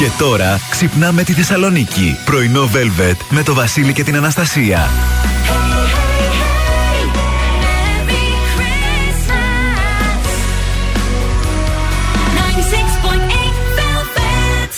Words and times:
Και 0.00 0.10
τώρα 0.18 0.58
ξυπνάμε 0.70 1.22
τη 1.22 1.32
Θεσσαλονίκη. 1.32 2.16
Πρωινό 2.24 2.62
Velvet 2.62 3.16
με 3.30 3.42
το 3.42 3.54
Βασίλη 3.54 3.92
και 3.92 4.04
την 4.04 4.16
Αναστασία. 4.16 4.88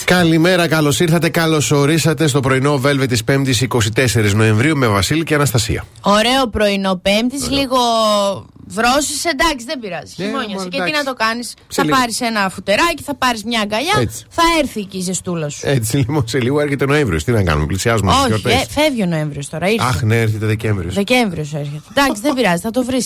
Καλημέρα, 0.05 0.69
καλώς 0.69 1.01
ήρθατε, 1.01 1.29
καλώς 1.29 1.71
ορίσατε 1.71 2.27
στο 2.27 2.41
πρωινό 2.41 2.81
Velvet 2.85 3.09
της 3.09 3.23
5η 3.31 3.67
24 3.69 4.33
Νοεμβρίου 4.35 4.77
με 4.77 4.87
Βασίλη 4.87 5.25
και 5.25 5.35
Αναστασία. 5.35 5.85
Ωραίο 6.01 6.49
πρωινό 6.51 7.01
Πέμπτης, 7.03 7.51
λίγο 7.51 7.79
βρώσεις, 8.67 9.25
εντάξει, 9.25 9.65
δεν 9.67 9.79
πειράζει. 9.79 10.15
Ναι, 10.17 10.25
Χειμώνιασε. 10.25 10.69
Και 10.69 10.83
τι 10.83 10.91
να 10.91 11.05
το 11.05 11.13
κάνεις, 11.13 11.55
θα 11.69 11.87
πάρεις 11.87 12.21
ένα 12.21 12.49
φουτεράκι, 12.49 13.03
θα 13.03 13.15
πάρεις 13.15 13.45
μια 13.45 13.61
αγκαλιά, 13.61 13.93
Έτσι. 14.01 14.25
θα 14.29 14.43
έρθει 14.61 14.85
και 14.85 14.97
η 14.97 15.01
ζεστούλα 15.01 15.49
σου. 15.49 15.61
Έτσι, 15.63 15.97
λοιπόν, 15.97 16.29
σε 16.29 16.41
λίγο 16.41 16.61
έρχεται 16.61 16.87
Νοέμβριος. 16.87 17.25
Τι 17.25 17.33
να 17.33 17.43
κάνουμε, 17.43 17.67
πλησιάζουμε 17.67 18.13
Όχι, 18.13 18.43
ε, 18.49 18.65
φεύγει 18.69 19.03
ο 19.03 19.07
Νοέμβριος 19.07 19.49
τώρα. 19.49 19.69
Ήρθε. 19.69 19.87
Αχ, 19.87 20.03
ναι, 20.03 20.21
έρχεται 20.21 20.47
Δεκέμβριος. 20.47 20.95
Δεκέμβριος 20.95 21.55
έρχεται. 21.55 21.83
Εντάξει, 21.91 22.23
δεν 22.23 22.35
πειράζει, 22.35 22.61
θα 22.61 22.71
το 22.71 22.85
βρει. 22.85 23.01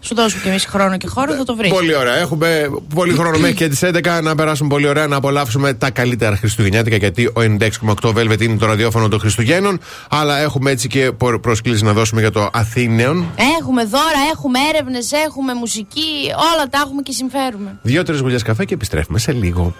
Σου 0.00 0.14
δώσουμε 0.14 0.42
κι 0.42 0.48
εμείς 0.48 0.64
χρόνο 0.64 0.96
και 0.96 1.06
χώρο, 1.06 1.34
θα 1.34 1.44
το 1.44 1.56
βρεις. 1.56 1.70
Πολύ 1.70 1.96
ωραία. 1.96 2.16
Έχουμε 2.16 2.70
πολύ 2.94 3.12
χρόνο 3.12 3.38
μέχρι 3.38 3.56
και 3.56 3.68
τις 3.68 3.82
11 3.82 4.20
να 4.22 4.34
περάσουμε 4.34 4.68
πολύ 4.68 4.88
ωραία, 4.88 5.06
να 5.06 5.16
απολαύσουμε 5.16 5.74
τα 5.74 5.90
καλύτερα 5.90 6.36
Χριστουγεννιάτικα 6.36 6.96
γιατί 6.96 7.26
ο 7.26 7.40
96,8 7.40 8.12
Velvet 8.14 8.40
είναι 8.40 8.56
το 8.56 8.66
ραδιόφωνο 8.66 9.08
των 9.08 9.20
Χριστουγέννων. 9.20 9.80
Αλλά 10.10 10.38
έχουμε 10.38 10.70
έτσι 10.70 10.88
και 10.88 11.12
προσκλήσεις 11.40 11.82
να 11.82 11.92
δώσουμε 11.92 12.20
για 12.20 12.30
το 12.30 12.50
Αθήνεων. 12.52 13.26
Έχουμε 13.60 13.84
δώρα, 13.84 14.20
έχουμε 14.32 14.59
έρευνες, 14.68 15.12
έχουμε 15.12 15.54
μουσική, 15.54 16.32
όλα 16.54 16.68
τα 16.68 16.78
έχουμε 16.84 17.02
και 17.02 17.12
συμφέρουμε. 17.12 17.78
Δύο-τρει 17.82 18.18
γουλιές 18.18 18.42
καφέ 18.42 18.64
και 18.64 18.74
επιστρέφουμε 18.74 19.18
σε 19.18 19.32
λίγο. 19.32 19.74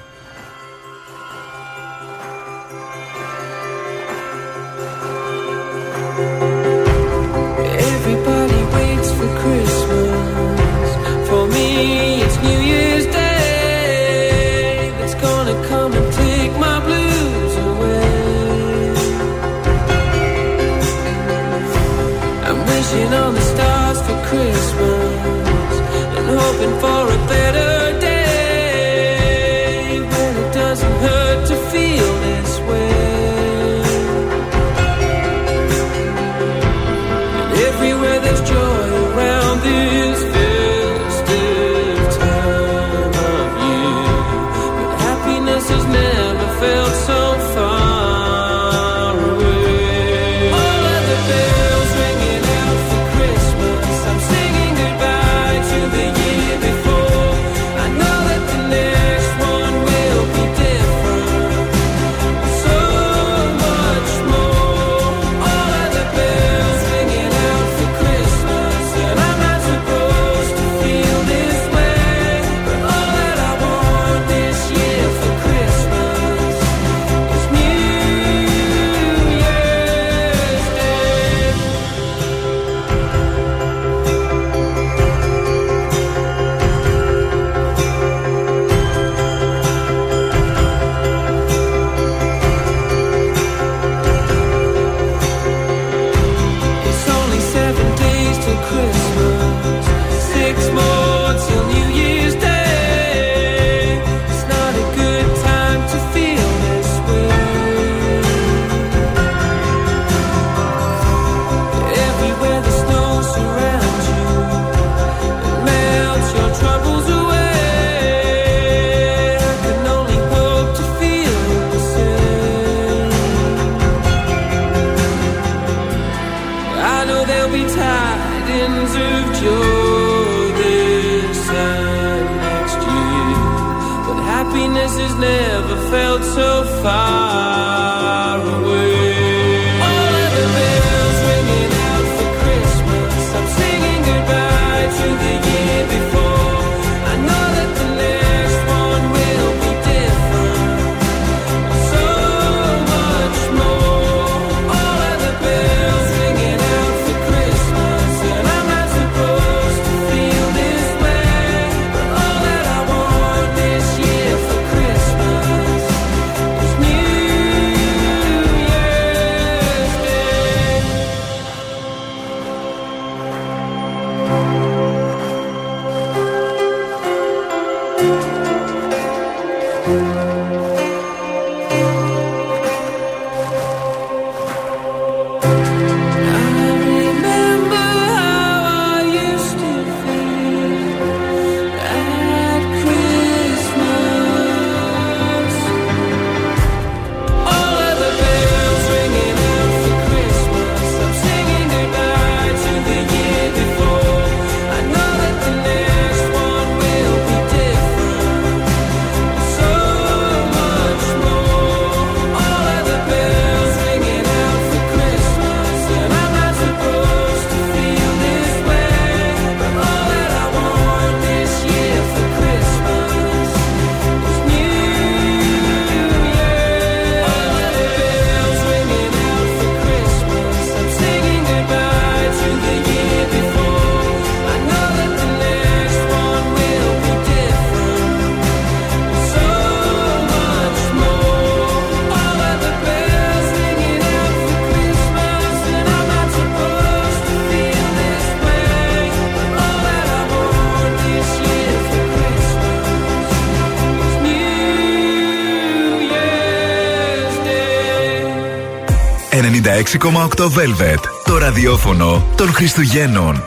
Σηκώμα 259.90 260.24
οκτώ 260.24 260.50
βέλτε 260.50 260.98
το 261.24 261.38
ραδιόφωνο 261.38 262.24
των 262.36 262.52
Χριστουγέννων. 262.52 263.42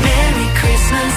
Μπέρι 0.00 0.50
κρυστάλλι. 0.60 1.14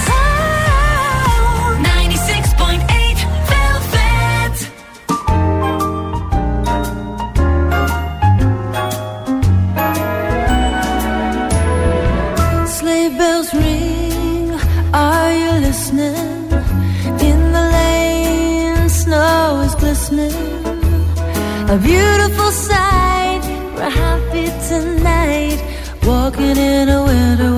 in 26.78 26.88
a 26.88 27.02
winter 27.02 27.57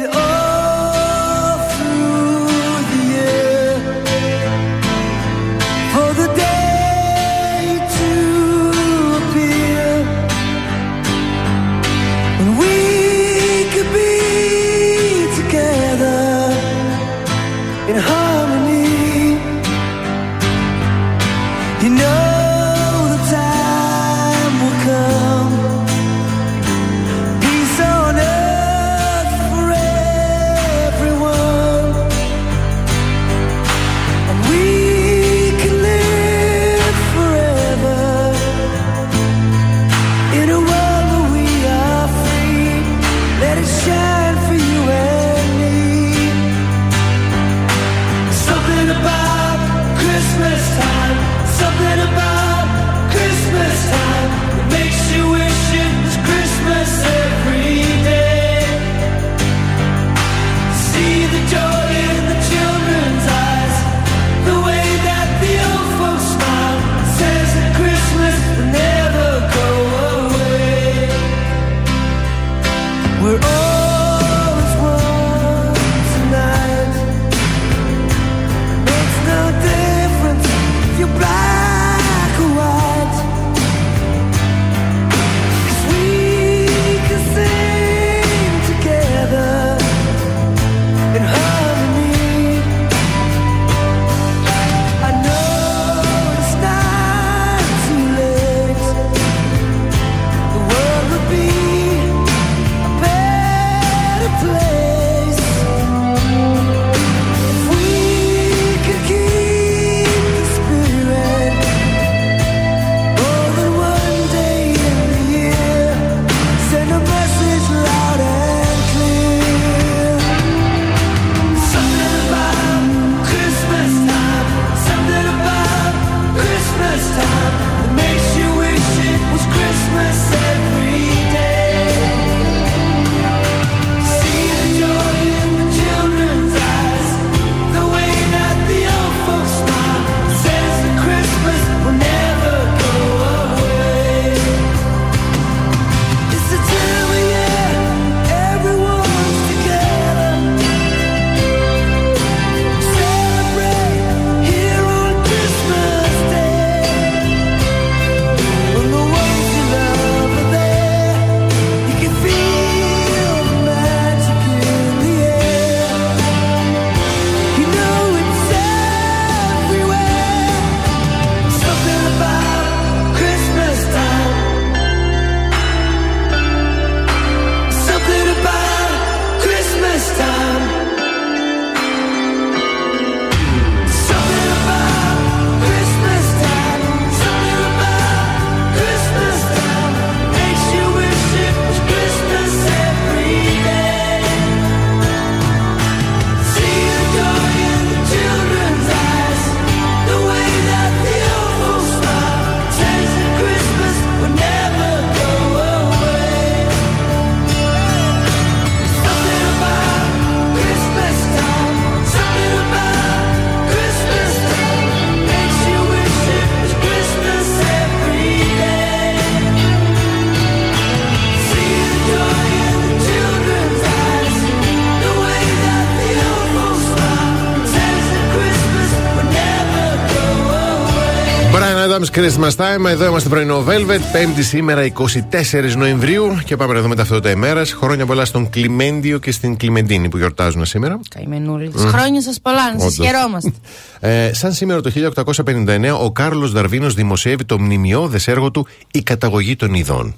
Christmas 232.13 232.55
Time. 232.55 232.85
Εδώ 232.89 233.05
είμαστε 233.05 233.29
πρωινό 233.29 233.65
Velvet. 233.67 233.99
Πέμπτη 234.11 234.43
σήμερα 234.43 234.91
24 234.93 235.75
Νοεμβρίου. 235.77 236.39
Και 236.45 236.55
πάμε 236.55 236.73
να 236.73 236.81
δούμε 236.81 236.95
ταυτότητα 236.95 237.29
ημέρας. 237.29 237.71
Χρόνια 237.71 238.05
πολλά 238.05 238.25
στον 238.25 238.49
Κλιμέντιο 238.49 239.19
και 239.19 239.31
στην 239.31 239.57
Κλιμεντίνη 239.57 240.09
που 240.09 240.17
γιορτάζουν 240.17 240.65
σήμερα. 240.65 240.99
Καημενούλη. 241.09 241.71
Mm. 241.75 241.79
Χρόνια 241.79 242.21
σας 242.21 242.39
πολλά, 242.41 242.73
να 242.73 242.79
σας 242.79 242.95
χαιρόμαστε. 242.95 243.51
Ε, 243.99 244.33
σαν 244.33 244.53
σήμερα 244.53 244.81
το 244.81 244.89
1859 244.89 245.97
ο 246.03 246.11
Κάρλος 246.11 246.51
Δαρβίνο 246.51 246.89
δημοσιεύει 246.89 247.45
το 247.45 247.59
μνημειώδες 247.59 248.27
έργο 248.27 248.51
του 248.51 248.67
Η 248.91 249.03
καταγωγή 249.03 249.55
των 249.55 249.73
ειδών. 249.73 250.15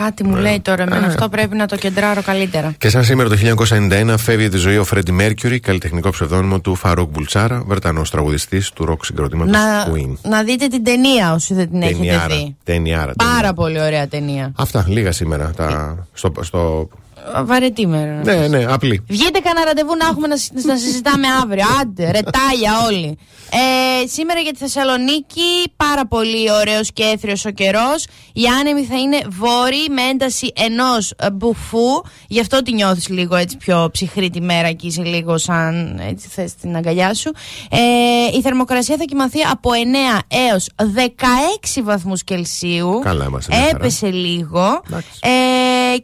Α, 0.00 0.04
ναι. 0.04 0.10
κάτι 0.10 0.24
μου 0.24 0.34
ναι. 0.34 0.40
λέει 0.40 0.60
τώρα. 0.60 0.86
Με 0.86 0.96
αυτό 0.96 1.28
πρέπει 1.28 1.56
να 1.56 1.66
το 1.66 1.76
κεντράρω 1.76 2.22
καλύτερα. 2.22 2.74
Και 2.78 2.88
σαν 2.88 3.04
σήμερα 3.04 3.28
το 3.28 3.36
1991 3.68 4.14
φεύγει 4.18 4.48
τη 4.48 4.56
ζωή 4.56 4.78
ο 4.78 4.84
Φρέντι 4.84 5.12
Μέρκιουρι, 5.12 5.60
καλλιτεχνικό 5.60 6.10
ψευδόνυμο 6.10 6.60
του 6.60 6.74
Φαρόκ 6.74 7.10
Μπουλτσάρα, 7.10 7.62
Βρετανός 7.66 8.10
τραγουδιστής 8.10 8.70
του 8.70 8.84
ροκ 8.84 9.04
συγκροτήματος 9.04 9.56
Queen. 9.92 10.14
Να 10.22 10.42
δείτε 10.42 10.66
την 10.66 10.84
ταινία 10.84 11.32
όσοι 11.32 11.54
δεν 11.54 11.70
την 11.70 11.82
έχετε 11.82 12.26
δει. 12.28 12.56
Ταινιάρα. 12.64 13.12
Πάρα 13.16 13.52
πολύ 13.52 13.80
ωραία 13.80 14.08
ταινία. 14.08 14.52
Αυτά, 14.56 14.84
λίγα 14.88 15.12
σήμερα. 15.12 15.50
Τα, 15.56 15.96
στο, 16.12 16.32
στο 16.40 16.88
Βαρετή 17.44 17.86
μέρα. 17.86 18.20
Ναι, 18.24 18.48
ναι, 18.48 18.64
απλή. 18.68 19.04
Βγείτε 19.08 19.38
κανένα 19.38 19.64
ραντεβού 19.66 19.96
να 19.96 20.06
έχουμε 20.06 20.26
να, 20.26 20.36
να 20.62 20.76
συζητάμε 20.76 21.26
αύριο. 21.42 21.64
Άντε, 21.80 22.04
ρετάλια 22.04 22.72
όλοι. 22.86 23.18
Ε, 23.50 24.06
σήμερα 24.06 24.40
για 24.40 24.52
τη 24.52 24.58
Θεσσαλονίκη, 24.58 25.72
πάρα 25.90 26.06
πολύ 26.06 26.52
ωραίος 26.52 26.92
και 26.92 27.02
έθριος 27.02 27.44
ο 27.44 27.50
καιρός. 27.50 28.06
Η 28.32 28.42
άνεμη 28.60 28.84
θα 28.84 28.98
είναι 28.98 29.20
βόρειη 29.28 29.86
με 29.94 30.02
ένταση 30.02 30.52
ενός 30.56 31.12
μπουφού. 31.32 32.02
Γι' 32.28 32.40
αυτό 32.40 32.62
τη 32.62 32.72
νιώθεις 32.72 33.08
λίγο 33.08 33.36
έτσι 33.36 33.56
πιο 33.56 33.88
ψυχρή 33.92 34.30
τη 34.30 34.40
μέρα 34.40 34.72
και 34.72 34.86
είσαι 34.86 35.02
λίγο 35.02 35.38
σαν 35.38 36.00
έτσι 36.08 36.28
θες 36.28 36.54
την 36.54 36.76
αγκαλιά 36.76 37.14
σου. 37.14 37.32
Ε, 37.70 38.36
η 38.36 38.40
θερμοκρασία 38.40 38.96
θα 38.96 39.04
κοιμαθεί 39.04 39.40
από 39.50 39.70
9 40.18 40.18
έως 40.28 40.68
16 41.78 41.82
βαθμούς 41.82 42.24
Κελσίου. 42.24 43.00
Καλά 43.02 43.24
είμαστε. 43.24 43.68
Έπεσε 43.70 44.10
λίγο. 44.10 44.82
Ε, 45.20 45.30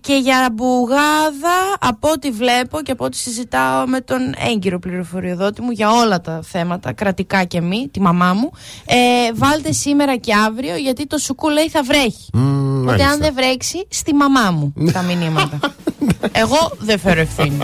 και 0.01 0.15
για 0.15 0.49
μπουγάδα, 0.53 1.77
από 1.79 2.11
ό,τι 2.11 2.31
βλέπω 2.31 2.83
και 2.83 2.93
από 2.93 3.05
ό,τι 3.05 3.17
συζητάω 3.17 3.87
με 3.87 4.01
τον 4.01 4.35
έγκυρο 4.51 4.79
πληροφοριοδότη 4.79 5.63
μου 5.63 5.71
για 5.71 5.91
όλα 5.91 6.21
τα 6.21 6.41
θέματα, 6.43 6.93
κρατικά 6.93 7.45
και 7.45 7.61
μη, 7.61 7.89
τη 7.91 8.01
μαμά 8.01 8.33
μου, 8.33 8.51
ε, 8.87 8.97
βάλτε 9.35 9.73
σήμερα 9.73 10.17
και 10.17 10.35
αύριο 10.47 10.77
γιατί 10.77 11.07
το 11.07 11.19
σουκού 11.19 11.49
λέει 11.49 11.69
θα 11.69 11.83
βρέχει. 11.83 12.31
Mm, 12.35 12.81
Οπότε 12.81 13.05
αν 13.05 13.19
δεν 13.19 13.35
βρέξει, 13.35 13.87
στη 13.89 14.15
μαμά 14.15 14.51
μου 14.51 14.73
τα 14.93 15.03
μηνύματα. 15.03 15.59
Εγώ 16.43 16.73
δεν 16.79 16.99
φέρω 16.99 17.21
ευθύνη. 17.21 17.59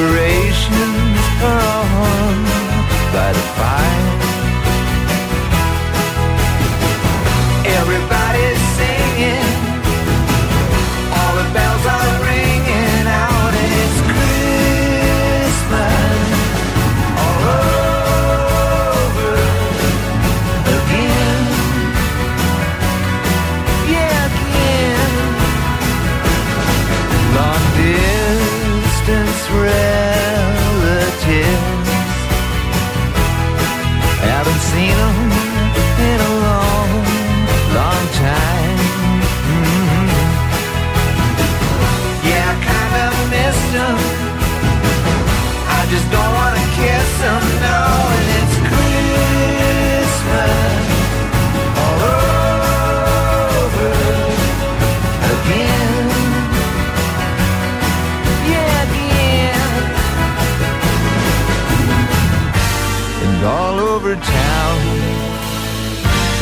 inspiration. 0.00 0.89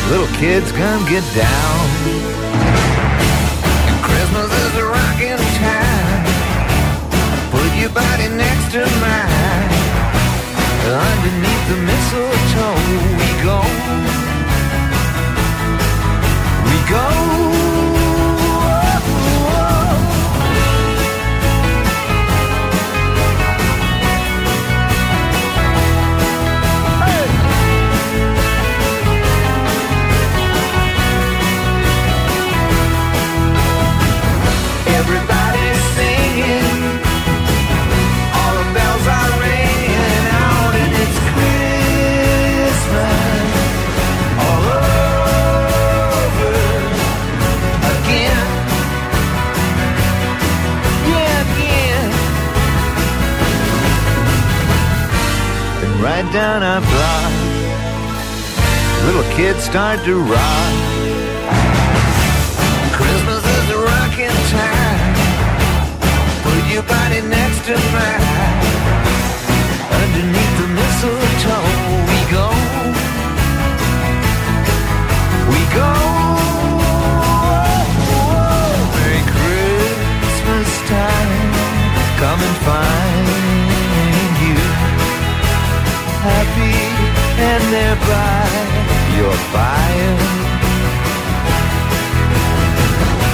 Little 0.09 0.27
kids 0.37 0.71
come 0.71 1.05
get 1.07 1.23
down. 1.35 1.79
And 3.87 4.03
Christmas 4.03 4.49
is 4.65 4.75
a 4.77 4.85
rocking 4.85 5.37
time. 5.61 6.25
Put 7.51 7.69
your 7.77 7.91
body 7.91 8.27
next 8.29 8.71
to 8.73 8.81
mine. 9.05 9.69
Underneath 10.89 11.65
the 11.69 11.77
mistletoe, 11.89 12.79
we 13.19 13.29
go. 13.45 13.59
We 16.65 16.77
go. 16.89 17.68
Down 56.31 56.61
our 56.61 56.79
block, 56.79 57.31
little 59.05 59.23
kids 59.35 59.63
start 59.63 60.03
to 60.05 60.15
rock. 60.19 60.73
Christmas 62.93 63.43
is 63.43 63.69
a 63.71 63.79
rocking 63.79 64.37
time. 64.53 65.15
Put 66.43 66.71
your 66.71 66.83
body 66.83 67.21
next 67.21 67.65
to 67.65 67.73
mine. 67.95 68.21
Underneath 69.89 70.55
the 70.61 70.67
mistletoe, 70.77 71.88
happy 86.19 86.75
and 87.47 87.63
there 87.71 87.95
by 87.95 88.43
your 89.15 89.35
fire. 89.55 90.17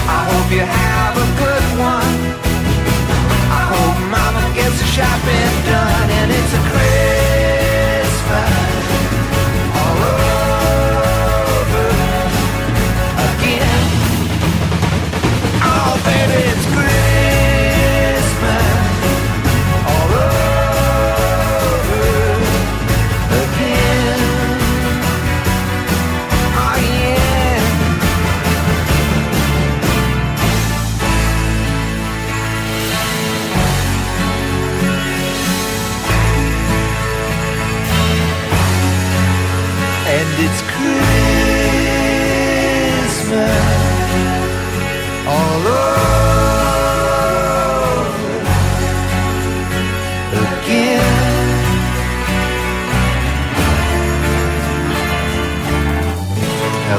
I 0.05 0.21
hope 0.29 0.47
you 0.53 0.61
have 0.61 1.15
a 1.17 1.27
good 1.41 1.65
one. 1.81 2.17
I 3.49 3.61
hope 3.73 3.97
Mama 4.13 4.43
gets 4.53 4.77
the 4.77 4.85
shopping 4.93 5.53
done 5.65 6.09
and 6.19 6.29
it's 6.37 6.53
a 6.53 6.63
Christmas 6.71 8.53
all 9.81 9.99
over 11.65 11.89
again. 13.33 13.85
Oh, 15.65 15.93
baby, 16.05 16.39
it's 16.53 16.65
Christmas 16.69 16.94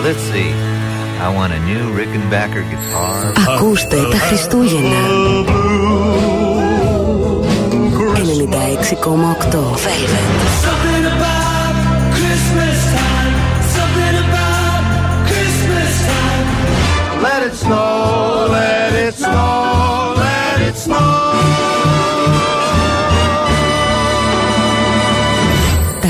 let's 0.06 0.24
see. 0.30 0.50
I 1.26 1.28
want 1.36 1.50
a 1.58 1.60
new 1.70 1.84
Rickenbacker 1.98 2.64
guitar. 2.70 3.32
Ακούστε 3.48 3.96
τα 4.10 4.18
Χριστούγεννα. 4.18 4.96
96,8 8.46 9.76
Velvet. 9.84 10.26
Let 17.26 17.42
it 17.48 17.54
snow, 17.62 18.48
let 18.56 18.92
it 19.06 19.14
snow, 19.14 20.14
let 20.22 20.58
it 20.68 20.76
snow. 20.84 21.15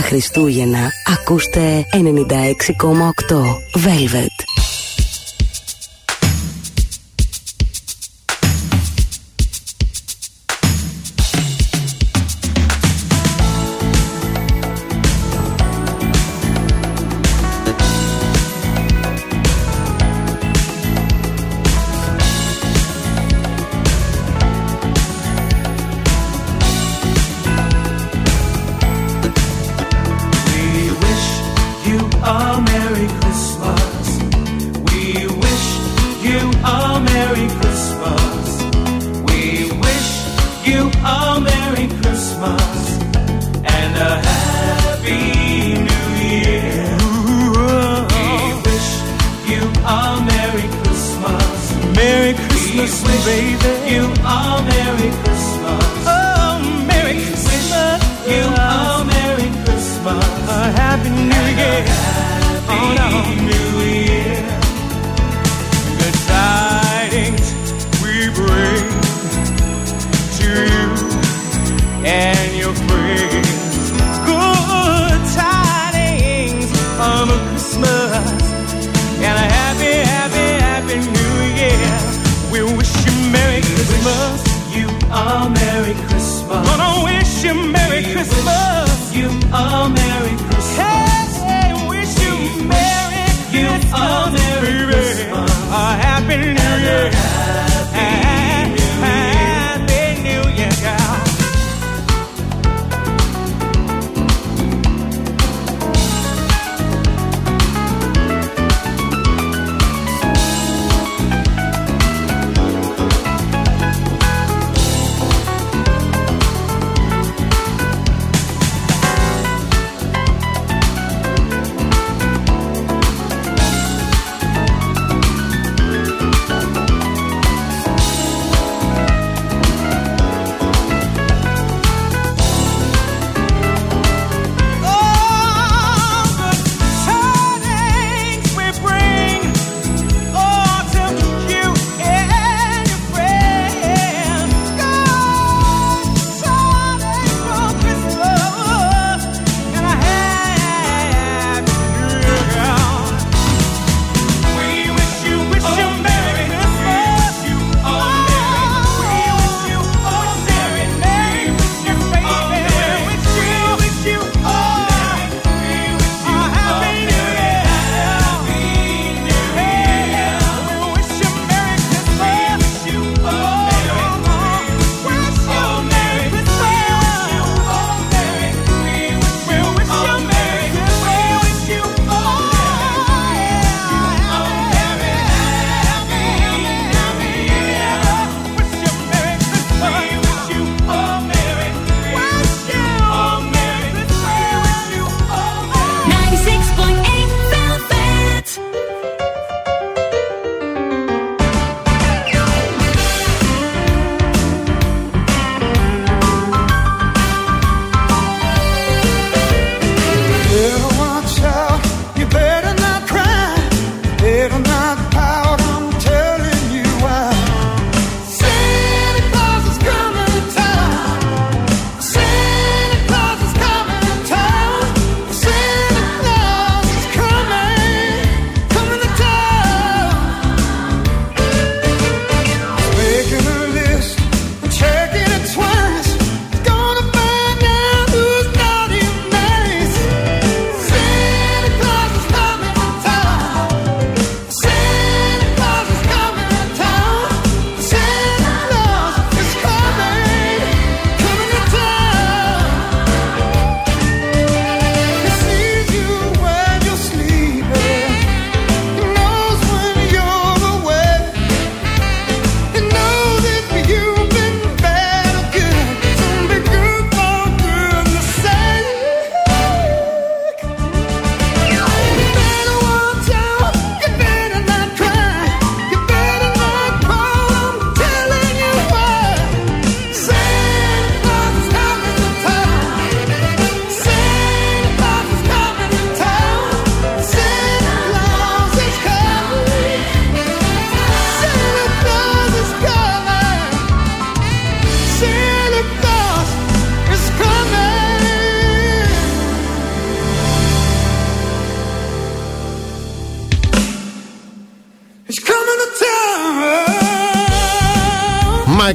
Χριστούγεννα 0.06 0.90
ακούστε 1.06 1.86
96,8 1.92 2.00
Velvet. 3.84 4.45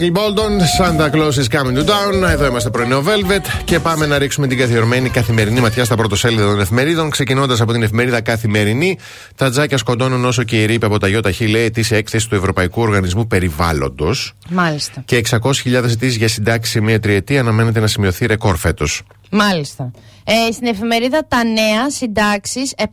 Michael 0.01 0.13
Bolton, 0.13 0.59
Santa 0.77 1.11
Claus 1.11 1.37
is 1.37 1.47
coming 1.47 1.75
to 1.75 1.85
town. 1.85 2.29
Εδώ 2.29 2.45
είμαστε 2.45 2.69
πρωινό 2.69 3.03
Velvet 3.05 3.61
και 3.63 3.79
πάμε 3.79 4.05
να 4.05 4.17
ρίξουμε 4.17 4.47
την 4.47 4.57
καθιερωμένη 4.57 5.09
καθημερινή 5.09 5.59
ματιά 5.59 5.85
στα 5.85 5.95
πρωτοσέλιδα 5.95 6.45
των 6.45 6.59
εφημερίδων. 6.59 7.09
Ξεκινώντας 7.09 7.61
από 7.61 7.71
την 7.71 7.83
εφημερίδα 7.83 8.21
Καθημερινή, 8.21 8.97
τα 9.35 9.49
τζάκια 9.49 9.77
σκοντώνουν 9.77 10.25
όσο 10.25 10.43
και 10.43 10.61
η 10.61 10.65
ρήπη 10.65 10.85
από 10.85 10.97
τα 10.99 11.07
ΙΧ 11.07 11.39
λέει 11.39 11.63
ετήσια 11.63 11.97
έκθεση 11.97 12.29
του 12.29 12.35
Ευρωπαϊκού 12.35 12.81
Οργανισμού 12.81 13.27
Περιβάλλοντος. 13.27 14.33
Μάλιστα. 14.49 15.01
Και 15.05 15.21
600.000 15.29 15.73
αιτήσεις 15.83 16.15
για 16.15 16.27
συντάξει 16.27 16.71
σε 16.71 16.81
μία 16.81 16.99
τριετία 16.99 17.39
αναμένεται 17.39 17.79
να 17.79 17.87
σημειωθεί 17.87 18.25
ρεκόρ 18.25 18.57
φέτος. 18.57 19.03
Μάλιστα. 19.31 19.91
Ε, 20.23 20.51
στην 20.51 20.67
εφημερίδα 20.67 21.27
Τα 21.27 21.43
Νέα 21.43 21.89
συντάξεις 21.89 22.73
7,75% 22.77 22.87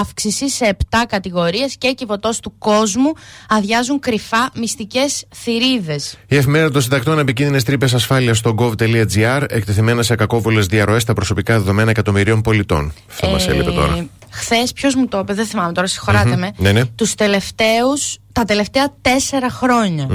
αύξηση 0.00 0.50
σε 0.50 0.76
7 0.90 0.96
κατηγορίες 1.08 1.76
και 1.78 1.92
κυβωτός 1.92 2.40
του 2.40 2.58
κόσμου 2.58 3.12
αδειάζουν 3.48 3.98
κρυφά 3.98 4.50
μυστικές 4.54 5.24
θηρίδες. 5.34 6.18
Η 6.28 6.36
εφημερίδα 6.36 6.70
των 6.70 6.82
συντακτών 6.82 7.18
επικίνδυνες 7.18 7.64
τρύπες 7.64 7.94
ασφάλειας 7.94 8.38
στο 8.38 8.54
gov.gr 8.58 9.44
εκτεθειμένα 9.48 10.02
σε 10.02 10.14
κακόβουλες 10.14 10.66
διαρροές 10.66 11.02
στα 11.02 11.12
προσωπικά 11.12 11.58
δεδομένα 11.58 11.90
εκατομμυρίων 11.90 12.40
πολιτών. 12.40 12.92
Θα 13.06 13.28
μας 13.28 13.48
έλειπε 13.48 13.70
τώρα. 13.70 14.06
Χθες, 14.30 14.72
ποιος 14.72 14.94
μου 14.94 15.08
το 15.08 15.18
είπε, 15.18 15.34
δεν 15.34 15.46
θυμάμαι 15.46 15.72
τώρα, 15.72 15.86
συγχωράτε 15.86 16.36
με. 16.36 16.52
Ναι, 16.56 16.72
ναι. 16.72 16.84
Τους 16.84 17.14
τελευταίους, 17.14 18.18
τα 18.32 18.44
τελευταία 18.44 18.94
τέσσερα 19.00 19.50
χρόνια. 19.50 20.06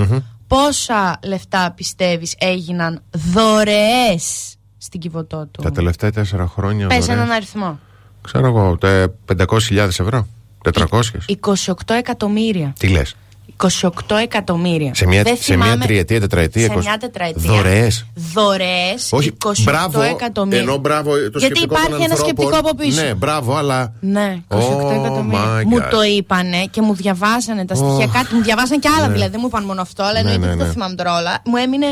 Πόσα 0.55 1.19
λεφτά 1.23 1.71
πιστεύεις 1.71 2.35
έγιναν 2.37 3.01
δωρεές 3.11 4.55
στην 4.77 4.99
κυβωτό 4.99 5.47
του; 5.51 5.61
Τα 5.61 5.71
τελευταία 5.71 6.11
τέσσερα 6.11 6.47
χρόνια. 6.47 6.87
Πες 6.87 6.97
δωρεές. 7.05 7.21
έναν 7.21 7.31
αριθμό. 7.31 7.79
Ξέρω 8.21 8.47
εγώ, 8.47 8.77
τε- 8.77 9.11
500.000 9.25 9.99
ευρώ. 9.99 10.27
400. 10.63 11.25
28 11.27 11.93
εκατομμύρια. 11.93 12.73
Τι 12.79 12.87
λες; 12.87 13.15
28 13.61 13.89
εκατομμύρια. 14.21 14.91
Σε 14.95 15.05
μια, 15.07 15.23
Δεν 15.23 15.37
σε 15.37 15.55
μια 15.55 15.63
θυμάμαι- 15.65 15.85
τριετία, 15.85 16.19
τετραετία. 16.19 16.61
Σε 16.65 16.73
20. 16.73 16.79
μια 16.79 16.97
τετραετία. 16.97 17.51
Δωρεές. 17.51 18.05
Δωρεές, 18.15 19.07
Όχι, 19.11 19.31
28 19.45 19.63
μπράβο. 19.63 20.01
εκατομμύρια. 20.01 20.59
Ενώ 20.59 20.77
μπράβο 20.77 21.11
το 21.11 21.17
Γιατί 21.19 21.39
σκεπτικό 21.39 21.73
των 21.75 21.83
υπάρχει 21.83 22.03
ένα 22.03 22.13
ανθρώπων. 22.13 22.35
σκεπτικό 22.35 22.57
από 22.69 22.75
πίσω. 22.75 23.01
Ναι, 23.01 23.13
μπράβο, 23.13 23.55
αλλά. 23.55 23.93
Ναι, 23.99 24.41
28 24.47 24.57
Oh 24.57 24.91
εκατομμύρια. 24.99 25.59
my 25.61 25.63
Μου 25.65 25.77
God. 25.77 25.87
το 25.91 26.01
είπανε 26.03 26.65
και 26.71 26.81
μου 26.81 26.93
διαβάσανε 26.93 27.65
τα 27.65 27.75
στοιχεία. 27.75 28.05
Oh. 28.07 28.13
Κάτι 28.13 28.35
μου 28.35 28.41
διαβάσανε 28.41 28.79
και 28.79 28.89
άλλα 28.97 29.09
δηλαδή. 29.09 29.31
Δεν 29.31 29.39
μου 29.41 29.47
είπαν 29.47 29.63
μόνο 29.63 29.81
αυτό, 29.81 30.03
αλλά 30.03 30.13
Ναι, 30.13 30.19
εννοείται 30.19 30.39
ναι, 30.41 30.47
δεν 30.47 30.57
ναι. 30.57 30.63
το 30.65 30.71
θυμάμαι 30.71 30.95
τώρα 30.95 31.17
όλα. 31.17 31.41
Μου 31.45 31.55
έμεινε 31.55 31.87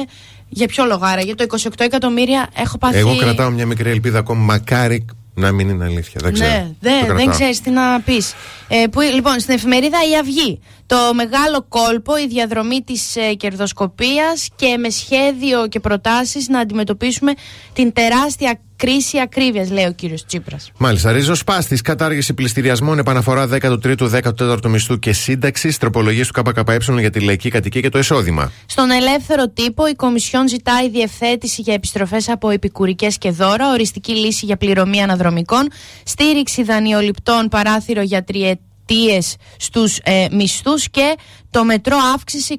για 0.49 0.67
ποιο 0.67 0.85
λόγο 0.85 1.05
άρα, 1.05 1.21
για 1.21 1.35
το 1.35 1.43
28 1.43 1.69
εκατομμύρια 1.77 2.47
έχω 2.55 2.77
πάθει. 2.77 2.97
Εγώ 2.97 3.15
κρατάω 3.15 3.49
μια 3.49 3.65
μικρή 3.65 3.89
ελπίδα 3.89 4.19
ακόμα. 4.19 4.43
Μακάρι 4.43 5.05
να 5.39 5.51
μην 5.51 5.69
είναι 5.69 5.85
αλήθεια. 5.85 6.21
Δεν 6.23 6.33
ξέρω. 6.33 6.49
Ναι, 6.49 6.65
Το 6.67 6.75
δεν, 6.79 6.97
κρατάω. 6.99 7.17
δεν 7.17 7.29
ξέρεις 7.29 7.61
τι 7.61 7.69
να 7.69 8.01
πεις. 8.01 8.33
Ε, 8.67 8.87
που, 8.87 9.01
λοιπόν, 9.01 9.39
στην 9.39 9.53
εφημερίδα 9.53 9.97
Η 10.11 10.17
Αυγή. 10.17 10.59
Το 10.85 10.95
μεγάλο 11.13 11.65
κόλπο, 11.69 12.17
η 12.17 12.27
διαδρομή 12.27 12.81
της 12.81 13.15
ε, 13.15 13.33
κερδοσκοπίας 13.33 14.49
και 14.55 14.77
με 14.77 14.89
σχέδιο 14.89 15.67
και 15.67 15.79
προτάσεις 15.79 16.47
να 16.47 16.59
αντιμετωπίσουμε 16.59 17.33
την 17.73 17.93
τεράστια 17.93 18.59
κρίση 18.79 19.19
ακρίβειας, 19.19 19.71
λέει 19.71 19.85
ο 19.85 19.91
κύριος 19.91 20.25
Τσίπρας. 20.25 20.71
Μάλιστα. 20.77 21.11
Ρίζο 21.11 21.33
Πάστη, 21.45 21.75
κατάργηση 21.75 22.33
πληστηριασμών, 22.33 22.99
επαναφορά 22.99 23.47
13ου, 23.47 24.09
14ου 24.37 24.67
μισθού 24.67 24.99
και 24.99 25.13
σύνταξης, 25.13 25.77
τροπολογίες 25.77 26.27
του 26.31 26.41
ΚΚΕ 26.41 26.77
για 26.99 27.09
τη 27.09 27.19
λαϊκή 27.19 27.49
κατοικία 27.49 27.81
και 27.81 27.89
το 27.89 27.99
εισόδημα. 27.99 28.51
Στον 28.65 28.91
ελεύθερο 28.91 29.49
τύπο, 29.49 29.87
η 29.87 29.93
Κομισιόν 29.95 30.47
ζητάει 30.47 30.89
διευθέτηση 30.89 31.61
για 31.61 31.73
επιστροφές 31.73 32.29
από 32.29 32.49
επικουρικές 32.49 33.17
και 33.17 33.31
δώρα, 33.31 33.71
οριστική 33.71 34.11
λύση 34.11 34.45
για 34.45 34.57
πληρωμή 34.57 35.01
αναδρομικών, 35.01 35.67
στήριξη 36.03 36.63
δανειοληπτών, 36.63 37.47
παράθυρο 37.47 38.01
για 38.01 38.23
τριετίες 38.23 39.35
στους 39.57 39.97
ε, 40.03 40.27
μισθούς 40.31 40.89
και 40.89 41.15
το 41.49 41.63
μετρό 41.63 41.97
αύξηση 42.13 42.57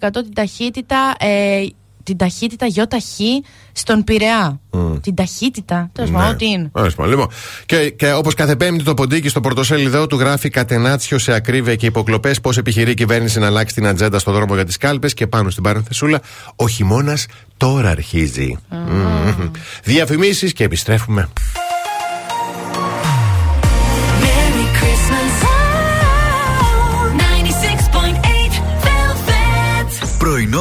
21% 0.00 0.10
την 0.12 0.34
ταχύτητα. 0.34 1.14
Ε, 1.18 1.62
την 2.02 2.16
ταχύτητα 2.16 2.66
ΙΧ 2.66 3.44
στον 3.72 4.04
Πειραιά. 4.04 4.60
Την 5.00 5.14
ταχύτητα. 5.14 5.90
Τέλος 5.92 6.10
πάντων, 6.10 6.30
ό,τι 6.30 6.46
είναι. 6.46 6.70
Τέλος 6.72 6.94
πάντων. 6.94 7.10
Λοιπόν, 7.10 7.28
και, 7.66 7.90
και 7.90 8.12
όπως 8.12 8.34
κάθε 8.34 8.56
Πέμπτη 8.56 8.84
το 8.84 8.94
ποντίκι 8.94 9.28
στο 9.28 9.40
πορτοσέλιδό 9.40 10.06
του 10.06 10.18
γράφει 10.18 10.48
κατενάτσιο 10.48 11.18
σε 11.18 11.32
ακρίβεια 11.32 11.74
και 11.74 11.86
υποκλοπές 11.86 12.40
πώς 12.40 12.56
επιχειρεί 12.56 12.90
η 12.90 12.94
κυβέρνηση 12.94 13.38
να 13.38 13.46
αλλάξει 13.46 13.74
την 13.74 13.86
ατζέντα 13.86 14.18
στον 14.18 14.34
δρόμο 14.34 14.54
για 14.54 14.64
τις 14.64 14.76
κάλπες 14.76 15.14
και 15.14 15.26
πάνω 15.26 15.50
στην 15.50 15.62
παρενθεσούλα 15.62 16.20
ο 16.56 16.68
χειμώνας 16.68 17.26
τώρα 17.56 17.90
αρχίζει. 17.90 18.56
Μμμ. 18.68 19.50
Διαφημίσεις 19.84 20.52
και 20.52 20.64
επιστρέφουμε. 20.64 21.28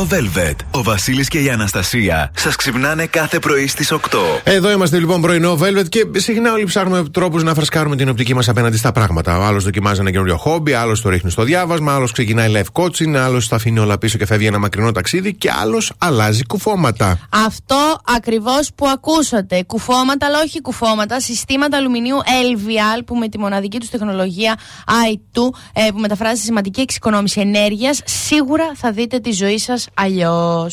Πρωινό 0.08 0.32
Velvet. 0.36 0.56
Ο 0.72 0.84
Βασίλης 0.84 1.28
και 1.28 1.40
η 1.40 1.50
Αναστασία 1.50 2.32
σας 2.36 2.56
ξυπνάνε 2.56 3.06
κάθε 3.06 3.40
πρωί 3.40 3.68
στις 3.68 3.94
8. 3.94 3.98
Εδώ 4.44 4.72
είμαστε 4.72 5.00
λοιπόν 5.00 5.22
πρωινό 5.22 5.58
Velvet 5.62 5.90
και 5.90 6.06
συχνά 6.16 6.54
όλοι 6.54 6.64
ψάχνουμε 6.64 7.10
τρόπους 7.10 7.44
να 7.44 7.54
φρεσκάρουμε 7.54 7.96
την 7.96 8.10
οπτική 8.10 8.34
μας 8.34 8.50
απέναντι 8.50 8.78
στα 8.78 8.92
πράγματα. 8.92 9.38
Ο 9.38 9.42
άλλος 9.42 9.64
δοκιμάζει 9.64 10.00
ένα 10.00 10.12
καινούριο 10.12 10.38
χόμπι, 10.38 10.74
άλλος 10.74 11.02
το 11.02 11.10
ρίχνει 11.10 11.32
στο 11.32 11.44
διάβασμα, 11.44 11.96
άλλος 11.96 12.12
ξεκινάει 12.12 12.52
live 12.56 12.82
coaching, 12.82 13.16
άλλος 13.16 13.48
τα 13.48 13.56
αφήνει 13.56 13.80
όλα 13.80 13.98
πίσω 13.98 14.18
και 14.18 14.26
φεύγει 14.26 14.46
ένα 14.46 14.60
μακρινό 14.60 14.92
ταξίδι 14.92 15.34
και 15.34 15.52
άλλος 15.62 15.94
αλλάζει 15.98 16.46
κουφώματα. 16.46 17.20
Αυτό 17.30 18.00
ακριβώς 18.16 18.70
που 18.76 18.88
ακούσατε. 18.88 19.64
Κουφώματα, 19.64 20.26
αλλά 20.26 20.40
όχι 20.40 20.62
κουφώματα. 20.62 21.20
Συστήματα 21.20 21.78
αλουμινίου 21.78 22.18
LVL 22.18 23.02
που 23.06 23.16
με 23.16 23.30
τη 23.30 23.40
μοναδική 23.40 23.80
τους 23.80 23.90
τεχνολογία 23.90 24.56
i2 24.86 25.40
ε, 25.74 25.92
που 25.92 26.00
μεταφράζει 26.00 26.42
σημαντική 26.42 26.82
εξοικονόμηση 26.82 27.40
ενέργειας, 27.40 28.02
σίγουρα 28.06 28.72
θα 28.76 28.92
δείτε 28.92 29.20
τη 29.20 29.32
ζωή 29.32 29.58
σας 29.58 29.89
αλλιώ. 29.94 30.70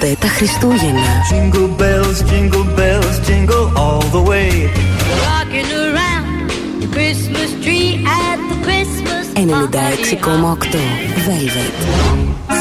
Ακούστε 0.00 0.16
τα 0.20 0.28
Χριστούγεννα. 0.28 1.12
Jingle 1.30 1.70
bells, 1.80 2.18
jingle 2.30 2.66
bells, 2.78 3.16
jingle 3.28 3.66
all 3.82 4.02
the 4.16 4.22
way. 4.30 4.50
Rocking 5.26 5.70
around 5.84 6.26
the 6.82 6.88
Christmas 6.96 7.50
tree 7.64 7.90
at 8.26 8.38
the 8.50 8.58
Christmas 8.66 9.24
96,8 9.34 10.74
Velvet. 11.28 11.74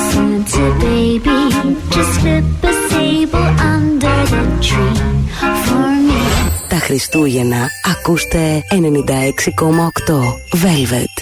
Santa 0.10 0.66
baby, 0.84 1.40
just 1.96 2.12
slip 2.18 2.48
a 2.72 2.74
sable 2.90 3.50
under 3.74 4.18
the 4.34 4.44
tree 4.68 4.98
for 5.66 5.88
me. 6.08 6.22
Τα 6.70 6.80
Χριστούγεννα 6.80 7.70
ακούστε 7.96 8.64
96,8 8.72 10.58
Velvet. 10.64 11.14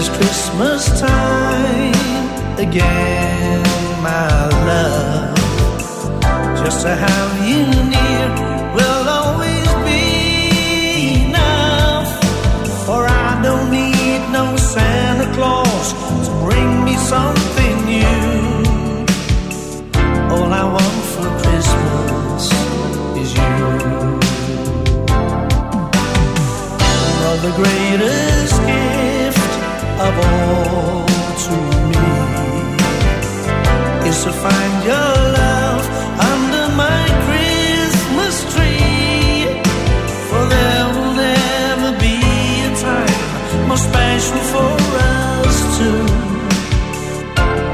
Is 0.00 0.08
Christmas 0.08 0.82
time 0.98 1.92
again, 2.58 3.62
my 4.02 4.48
love. 4.70 5.36
Just 6.60 6.80
to 6.86 6.92
have 7.06 7.32
you 7.48 7.66
near 7.94 8.26
will 8.76 9.06
always 9.18 9.68
be 9.88 11.26
enough. 11.26 12.08
For 12.86 13.00
I 13.06 13.42
don't 13.42 13.68
need 13.70 14.22
no 14.38 14.56
Santa 14.56 15.28
Claus 15.34 15.92
to 16.24 16.30
bring 16.44 16.70
me 16.86 16.94
something 17.12 17.76
new. 17.92 19.04
All 20.34 20.50
I 20.62 20.64
want 20.76 21.00
for 21.12 21.28
Christmas 21.42 22.42
is 23.22 23.30
you. 23.40 23.54
Well, 27.20 27.36
the 27.46 27.52
greatest 27.60 28.29
to 31.44 31.54
me 31.90 32.06
is 34.08 34.18
to 34.24 34.32
find 34.44 34.74
your 34.90 35.14
love 35.40 35.84
under 36.32 36.64
my 36.84 37.02
Christmas 37.26 38.34
tree. 38.52 39.46
For 40.28 40.42
there 40.54 40.86
will 40.94 41.14
never 41.14 41.90
be 41.98 42.16
a 42.68 42.70
time 42.86 43.20
more 43.68 43.82
special 43.90 44.40
for 44.52 44.72
us 45.08 45.56
two. 45.76 46.02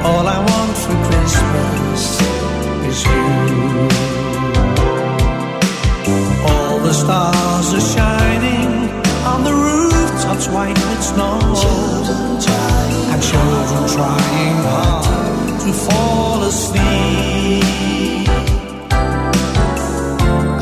All 0.09 0.27
I 0.37 0.39
want 0.49 0.75
for 0.85 0.97
Christmas 1.09 2.03
is 2.91 2.99
you. 3.11 3.27
All 6.51 6.77
the 6.87 6.95
stars 7.03 7.69
are 7.75 7.87
shining 7.93 8.06
rooftops 10.37 10.49
white 10.49 10.79
with 10.89 11.03
snow. 11.03 11.39
And 13.13 13.23
children 13.23 13.89
trying 13.89 14.57
hard 14.67 15.61
to 15.61 15.73
fall 15.73 16.43
asleep. 16.43 17.65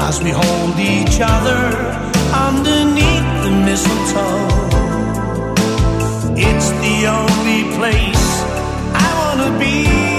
As 0.01 0.23
we 0.23 0.31
hold 0.31 0.79
each 0.79 1.21
other 1.21 1.75
underneath 2.33 3.29
the 3.45 3.51
mistletoe. 3.65 4.49
It's 6.37 6.71
the 6.71 7.07
only 7.07 7.77
place 7.77 8.27
I 8.95 9.09
wanna 9.19 9.59
be. 9.59 10.14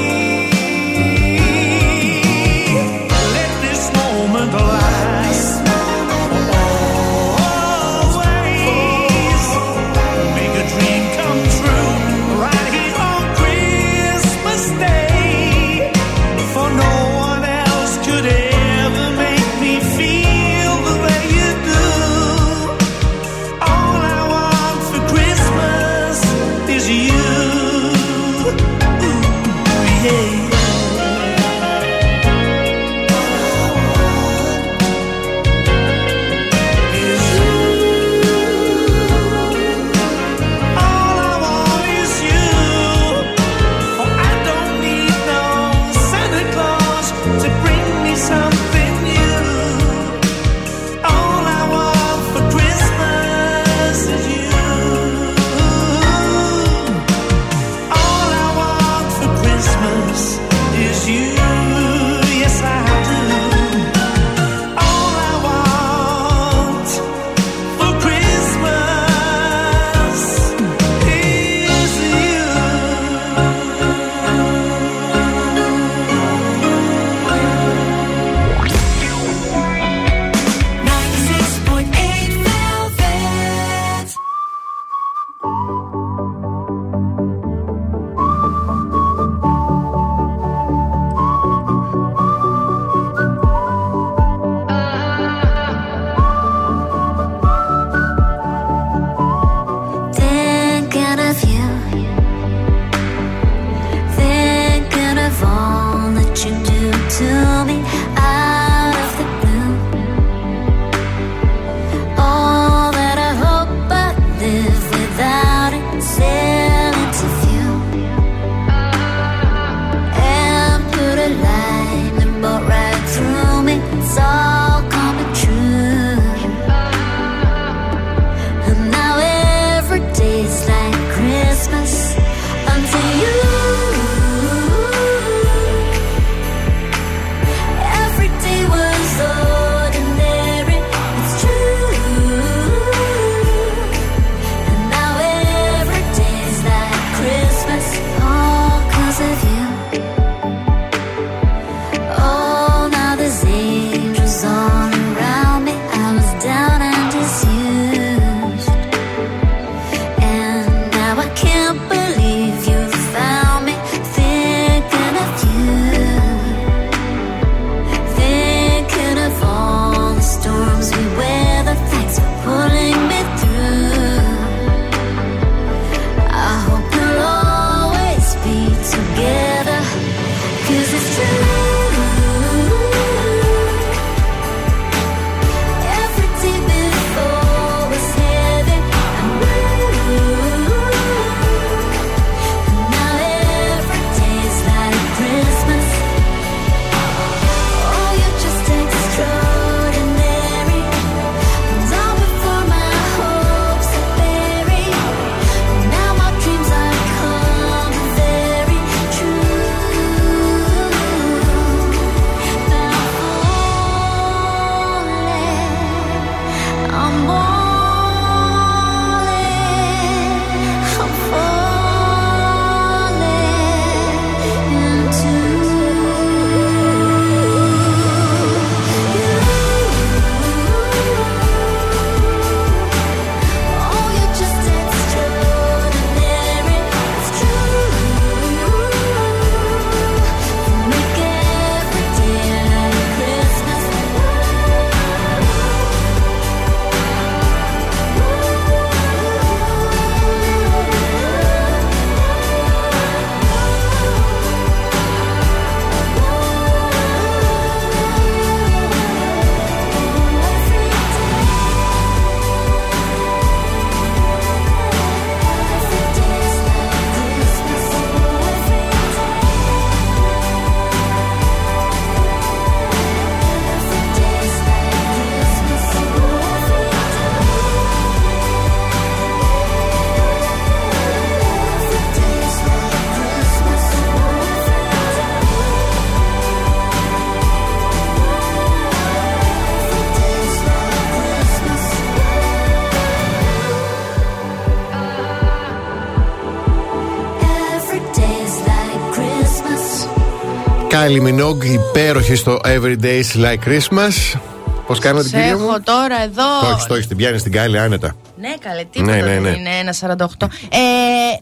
Kylie 301.06 301.22
Minogue, 301.28 301.64
υπέροχη 301.66 302.36
στο 302.36 302.60
Every 302.64 302.96
Days 303.04 303.44
Like 303.44 303.68
Christmas. 303.70 304.40
Πώς 304.88 305.00
κάνουμε 305.00 305.22
την 305.22 305.32
Σε 305.32 305.38
κυρία 305.38 305.58
μου; 305.58 305.64
έχω 305.64 305.80
τώρα 305.84 306.22
εδώ. 306.24 306.44
Το 306.62 306.68
έχεις, 306.72 306.86
το 306.86 306.94
έχεις, 306.94 307.08
την 307.08 307.18
πιάνεις 307.18 307.44
την 307.44 307.52
Kylie 307.56 307.76
άνετα. 307.78 308.16
Ναι, 308.38 308.54
καλέ, 308.60 308.84
τίποτα 308.92 309.12
Ναι, 309.16 309.22
ναι, 309.22 309.28
δεν 309.32 309.42
ναι. 309.42 309.50
είναι 309.50 309.70
ένα 309.80 309.94
48. 310.18 310.26
Ε, 310.70 310.78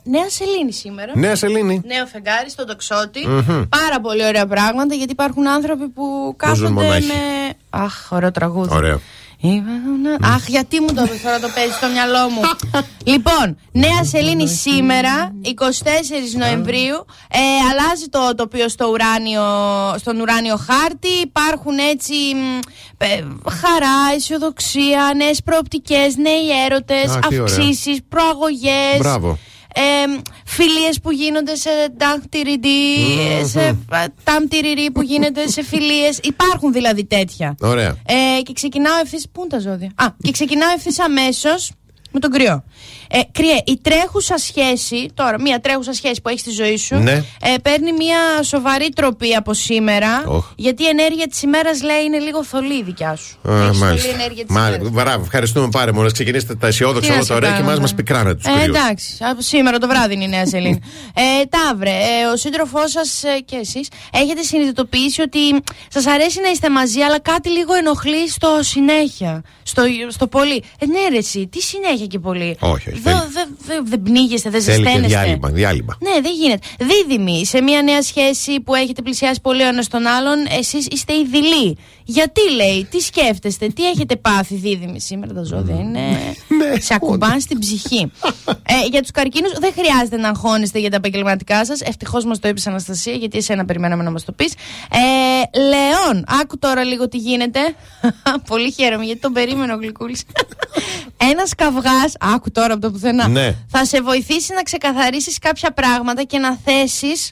νέα 0.03 0.29
Σελήνη 0.29 0.73
σήμερα. 0.73 1.11
Νέα 1.15 1.35
Σελήνη. 1.35 1.81
Νέο 1.85 2.05
φεγγάρι 2.05 2.49
στον 2.49 2.65
τοξότη. 2.67 3.19
Πάρα 3.69 3.99
πολύ 4.01 4.25
ωραία 4.25 4.45
πράγματα 4.47 4.95
γιατί 4.95 5.11
υπάρχουν 5.11 5.47
άνθρωποι 5.47 5.87
που 5.87 6.33
κάθονται 6.37 6.69
μονάχοι. 6.69 7.05
με. 7.07 7.13
Αχ, 7.69 7.93
ωραίο 8.11 8.31
τραγούδι. 8.31 8.73
Ωραίο. 8.75 9.01
Ήμουν- 9.45 10.23
Αχ, 10.25 10.47
γιατί 10.47 10.79
μου 10.81 10.87
το 10.93 11.01
έπαιξε 11.01 11.23
τώρα 11.23 11.39
το 11.39 11.47
παίζει 11.55 11.71
στο 11.71 11.87
μυαλό 11.87 12.29
μου. 12.29 12.41
λοιπόν, 13.13 13.57
Νέα 13.71 14.03
Σελήνη 14.03 14.47
σήμερα, 14.47 15.31
24 15.42 15.42
Νοεμβρίου. 16.37 17.05
Ε, 17.29 17.39
αλλάζει 17.71 18.05
το 18.09 18.35
τοπίο 18.35 18.69
στο 18.69 18.89
ουράνιο, 18.89 19.43
στον 19.97 20.19
ουράνιο 20.19 20.55
χάρτη. 20.55 21.07
Υπάρχουν 21.23 21.77
έτσι 21.77 22.13
μ, 22.13 22.59
ε, 22.97 23.07
χαρά, 23.49 24.15
αισιοδοξία, 24.15 25.11
νέες 25.15 25.43
προοπτικές, 25.43 26.15
νέοι 26.15 26.63
έρωτες, 26.65 27.15
Α, 27.15 27.19
τι 27.19 27.39
ωραία. 27.39 27.43
αυξήσεις, 27.43 27.99
προαγωγές. 28.09 28.97
Μπράβο. 28.97 29.37
Ε, 29.75 29.81
φιλίες 30.45 30.99
που 31.01 31.11
γίνονται 31.11 31.55
σε 31.55 31.69
τάμπτυριντή, 31.97 32.97
σε 33.43 33.77
τάμπτυριρί 34.23 34.91
που 34.91 35.01
γίνεται 35.01 35.47
σε 35.47 35.63
φιλίες. 35.63 36.19
Υπάρχουν 36.23 36.73
δηλαδή 36.73 37.05
τέτοια. 37.05 37.55
Ωραία. 37.61 37.95
Ε, 38.05 38.41
και 38.41 38.53
ξεκινάω 38.53 38.99
ευθύς. 39.03 39.29
Πού 39.31 39.39
είναι 39.39 39.49
τα 39.49 39.59
ζώδια; 39.59 39.91
Α, 39.95 40.05
και 40.23 40.31
ξεκινάω 40.31 40.69
ευθύς 40.69 40.99
αμέσως 40.99 41.71
με 42.13 42.19
τον 42.19 42.31
κρυό. 42.31 42.63
Ε, 43.09 43.19
κρυέ, 43.31 43.61
η 43.65 43.79
τρέχουσα 43.81 44.37
σχέση, 44.37 45.09
τώρα, 45.13 45.41
μία 45.41 45.59
τρέχουσα 45.59 45.93
σχέση 45.93 46.21
που 46.21 46.29
έχεις 46.29 46.41
στη 46.41 46.51
ζωή 46.51 46.77
σου, 46.77 46.95
Ναι. 46.95 47.11
ε, 47.11 47.23
παίρνει 47.61 47.91
μία 47.93 48.43
σοβαρή 48.43 48.89
τροπή 48.89 49.35
από 49.35 49.53
σήμερα. 49.53 50.23
Οχ. 50.27 50.51
Γιατί 50.55 50.83
η 50.83 50.87
ενέργεια 50.87 51.27
της 51.27 51.41
ημέρας 51.41 51.83
λέει 51.83 52.03
είναι 52.03 52.17
λίγο 52.19 52.43
θολή 52.43 52.73
η 52.77 52.83
δικιά 52.83 53.15
σου. 53.15 53.37
Α, 53.51 53.65
Έχεις 53.65 53.79
μάλιστα. 53.79 54.09
θολή 54.09 54.21
ενέργεια 54.21 54.45
της 54.45 54.55
Μάλιστα. 54.55 54.89
Μπράβο, 54.89 55.23
ευχαριστούμε 55.23 55.67
πάρα 55.71 55.93
πολύ. 55.93 56.11
Ξεκινήστε 56.11 56.55
τα 56.55 56.67
αισιόδοξα 56.67 57.01
Τι 57.01 57.07
όλα 57.07 57.17
να 57.17 57.23
σε 57.23 57.29
τα 57.29 57.35
ωραία 57.35 57.49
και 57.49 57.55
κάνω, 57.55 57.65
εμά 57.67 57.75
ναι. 57.75 57.81
μας 57.81 57.93
πικράνε 57.93 58.33
τους 58.35 58.45
Ε, 58.45 58.49
κρυούς. 58.51 58.63
εντάξει, 58.77 59.17
από 59.19 59.41
σήμερα 59.41 59.77
το 59.77 59.87
βράδυ 59.87 60.13
είναι 60.13 60.23
η 60.23 60.27
Νέα 60.27 60.47
Σελήνη. 60.47 60.79
ε, 61.41 61.45
Ταύρε, 61.49 61.89
ε, 61.89 62.25
ο 62.33 62.35
σύντροφός 62.37 62.91
σας 62.91 63.23
ε, 63.23 63.39
και 63.39 63.55
εσείς 63.55 63.87
έχετε 64.13 64.41
συνειδητοποιήσει 64.43 65.21
ότι 65.21 65.39
σας 65.87 66.05
αρέσει 66.07 66.41
να 66.41 66.49
είστε 66.49 66.69
μαζί, 66.69 66.99
αλλά 67.01 67.19
κάτι 67.19 67.49
λίγο 67.49 67.73
ενοχλεί 67.73 68.29
στο 68.29 68.57
συνέχεια. 68.61 69.41
Στο, 69.63 69.83
στο 70.07 70.27
πολύ. 70.27 70.63
Ε, 70.79 70.85
ναι, 70.85 70.99
ρε, 71.09 71.17
εσύ, 71.17 71.47
τι 71.47 71.61
συνέχεια 71.61 72.02
και 72.07 72.19
πολύ. 72.19 72.57
Όχι, 72.59 72.89
όχι, 72.89 72.99
Δεν 72.99 73.15
θέλει. 73.17 73.29
δε, 73.33 73.73
δε, 73.75 73.81
δεν 73.83 74.01
πνίγεστε, 74.01 74.49
δεν 74.49 74.61
Θέλει 74.61 74.77
και 74.77 74.83
ζεσταίνεστε. 74.83 75.17
διάλειμμα. 75.19 75.49
διάλειμμα. 75.49 75.97
Ναι, 76.01 76.21
δεν 76.21 76.31
γίνεται. 76.33 76.67
Δίδυμοι, 76.79 77.45
σε 77.45 77.61
μια 77.61 77.81
νέα 77.81 78.01
σχέση 78.01 78.59
που 78.59 78.75
έχετε 78.75 79.01
πλησιάσει 79.01 79.41
πολύ 79.41 79.63
ο 79.63 79.67
ένας 79.67 79.87
τον 79.87 80.07
άλλον, 80.07 80.37
εσείς 80.59 80.87
είστε 80.91 81.13
ειδηλοί. 81.13 81.77
Γιατί 82.05 82.41
λέει, 82.55 82.87
τι 82.91 82.99
σκέφτεστε, 82.99 83.67
τι 83.67 83.89
έχετε 83.89 84.15
πάθει 84.15 84.55
δίδυμοι 84.55 85.01
σήμερα 85.01 85.33
τα 85.33 85.43
ζώδια. 85.43 85.75
Είναι. 85.75 85.99
Ναι, 86.73 86.79
σε 86.79 86.93
ακουμπάν 86.93 87.39
στην 87.41 87.59
ψυχή. 87.59 88.11
ε, 88.63 88.73
για 88.91 89.01
τους 89.01 89.11
καρκίνους 89.11 89.51
δεν 89.59 89.73
χρειάζεται 89.77 90.17
να 90.17 90.29
αγχώνεστε 90.29 90.79
για 90.79 90.89
τα 90.89 90.95
επαγγελματικά 90.95 91.65
σας. 91.65 91.81
Ευτυχώς 91.81 92.25
μας 92.25 92.39
το 92.39 92.47
είπες 92.47 92.67
Αναστασία, 92.67 93.13
γιατί 93.13 93.37
εσένα 93.37 93.65
περιμέναμε 93.65 94.03
να 94.03 94.11
μας 94.11 94.23
το 94.23 94.31
πεις. 94.31 94.53
Ε, 94.53 95.59
Λεόν, 95.59 96.25
άκου 96.41 96.59
τώρα 96.59 96.83
λίγο 96.83 97.07
τι 97.07 97.17
γίνεται. 97.17 97.59
πολύ 98.49 98.71
χαίρομαι 98.71 99.03
γιατί 99.05 99.19
τον 99.19 99.33
περίμενε 99.33 99.73
ο 99.73 99.77
Γλυκούλης. 99.77 100.23
Ένας 101.31 101.55
καυγάς, 101.55 102.15
άκου 102.19 102.51
τώρα 102.51 102.73
από 102.73 102.81
το 102.81 102.91
πουθενά. 102.91 103.27
Ναι. 103.27 103.55
Θα 103.67 103.85
σε 103.85 104.01
βοηθήσει 104.01 104.53
να 104.53 104.61
ξεκαθαρίσεις 104.61 105.39
κάποια 105.39 105.71
πράγματα 105.71 106.23
και 106.23 106.37
να 106.37 106.57
θέσεις 106.65 107.31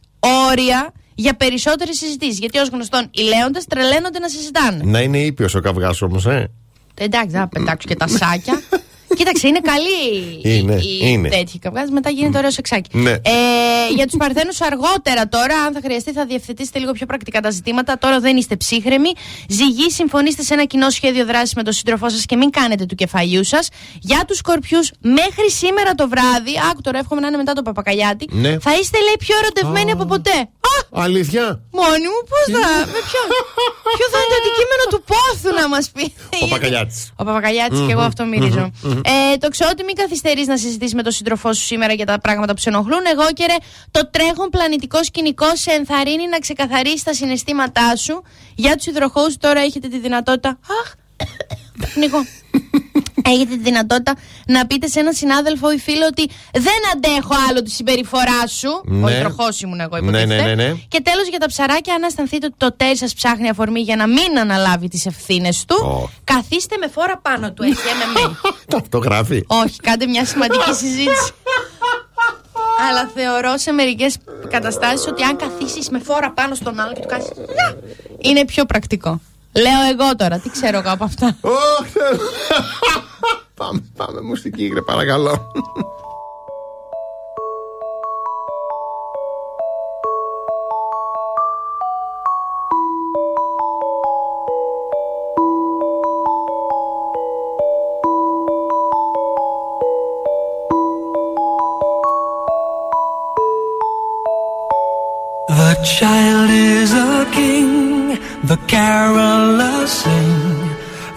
όρια 0.49 0.91
για 1.15 1.33
περισσότερες 1.33 1.97
συζητήσεις. 1.97 2.39
Γιατί 2.39 2.57
ως 2.57 2.69
γνωστόν 2.69 3.09
οι 3.13 3.21
λέοντες 3.21 3.65
τρελαίνονται 3.65 4.19
να 4.19 4.27
συζητάνε. 4.27 4.83
Να 4.83 5.01
είναι 5.01 5.19
ήπιος 5.19 5.55
ο 5.55 5.59
καυγάς 5.59 6.01
όμως, 6.01 6.25
ε. 6.25 6.51
Εντάξει, 6.93 7.35
θα 7.35 7.47
πετάξω 7.47 7.87
και 7.87 7.95
τα 7.95 8.07
σάκια. 8.07 8.61
Κοίταξε, 9.16 9.47
είναι 9.47 9.59
καλή 9.59 10.39
Είναι, 10.57 10.74
η, 10.76 10.88
η 10.88 10.99
είναι. 11.01 11.30
τέτοια 11.30 11.59
καυγάς, 11.62 11.89
μετά 11.89 12.09
γίνεται 12.09 12.38
ωραίος 12.38 12.53
σεξάκι. 12.53 12.97
Ναι. 12.97 13.12
Ε, 13.12 13.20
για 13.95 14.05
τους 14.05 14.18
Παρθένους 14.18 14.62
αργότερα 14.62 15.28
τώρα, 15.28 15.55
αν 15.66 15.74
θα 15.74 15.80
χρειαστεί, 15.84 16.12
θα 16.12 16.26
διευθετήσετε 16.26 16.80
λίγο 16.80 16.91
πιο 16.91 17.05
πρακτικά 17.05 17.41
τα 17.41 17.49
ζητήματα. 17.49 17.97
Τώρα 17.97 18.20
δεν 18.20 18.38
είστε 18.38 18.55
ψύχρεμοι. 18.55 19.09
Ζυγή, 19.47 19.89
συμφωνήστε 19.91 20.43
σε 20.43 20.53
ένα 20.53 20.64
κοινό 20.66 20.89
σχέδιο 20.89 21.26
δράσης 21.26 21.53
με 21.53 21.64
τον 21.64 21.74
σύντροφό 21.74 22.09
σας 22.09 22.26
και 22.26 22.36
μην 22.36 22.49
κάνετε 22.49 22.86
του 22.86 22.95
κεφαλιού 22.95 23.43
σας. 23.43 23.68
Για 23.99 24.24
τους 24.28 24.38
Σκορπιούς, 24.38 24.91
μέχρι 25.01 25.51
σήμερα 25.51 25.93
το 25.93 26.07
βράδυ, 26.09 26.53
άκου 26.72 26.82
τώρα, 26.82 26.97
εύχομαι 26.99 27.22
να 27.22 27.28
είναι 27.28 27.38
μετά 27.38 27.53
το 27.53 27.62
Παπακαλιάτη, 27.62 28.28
Ναι. 28.32 28.59
θα 28.59 28.72
είστε 28.82 28.97
λέει 29.01 29.16
πιο 29.20 29.36
ερωτευμένοι 29.41 29.91
από 29.91 30.05
ποτέ. 30.05 30.38
Α, 30.72 31.03
Αλήθεια; 31.03 31.43
Μόνοι 31.72 32.07
μου, 32.14 32.22
πώς 32.32 32.43
θα. 32.55 32.70
με 32.95 32.99
ποιο, 33.09 33.22
ποιο 33.97 34.07
θα 34.14 34.18
είναι 34.22 34.32
το 34.34 34.38
αντικείμενο 34.41 34.84
του 34.91 34.99
πόθου 35.12 35.49
να 35.62 35.68
μας 35.74 35.89
πει; 35.93 36.14
Ο 36.43 36.47
Παπακαλιάτης. 36.47 37.12
Ο 37.16 37.24
Παπακαλιάτης 37.24 37.80
και 37.86 37.91
εγώ 37.91 38.01
αυτό 38.01 38.26
μυρίζω. 38.26 38.72
Ε, 39.05 39.37
το 39.37 39.49
ξέρω 39.49 39.69
ότι 39.73 39.83
μην 39.83 39.95
καθυστερείς 39.95 40.47
να 40.47 40.57
συζητήσεις 40.57 40.93
με 40.93 41.03
τον 41.03 41.11
σύντροφό 41.11 41.53
σου 41.53 41.61
σήμερα 41.65 41.93
για 41.93 42.05
τα 42.05 42.19
πράγματα 42.19 42.53
που 42.53 42.59
σε 42.59 42.69
ενοχλούν. 42.69 43.01
Εγώ 43.11 43.31
και 43.33 43.45
ρε, 43.45 43.55
το 43.91 44.09
τρέχον 44.09 44.49
πλανητικό 44.49 45.03
σκηνικό 45.03 45.55
σε 45.55 45.71
ενθαρρύνει 45.71 46.27
να 46.27 46.39
ξεκαθαρίσει 46.39 47.05
τα 47.05 47.13
συναισθήματά 47.13 47.95
σου. 47.95 48.23
Για 48.55 48.75
τους 48.75 48.85
υδροχώου 48.85 49.33
τώρα 49.39 49.59
έχετε 49.59 49.87
τη 49.87 49.99
δυνατότητα. 49.99 50.49
Αχ, 50.49 50.93
πνιγώ. 51.93 52.19
Έχετε 53.26 53.55
τη 53.55 53.59
δυνατότητα 53.61 54.13
να 54.47 54.65
πείτε 54.67 54.88
σε 54.88 54.99
έναν 54.99 55.13
συνάδελφο 55.13 55.72
ή 55.72 55.78
φίλο 55.80 56.05
ότι 56.05 56.30
δεν 56.53 56.80
αντέχω 56.95 57.36
άλλο 57.49 57.61
τη 57.61 57.69
συμπεριφορά 57.69 58.47
σου. 58.47 58.69
Ο 58.69 58.82
Ναι. 58.93 59.11
υδροχό 59.11 59.47
ήμουν 59.63 59.80
εγώ, 59.80 59.97
Ναι, 59.97 60.01
υποτίθεται. 60.19 60.36
ναι, 60.43 60.55
ναι, 60.55 60.63
ναι. 60.67 60.74
Και 60.88 61.01
τέλος 61.01 61.28
για 61.28 61.39
τα 61.39 61.45
ψαράκια, 61.47 61.93
αν 61.93 62.03
αισθανθείτε 62.03 62.45
ότι 62.45 62.55
το 62.57 62.72
τέρι 62.78 62.97
σας 62.97 63.13
ψάχνει 63.13 63.49
αφορμή 63.49 63.80
για 63.80 63.95
να 63.95 64.07
μην 64.07 64.39
αναλάβει 64.39 64.88
τις 64.88 65.05
ευθύνες 65.05 65.65
του, 65.65 65.76
Ω. 65.86 66.09
καθίστε 66.24 66.78
με 66.78 66.88
φόρα 66.88 67.17
πάνω 67.17 67.51
του, 67.51 67.63
έτσι, 67.63 67.82
MMA. 67.84 68.32
Αυτό 68.82 68.97
γράφει. 68.97 69.43
Όχι, 69.47 69.76
κάντε 69.80 70.07
μια 70.07 70.26
σημαντική 70.26 70.74
συζήτηση. 70.74 71.32
Αλλά 72.89 73.11
θεωρώ 73.15 73.57
σε 73.57 73.72
μερικές 73.72 74.17
καταστάσεις 74.49 75.07
ότι 75.07 75.24
αν 75.24 75.36
καθίσεις 75.36 75.89
με 75.89 75.99
φόρα 75.99 76.32
πάνω 76.32 76.55
στον 76.55 76.80
άλλο 76.80 76.93
και 76.93 76.99
του 77.01 77.07
κάνεις. 77.07 77.28
είναι 78.19 78.45
πιο 78.45 78.65
πρακτικό. 78.65 79.22
Λέω 79.55 79.82
εγώ 79.91 80.15
τώρα, 80.15 80.39
τι 80.39 80.49
ξέρω 80.49 80.78
εγώ 80.78 80.91
από 80.91 81.03
αυτά. 81.03 81.38
Όχι. 83.61 83.61
Πάμε, 83.61 83.82
πάμε 83.96 84.20
μουσική, 84.20 84.68
γκρε, 84.68 84.82
παρακαλώ. 84.82 85.34
The 105.48 105.72
child 105.98 106.50
is 106.50 106.90
a 106.92 107.26
king, 107.36 108.18
the 108.50 108.59
carolers 108.72 109.92
sing. 110.00 110.34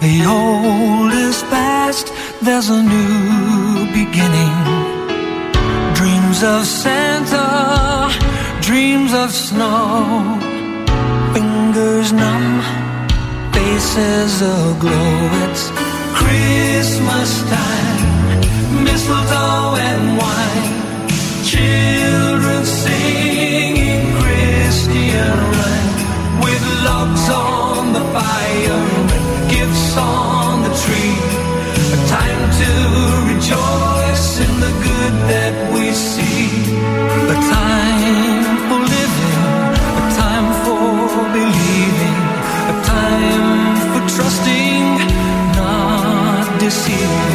The 0.04 0.14
old 0.38 1.12
is 1.26 1.38
past, 1.50 1.73
there's 2.45 2.69
a 2.69 2.81
new 2.83 3.91
beginning. 3.91 4.55
Dreams 5.95 6.43
of 6.43 6.63
Santa, 6.65 8.11
dreams 8.61 9.13
of 9.13 9.31
snow. 9.31 10.37
Fingers 11.33 12.13
numb, 12.13 12.61
faces 13.51 14.41
aglow. 14.41 15.29
It's 15.45 15.71
Christmas 16.19 17.31
time, 17.49 18.83
mistletoe 18.83 19.75
and 19.89 20.17
wine. 20.19 20.65
Children 21.43 22.63
singing 22.65 24.13
Christian 24.21 25.37
rhyme 25.57 25.95
with 26.45 26.63
logs 26.85 27.27
on 27.29 27.93
the 27.93 28.05
fire, 28.13 29.04
that 35.11 35.73
we 35.73 35.91
see. 35.91 36.49
A 37.33 37.37
time 37.55 38.45
for 38.67 38.79
living, 38.95 39.41
a 40.01 40.05
time 40.21 40.47
for 40.63 41.23
believing, 41.37 42.19
a 42.71 42.75
time 42.83 43.75
for 43.91 44.01
trusting, 44.15 44.85
not 45.57 46.59
deceiving. 46.59 47.34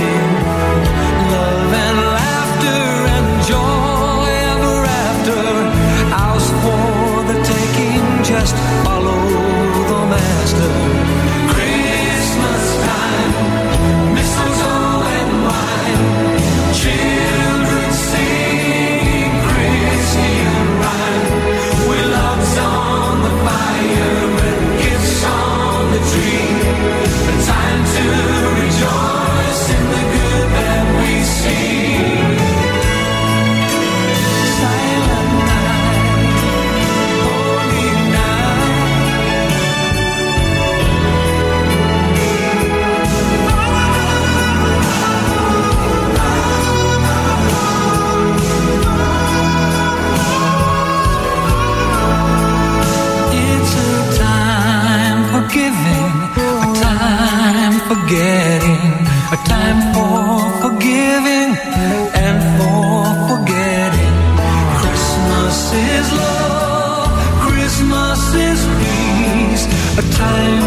forgetting, 58.10 59.06
a 59.30 59.36
time 59.46 59.80
for 59.94 60.50
forgiving 60.62 61.50
and 62.26 62.38
for 62.58 63.04
forgetting. 63.30 64.14
Christmas 64.80 65.72
is 65.74 66.12
love, 66.12 67.12
Christmas 67.40 68.34
is 68.34 68.60
peace, 68.80 69.64
a 69.96 70.02
time. 70.16 70.59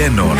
lleno 0.00 0.39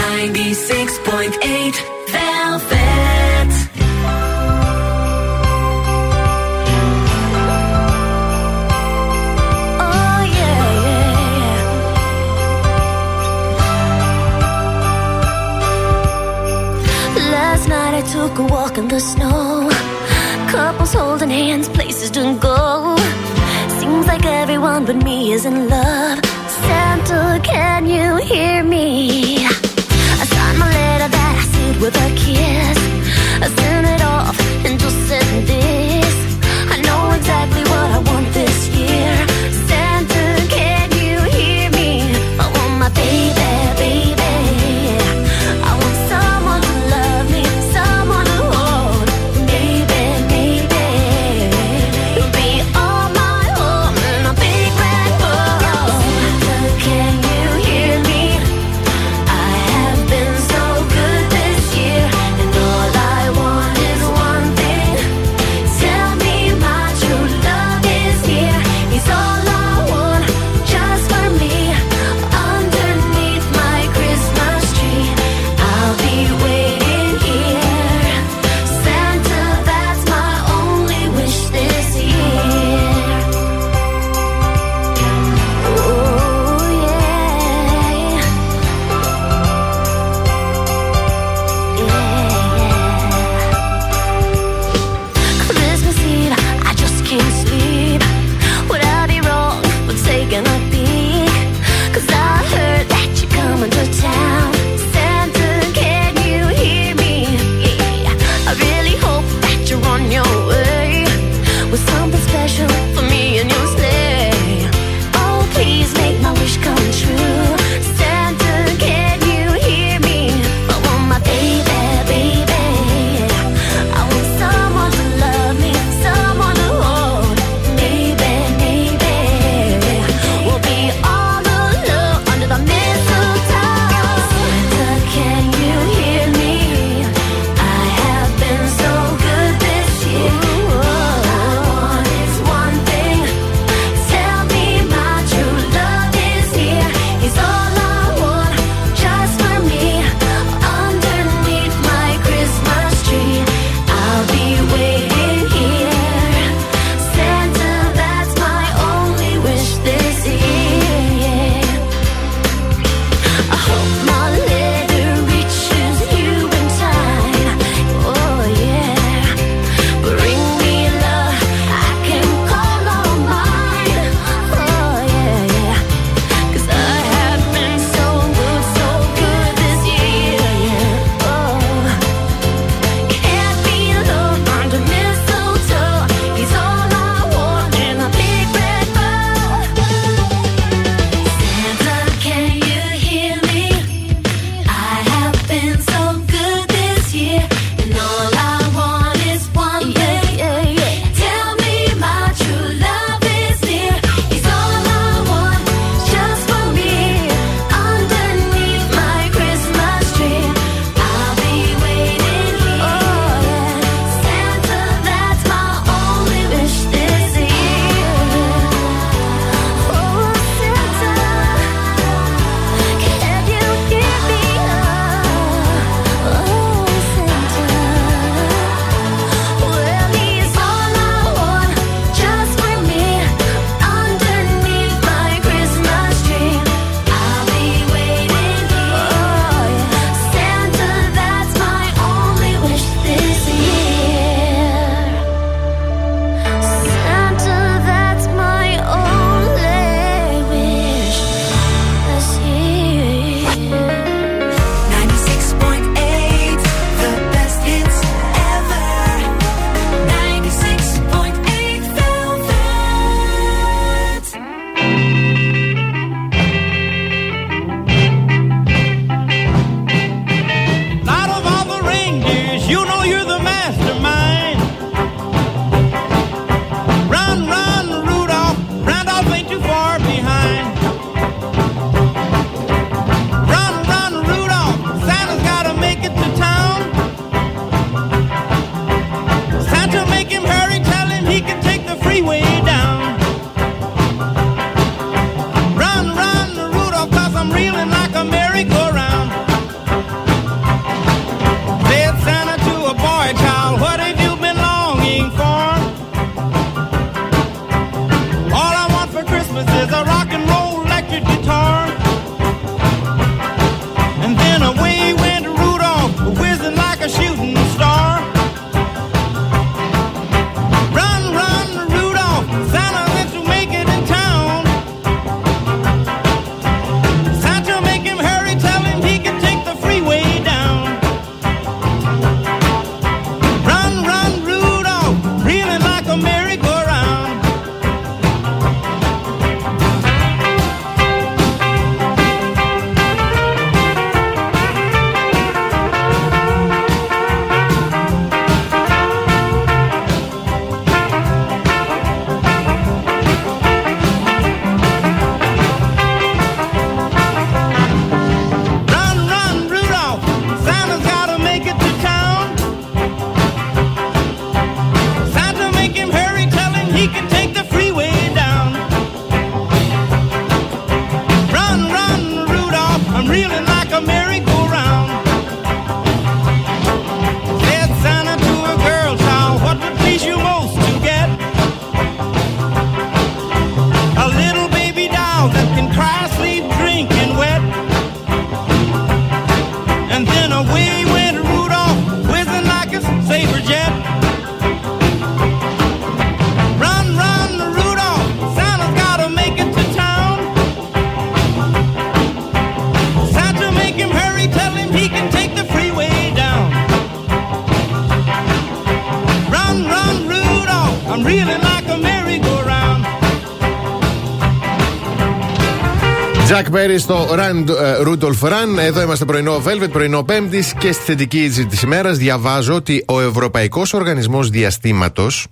Chuck 416.61 416.75
Berry 416.75 416.99
στο 416.99 417.29
Run 417.33 417.69
ε, 417.69 418.03
Rudolph 418.07 418.49
Run. 418.49 418.79
Εδώ 418.79 419.03
είμαστε 419.03 419.25
πρωινό 419.25 419.63
Velvet, 419.65 419.91
πρωινό 419.91 420.23
Πέμπτης 420.23 420.75
και 420.79 420.93
στη 420.93 421.03
θετική 421.03 421.39
είδηση 421.39 421.67
της 421.67 421.83
ημέρας 421.83 422.19
διαβάζω 422.19 422.75
ότι 422.75 423.05
ο 423.07 423.21
Ευρωπαϊκός 423.21 423.93
Οργανισμός 423.93 424.51
Διαστήματος 424.51 425.47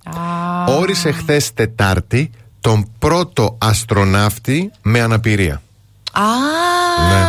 όρισε 0.66 1.10
χθες 1.12 1.52
Τετάρτη 1.52 2.30
τον 2.60 2.90
πρώτο 2.98 3.58
αστροναύτη 3.60 4.70
με 4.82 5.00
αναπηρία. 5.00 5.62
Α, 6.12 6.22
Ναι. 7.08 7.26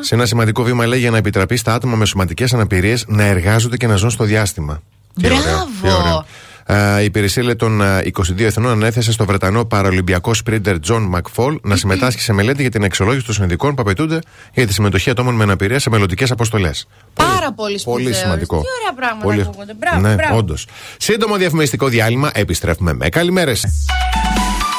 Σε 0.00 0.14
ένα 0.14 0.26
σημαντικό 0.26 0.62
βήμα 0.62 0.86
λέει 0.86 0.98
για 0.98 1.10
να 1.10 1.16
επιτραπεί 1.16 1.56
στα 1.56 1.74
άτομα 1.74 1.96
με 1.96 2.04
σωματικές 2.04 2.54
αναπηρίες 2.54 3.04
να 3.08 3.22
εργάζονται 3.22 3.76
και 3.76 3.86
να 3.86 3.96
ζουν 3.96 4.10
στο 4.10 4.24
διάστημα. 4.24 4.82
Τι 5.20 5.26
ωραίο, 5.26 5.38
τι 5.38 5.42
Μπράβο. 5.82 5.98
ωραίο. 6.02 6.18
Ε, 6.18 6.61
η 7.00 7.04
υπηρεσία 7.04 7.42
λέει, 7.42 7.56
των 7.56 7.80
ε, 7.80 8.02
22 8.12 8.40
εθνών 8.40 8.72
ανέθεσε 8.72 9.12
στο 9.12 9.24
Βρετανό 9.24 9.64
παραολυμπιακό 9.64 10.34
σπρίντερ 10.34 10.78
Τζον 10.80 11.02
Μακφόλ 11.02 11.58
να 11.62 11.76
συμμετάσχει 11.76 12.20
σε 12.20 12.32
μελέτη 12.32 12.60
για 12.60 12.70
την 12.70 12.84
αξιολόγηση 12.84 13.24
των 13.26 13.34
συνθηκών 13.34 13.74
που 13.74 13.82
απαιτούνται 13.82 14.18
για 14.54 14.66
τη 14.66 14.72
συμμετοχή 14.72 15.10
ατόμων 15.10 15.34
με 15.34 15.42
αναπηρία 15.42 15.78
σε 15.78 15.90
μελλοντικές 15.90 16.30
αποστολές. 16.30 16.86
Πάρα 17.14 17.52
πολύ 17.52 17.78
σπουδαίος. 17.78 18.02
Πολύ 18.02 18.14
σημαντικό. 18.14 18.56
Τι 18.60 18.66
ωραία 18.80 18.94
πράγματα 18.96 19.24
Πολύ- 19.26 19.40
ακούγονται. 19.40 19.74
Μπράβο, 19.78 20.00
ναι, 20.00 20.14
μπράβο. 20.14 20.36
όντως. 20.36 20.66
Σύντομο 20.96 21.36
διαφημιστικό 21.36 21.86
διάλειμμα. 21.88 22.30
Επιστρέφουμε 22.34 22.92
με 22.92 23.08
καλημέρες. 23.08 23.66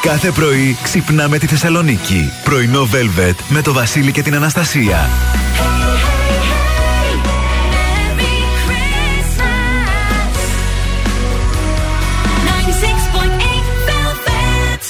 Κάθε 0.01 0.31
πρωί 0.31 0.77
ξυπνάμε 0.83 1.37
τη 1.37 1.47
Θεσσαλονίκη. 1.47 2.31
Πρωινό 2.43 2.87
Velvet 2.91 3.35
με 3.49 3.61
το 3.61 3.73
Βασίλη 3.73 4.11
και 4.11 4.21
την 4.21 4.35
Αναστασία. 4.35 5.09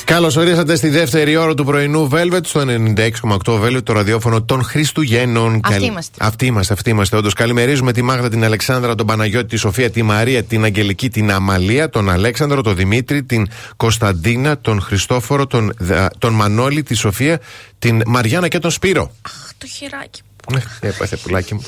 Καλώς 0.05 0.35
ορίσατε 0.35 0.75
στη 0.75 0.89
δεύτερη 0.89 1.35
ώρα 1.35 1.53
του 1.53 1.65
πρωινού 1.65 2.09
Velvet 2.11 2.39
στο 2.43 2.63
96,8 2.67 3.61
Velvet, 3.63 3.83
το 3.83 3.93
ραδιόφωνο 3.93 4.43
των 4.43 4.63
Χριστουγέννων. 4.63 5.53
Αυτοί 5.63 5.69
Καλη- 5.73 5.85
είμαστε. 5.89 6.17
Αυτοί 6.25 6.45
είμαστε, 6.45 6.73
αυτοί 6.73 6.89
είμαστε. 6.89 7.15
Όντως, 7.17 7.33
καλημερίζουμε 7.33 7.91
τη 7.93 8.01
Μάγδα, 8.01 8.29
την 8.29 8.43
Αλεξάνδρα, 8.43 8.95
τον 8.95 9.05
Παναγιώτη, 9.05 9.47
τη 9.47 9.55
Σοφία, 9.55 9.89
τη 9.89 10.01
Μαρία, 10.01 10.43
την 10.43 10.63
Αγγελική, 10.63 11.09
την 11.09 11.31
Αμαλία, 11.31 11.89
τον 11.89 12.09
Αλέξανδρο, 12.09 12.61
τον 12.61 12.75
Δημήτρη, 12.75 13.23
την 13.23 13.47
Κωνσταντίνα, 13.77 14.59
τον 14.59 14.81
Χριστόφορο, 14.81 15.47
τον, 15.47 15.73
Δα- 15.77 16.11
τον 16.17 16.33
Μανώλη, 16.33 16.83
τη 16.83 16.95
Σοφία, 16.95 17.39
την 17.79 18.01
Μαριάννα 18.05 18.47
και 18.47 18.59
τον 18.59 18.71
Σπύρο. 18.71 19.11
Αχ, 19.21 19.49
το 19.57 19.67
χεράκι. 19.67 20.21
Ε, 20.81 20.87
Έπαθε 20.87 21.17
πουλάκι 21.17 21.53
μου. 21.53 21.63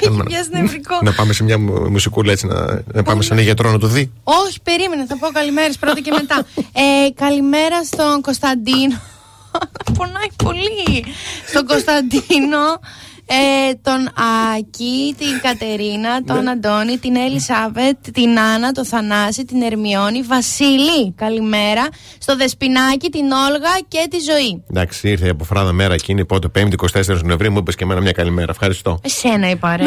Έχει 0.00 0.22
πιάσει 0.24 0.48
νευρικό. 0.52 0.98
να 1.02 1.12
πάμε 1.12 1.32
σε 1.32 1.42
μια 1.44 1.58
μου- 1.58 1.90
μουσικούλα 1.90 2.32
έτσι, 2.32 2.46
να, 2.46 2.82
να 2.92 3.02
πάμε 3.02 3.22
σε 3.22 3.32
ένα 3.32 3.42
γιατρό 3.42 3.70
να 3.70 3.78
το 3.78 3.86
δει. 3.86 4.12
Όχι, 4.22 4.60
περίμενε, 4.62 5.06
θα 5.06 5.16
πω 5.18 5.26
καλημέρες 5.28 5.76
πρώτα 5.78 6.00
και 6.00 6.10
μετά. 6.10 6.46
ε, 7.06 7.10
καλημέρα 7.14 7.84
στον 7.84 8.20
Κωνσταντίνο. 8.20 9.00
Πονάει 9.98 10.28
πολύ. 10.44 11.04
Στον 11.48 11.66
Κωνσταντίνο, 11.66 12.80
ε, 13.26 13.74
τον 13.82 14.10
Άκη, 14.56 15.14
την 15.18 15.40
Κατερίνα, 15.42 16.22
τον 16.24 16.48
Αντώνη, 16.48 16.98
την 16.98 17.16
Ελισάβετ, 17.16 17.96
την 18.12 18.38
Άννα, 18.38 18.72
τον 18.72 18.84
Θανάση, 18.84 19.44
την 19.44 19.62
Ερμιόνη, 19.62 20.22
Βασίλη, 20.22 21.12
καλημέρα. 21.16 21.88
Στο 22.18 22.36
Δεσπινάκι, 22.36 23.08
την 23.10 23.30
Όλγα 23.30 23.78
και 23.88 24.06
τη 24.10 24.18
Ζωή. 24.18 24.62
Εντάξει, 24.70 25.08
ήρθε 25.08 25.28
από 25.28 25.44
φράδα 25.44 25.72
μέρα 25.72 25.94
εκείνη, 25.94 26.24
πότε 26.24 26.48
5η 26.58 26.74
24 26.94 27.22
Νοεμβρίου, 27.24 27.52
μου 27.52 27.58
είπες 27.58 27.74
και 27.74 27.84
εμένα 27.84 28.00
μια 28.00 28.12
καλημέρα. 28.12 28.50
Ευχαριστώ. 28.50 28.98
Εσένα 29.02 29.50
είπα, 29.50 29.76
ρε. 29.76 29.84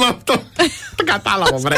Μα 0.00 0.06
αυτό. 0.06 0.34
Το 0.96 1.04
κατάλαβα, 1.04 1.56
βρε. 1.56 1.76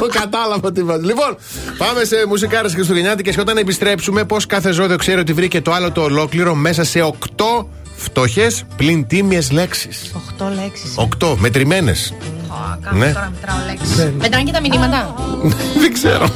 Το 0.00 0.06
κατάλαβα 0.06 0.72
τι 0.72 0.82
βάζεις. 0.82 1.06
Λοιπόν, 1.06 1.36
πάμε 1.78 2.04
σε 2.04 2.26
μουσικάρες 2.26 2.72
Χριστουγεννιάτικε 2.72 3.30
και 3.30 3.40
όταν 3.40 3.56
επιστρέψουμε, 3.56 4.24
πώς 4.24 4.46
κάθε 4.46 4.72
ζώδιο 4.72 4.96
ξέρει 4.96 5.20
ότι 5.20 5.32
βρήκε 5.32 5.60
το 5.60 5.72
άλλο 5.72 5.92
το 5.92 6.02
ολόκληρο 6.02 6.54
μέσα 6.54 6.84
σε 6.84 7.00
8 7.00 7.66
φτωχέ 8.00 8.46
πλην 8.76 9.06
τίμιε 9.06 9.40
λέξει. 9.52 9.88
Οχτώ 10.12 10.48
λέξει. 10.54 11.08
8 11.20 11.34
μετρημένε. 11.38 11.92
Κάτω 12.82 12.96
Ναι. 12.96 13.12
τώρα 13.12 13.32
μετράω 13.34 13.56
λέξει. 13.66 14.14
Μετράνε 14.18 14.44
και 14.44 14.52
τα 14.52 14.60
μηνύματα. 14.60 15.14
Δεν 15.80 15.92
ξέρω. 15.92 16.24
Α. 16.24 16.28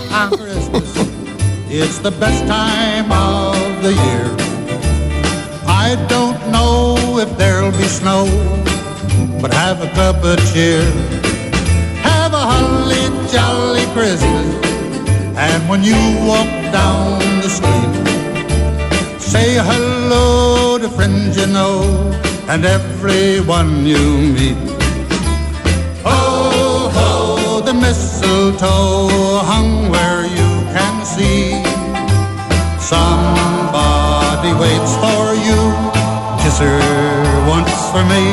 It's 1.82 1.98
the 2.08 2.14
best 2.22 2.42
time 2.58 3.08
of 3.10 3.56
the 3.84 3.92
year. 4.04 4.26
I 5.86 5.88
don't 6.14 6.40
know 6.54 6.74
if 7.24 7.30
there'll 7.40 7.76
be 7.82 7.88
snow, 8.00 8.22
but 9.42 9.50
have 9.62 9.78
a 9.88 9.90
cup 9.98 10.18
of 10.30 10.36
cheer. 10.50 10.84
Have 12.10 12.32
a 12.42 12.44
holly 12.52 13.04
jolly 13.34 13.84
Christmas, 13.94 14.46
and 15.46 15.60
when 15.70 15.80
you 15.90 16.00
walk 16.30 16.50
down 16.80 17.18
the 17.44 17.50
street, 17.58 17.92
say 19.32 19.48
hello 19.70 20.26
to 20.78 20.88
friends 20.88 21.36
you 21.36 21.46
know 21.46 21.82
and 22.48 22.64
everyone 22.64 23.86
you 23.86 23.98
meet. 24.34 24.56
Oh, 26.04 26.90
ho, 26.92 27.60
the 27.60 27.72
mistletoe 27.72 29.38
hung 29.50 29.90
where 29.90 30.24
you 30.24 30.50
can 30.74 31.04
see. 31.04 31.62
Somebody 32.80 34.50
waits 34.62 34.94
for 35.02 35.34
you. 35.46 35.60
Kiss 36.42 36.58
her 36.58 36.80
once 37.48 37.76
for 37.92 38.02
me. 38.12 38.24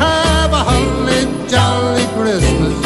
Have 0.00 0.52
a 0.52 0.62
holly 0.70 1.22
jolly 1.46 2.06
Christmas. 2.16 2.78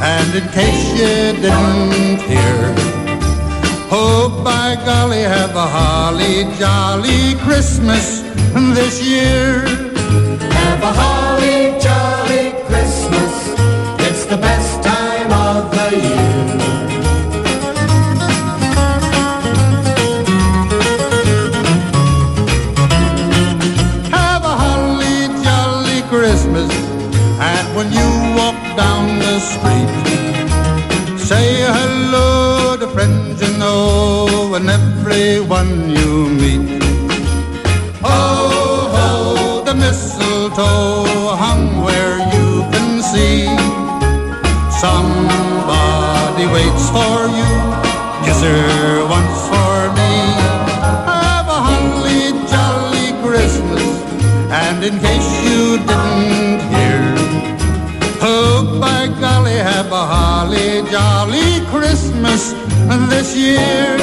And 0.00 0.34
in 0.34 0.48
case 0.52 0.82
you 0.98 1.42
didn't 1.42 2.20
hear, 2.22 2.87
oh, 3.90 4.42
by 4.44 4.76
golly, 4.84 5.22
have 5.22 5.54
a 5.54 5.66
holly 5.66 6.44
jolly 6.58 7.34
Christmas 7.44 8.22
this 8.74 9.02
year. 9.02 9.62
Have 10.58 10.82
a 10.82 10.92
holly 10.92 11.78
jolly 11.80 12.52
Christmas. 12.66 13.34
It's 14.06 14.24
the 14.26 14.36
best 14.36 14.82
time 14.82 15.30
of 15.32 15.70
the 15.70 15.88
year. 15.96 16.28
Have 24.10 24.44
a 24.44 24.54
holly 24.64 25.18
jolly 25.44 26.00
Christmas. 26.12 26.70
And 27.40 27.66
when 27.76 27.92
you 27.92 28.08
walk 28.36 28.58
down 28.76 29.18
the 29.18 29.38
street, 29.38 29.90
say 31.18 31.62
hello 31.62 32.76
to 32.76 32.88
friends 32.88 33.17
know 33.58 34.54
and 34.54 34.70
everyone 34.70 35.90
you 35.90 36.28
meet. 36.40 36.82
Oh, 38.04 38.88
ho, 38.94 39.64
the 39.64 39.74
mistletoe 39.74 41.34
hung 41.42 41.82
where 41.82 42.18
you 42.34 42.62
can 42.72 43.02
see. 43.02 43.46
Somebody 44.82 46.46
waits 46.54 46.86
for 46.94 47.18
you. 47.38 47.52
Kiss 48.24 48.40
her 48.42 49.06
once 49.16 49.40
for 49.50 49.76
me. 49.98 50.12
Have 51.10 51.48
a 51.56 51.60
holly 51.68 52.30
jolly 52.52 53.08
Christmas. 53.24 53.86
And 54.50 54.84
in 54.84 54.94
case 55.00 55.30
you 55.46 55.78
didn't 55.78 56.60
hear, 56.72 57.02
oh, 58.22 58.78
by 58.80 59.08
golly, 59.20 59.58
have 59.72 59.90
a 59.90 60.04
holly 60.14 60.88
jolly 60.90 61.66
Christmas 61.66 62.67
this 63.10 63.34
year. 63.34 63.98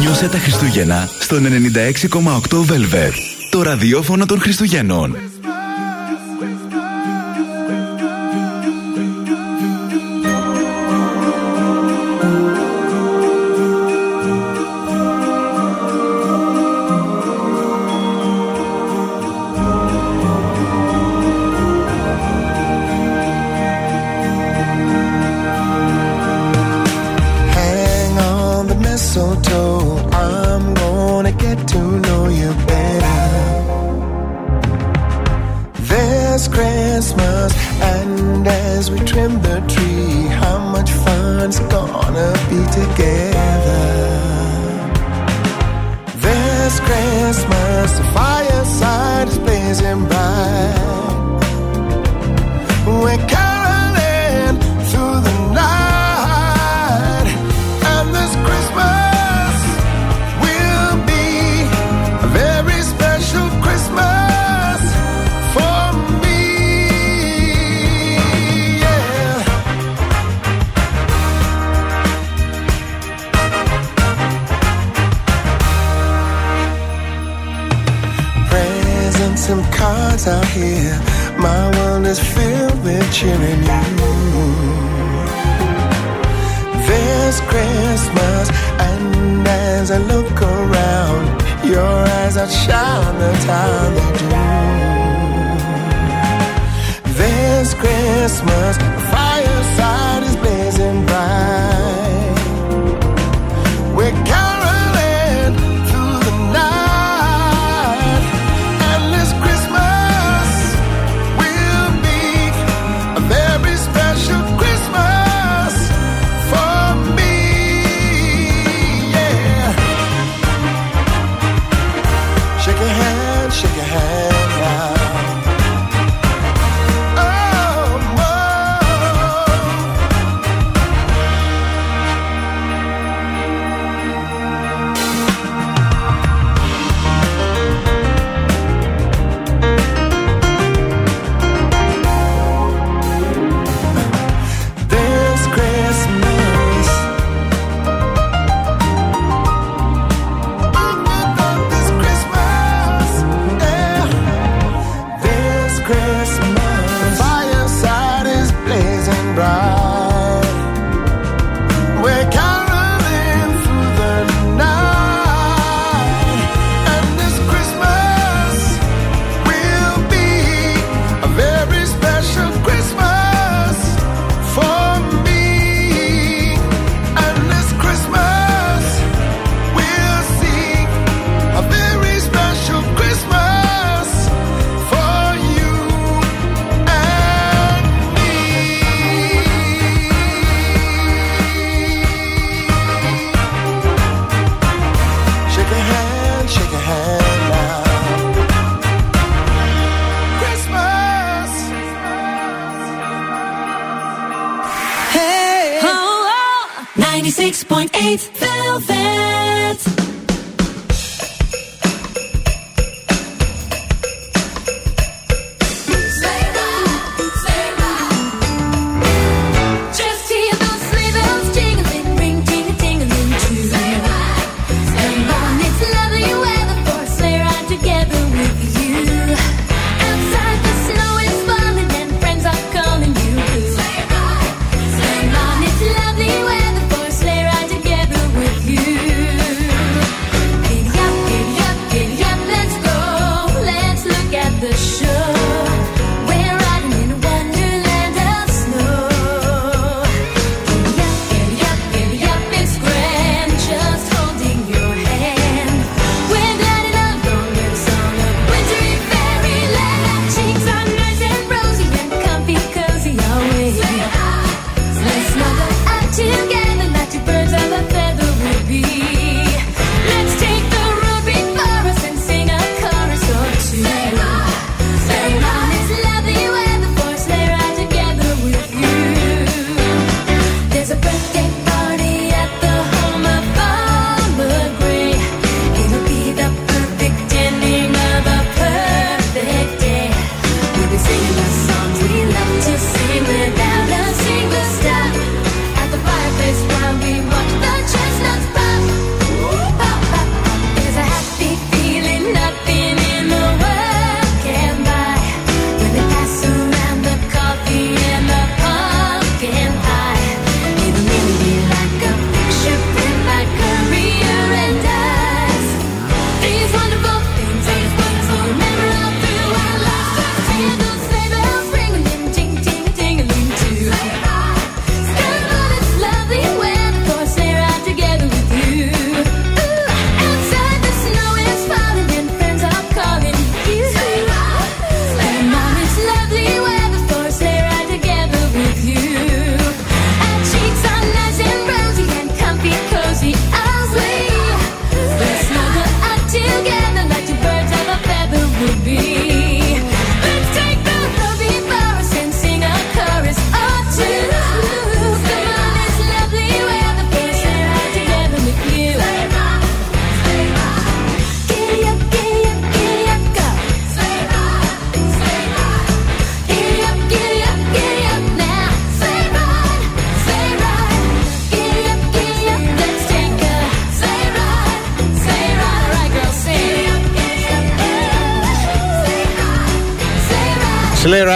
Νιώσε 0.00 0.28
τα 0.28 0.38
Χριστούγεννα 0.38 1.08
στον 1.18 1.46
96,8 1.46 2.72
Velvet. 2.72 3.12
Το 3.50 3.62
ραδιόφωνο 3.62 4.26
των 4.26 4.40
Χριστουγέννων. 4.40 5.16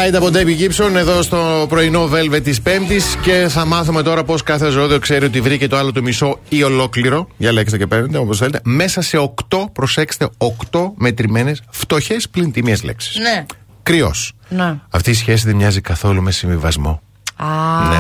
Ride 0.08 0.14
από 0.14 0.26
Debbie 0.32 0.60
Gibson 0.60 0.94
εδώ 0.94 1.22
στο 1.22 1.66
πρωινό 1.68 2.08
Velvet 2.12 2.40
της 2.42 2.60
Πέμπτης 2.60 3.16
και 3.22 3.46
θα 3.48 3.64
μάθουμε 3.64 4.02
τώρα 4.02 4.24
πώς 4.24 4.42
κάθε 4.42 4.68
ζώδιο 4.70 4.98
ξέρει 4.98 5.24
ότι 5.24 5.40
βρήκε 5.40 5.68
το 5.68 5.76
άλλο 5.76 5.92
του 5.92 6.02
μισό 6.02 6.38
ή 6.48 6.62
ολόκληρο. 6.62 7.28
Διαλέξτε 7.36 7.78
και 7.78 7.86
παίρνετε 7.86 8.18
όπως 8.18 8.38
θέλετε. 8.38 8.60
Μέσα 8.64 9.00
σε 9.00 9.32
8, 9.50 9.58
προσέξτε, 9.72 10.28
8 10.70 10.80
μετρημένες 10.94 11.62
φτωχές 11.70 12.28
πλην 12.28 12.52
τιμίες 12.52 12.82
λέξεις. 12.82 13.16
Ναι. 13.18 13.46
Κρυός. 13.82 14.32
Ναι. 14.48 14.74
Αυτή 14.90 15.10
η 15.10 15.14
σχέση 15.14 15.46
δεν 15.46 15.56
μοιάζει 15.56 15.80
καθόλου 15.80 16.22
με 16.22 16.30
συμβιβασμό. 16.30 17.00
Α, 17.36 17.46
Ναι. 17.88 17.96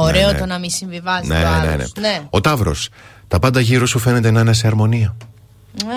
ωραίο 0.00 0.26
Ναι, 0.26 0.32
ναι. 0.32 0.38
το 0.38 0.46
να 0.46 0.58
μην 0.58 0.70
συμβιβάζεις 0.70 1.28
Ναι, 1.28 1.34
το 1.34 1.40
ναι, 1.40 1.46
άλλος. 1.46 1.66
ναι, 1.66 1.74
ναι. 2.00 2.08
ναι. 2.08 2.20
Ο 2.30 2.40
Ταύρος. 2.40 2.88
Τα 3.28 3.38
πάντα 3.38 3.60
γύρω 3.60 3.86
σου 3.86 3.98
φαίνεται 3.98 4.30
να 4.30 4.40
είναι 4.40 4.52
σε 4.52 4.66
αρμονία. 4.66 5.14
Α, 5.84 5.90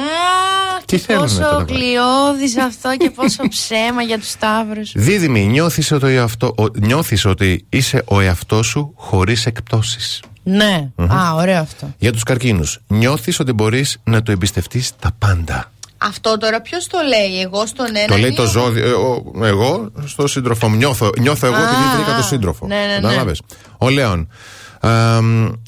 Τι 0.88 0.98
και 0.98 1.04
θέλουνε 1.04 1.28
πόσο 1.28 1.40
τώρα, 1.42 1.66
γλιώδης 1.70 2.58
αυτό 2.70 2.98
και 2.98 3.10
πόσο 3.10 3.44
ψέμα 3.50 4.02
για 4.02 4.18
τους 4.20 4.30
Σταύρους. 4.30 4.92
Δίδυμη, 4.96 5.46
νιώθεις 5.46 5.92
ότι, 5.92 6.18
αυτό, 6.18 6.54
ο, 6.58 6.64
νιώθεις 6.80 7.26
ότι 7.26 7.66
είσαι 7.70 8.04
ο 8.08 8.20
εαυτός 8.20 8.68
σου 8.68 8.94
χωρίς 8.96 9.46
εκπτώσεις; 9.46 10.22
Ναι, 10.44 10.90
α, 10.98 11.34
ωραίο 11.34 11.60
αυτό. 11.60 11.94
Για 11.98 12.12
τους 12.12 12.24
καρκίνους, 12.24 12.80
νιώθεις 12.88 13.40
ότι 13.40 13.52
μπορείς 13.54 13.98
να 14.04 14.24
το 14.24 14.32
εμπιστευτείς 14.32 14.92
τα 15.00 15.12
πάντα; 15.20 15.72
Αυτό 15.98 16.38
τώρα 16.38 16.62
ποιος 16.62 16.88
το 16.88 16.98
λέει, 17.08 17.42
εγώ 17.42 17.66
στον 17.66 17.86
ένα. 17.96 18.08
το 18.08 18.18
λέει 18.18 18.30
ή 18.30 18.34
το 18.34 18.42
ο- 18.44 18.46
ζώδιο. 18.46 18.86
ε, 18.88 18.92
ο- 18.92 19.46
εγώ 19.46 19.92
στο 20.06 20.28
σύντροφο 20.28 20.70
μου. 20.70 20.76
Νιώθω, 20.76 21.10
νιώθω 21.20 21.48
εγώ 21.48 21.56
Α, 21.56 21.60
επειδή 21.62 21.96
βρήκα 21.96 22.12
α, 22.14 22.18
το 22.18 22.24
σύντροφο. 22.24 22.68
ναι, 22.68 22.76
ναι, 22.76 22.86
ναι. 22.86 22.94
Κατάλαβες. 23.02 23.42
Ο 23.78 23.90
Λέων. 23.90 24.30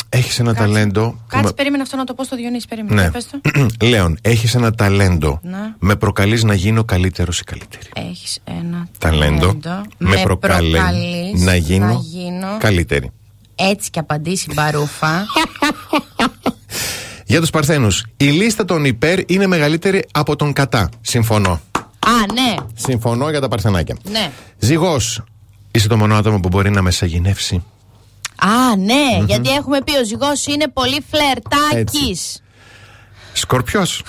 Έχεις 0.09 0.39
ένα 0.39 0.53
ταλέντο. 0.55 1.09
που 1.09 1.17
Κάτσε, 1.27 1.45
με- 1.45 1.53
περίμενα 1.53 1.83
αυτό 1.83 1.97
να 1.97 2.03
το 2.03 2.13
πω 2.13 2.23
στο 2.23 2.35
Διονύση, 2.35 2.67
περίμενα. 2.67 2.95
Ναι. 2.95 3.01
Για 3.01 3.11
Πες 3.11 3.27
το. 3.27 3.41
Λέων, 3.89 4.17
έχεις 4.21 4.55
ένα 4.55 4.71
ταλέντο. 4.73 5.39
Ναι. 5.43 5.57
Με 5.79 5.95
προκαλείς 5.95 6.43
να 6.43 6.53
γίνω 6.53 6.83
καλύτερος 6.83 7.39
ή 7.39 7.43
καλύτερη; 7.43 7.83
Έχεις 8.09 8.39
ένα 8.43 8.87
Ταλέντο. 8.97 9.57
Με 9.97 10.15
προκαλεί 10.23 10.71
προκαλείς 10.71 11.41
να 11.41 11.55
γίνω, 11.55 11.85
να 11.85 11.93
γίνω 11.93 12.57
καλύτερη. 12.59 13.11
έτσι 13.55 13.89
και 13.89 13.99
απαντήσει 13.99 14.47
μπαρούφα. 14.53 15.25
Για 17.25 17.39
τους 17.39 17.49
Παρθένους, 17.49 18.05
η 18.17 18.25
λίστα 18.25 18.65
των 18.65 18.85
υπέρ 18.85 19.19
είναι 19.31 19.47
μεγαλύτερη 19.47 20.05
από 20.11 20.35
τον 20.35 20.53
κατά. 20.53 20.89
Συμφωνώ. 21.01 21.51
Α, 21.99 22.11
ναι, 22.33 22.55
Συμφωνώ 22.73 23.29
για 23.29 23.39
τα 23.41 23.47
Παρθενάκια. 23.47 23.97
ναι. 24.11 24.31
Ζυγός, 24.57 25.23
είσαι 25.71 25.87
το 25.87 25.97
μόνο 25.97 26.15
άτομο 26.15 26.39
που 26.39 26.47
μπορεί 26.47 26.69
να 26.71 26.81
με 26.81 26.91
σαγηνεύσει. 26.91 27.63
Α, 28.41 28.75
ναι, 28.77 29.23
γιατί 29.25 29.49
έχουμε 29.49 29.81
πει 29.81 29.97
ο 29.97 30.05
ζυγός 30.05 30.45
είναι 30.45 30.67
πολύ 30.73 31.03
φλερτάκης. 31.11 32.41
Σκορπιός. 33.33 34.03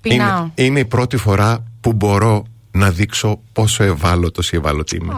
Πεινάω. 0.00 0.40
Είναι, 0.40 0.52
είναι 0.54 0.80
η 0.80 0.84
πρώτη 0.84 1.16
φορά 1.16 1.64
που 1.80 1.92
μπορώ 1.92 2.42
να 2.70 2.90
δείξω 2.90 3.40
πόσο 3.52 3.82
ευάλωτος 3.84 4.52
ή 4.52 4.56
ευάλωτη 4.56 4.96
είμαι. 4.96 5.14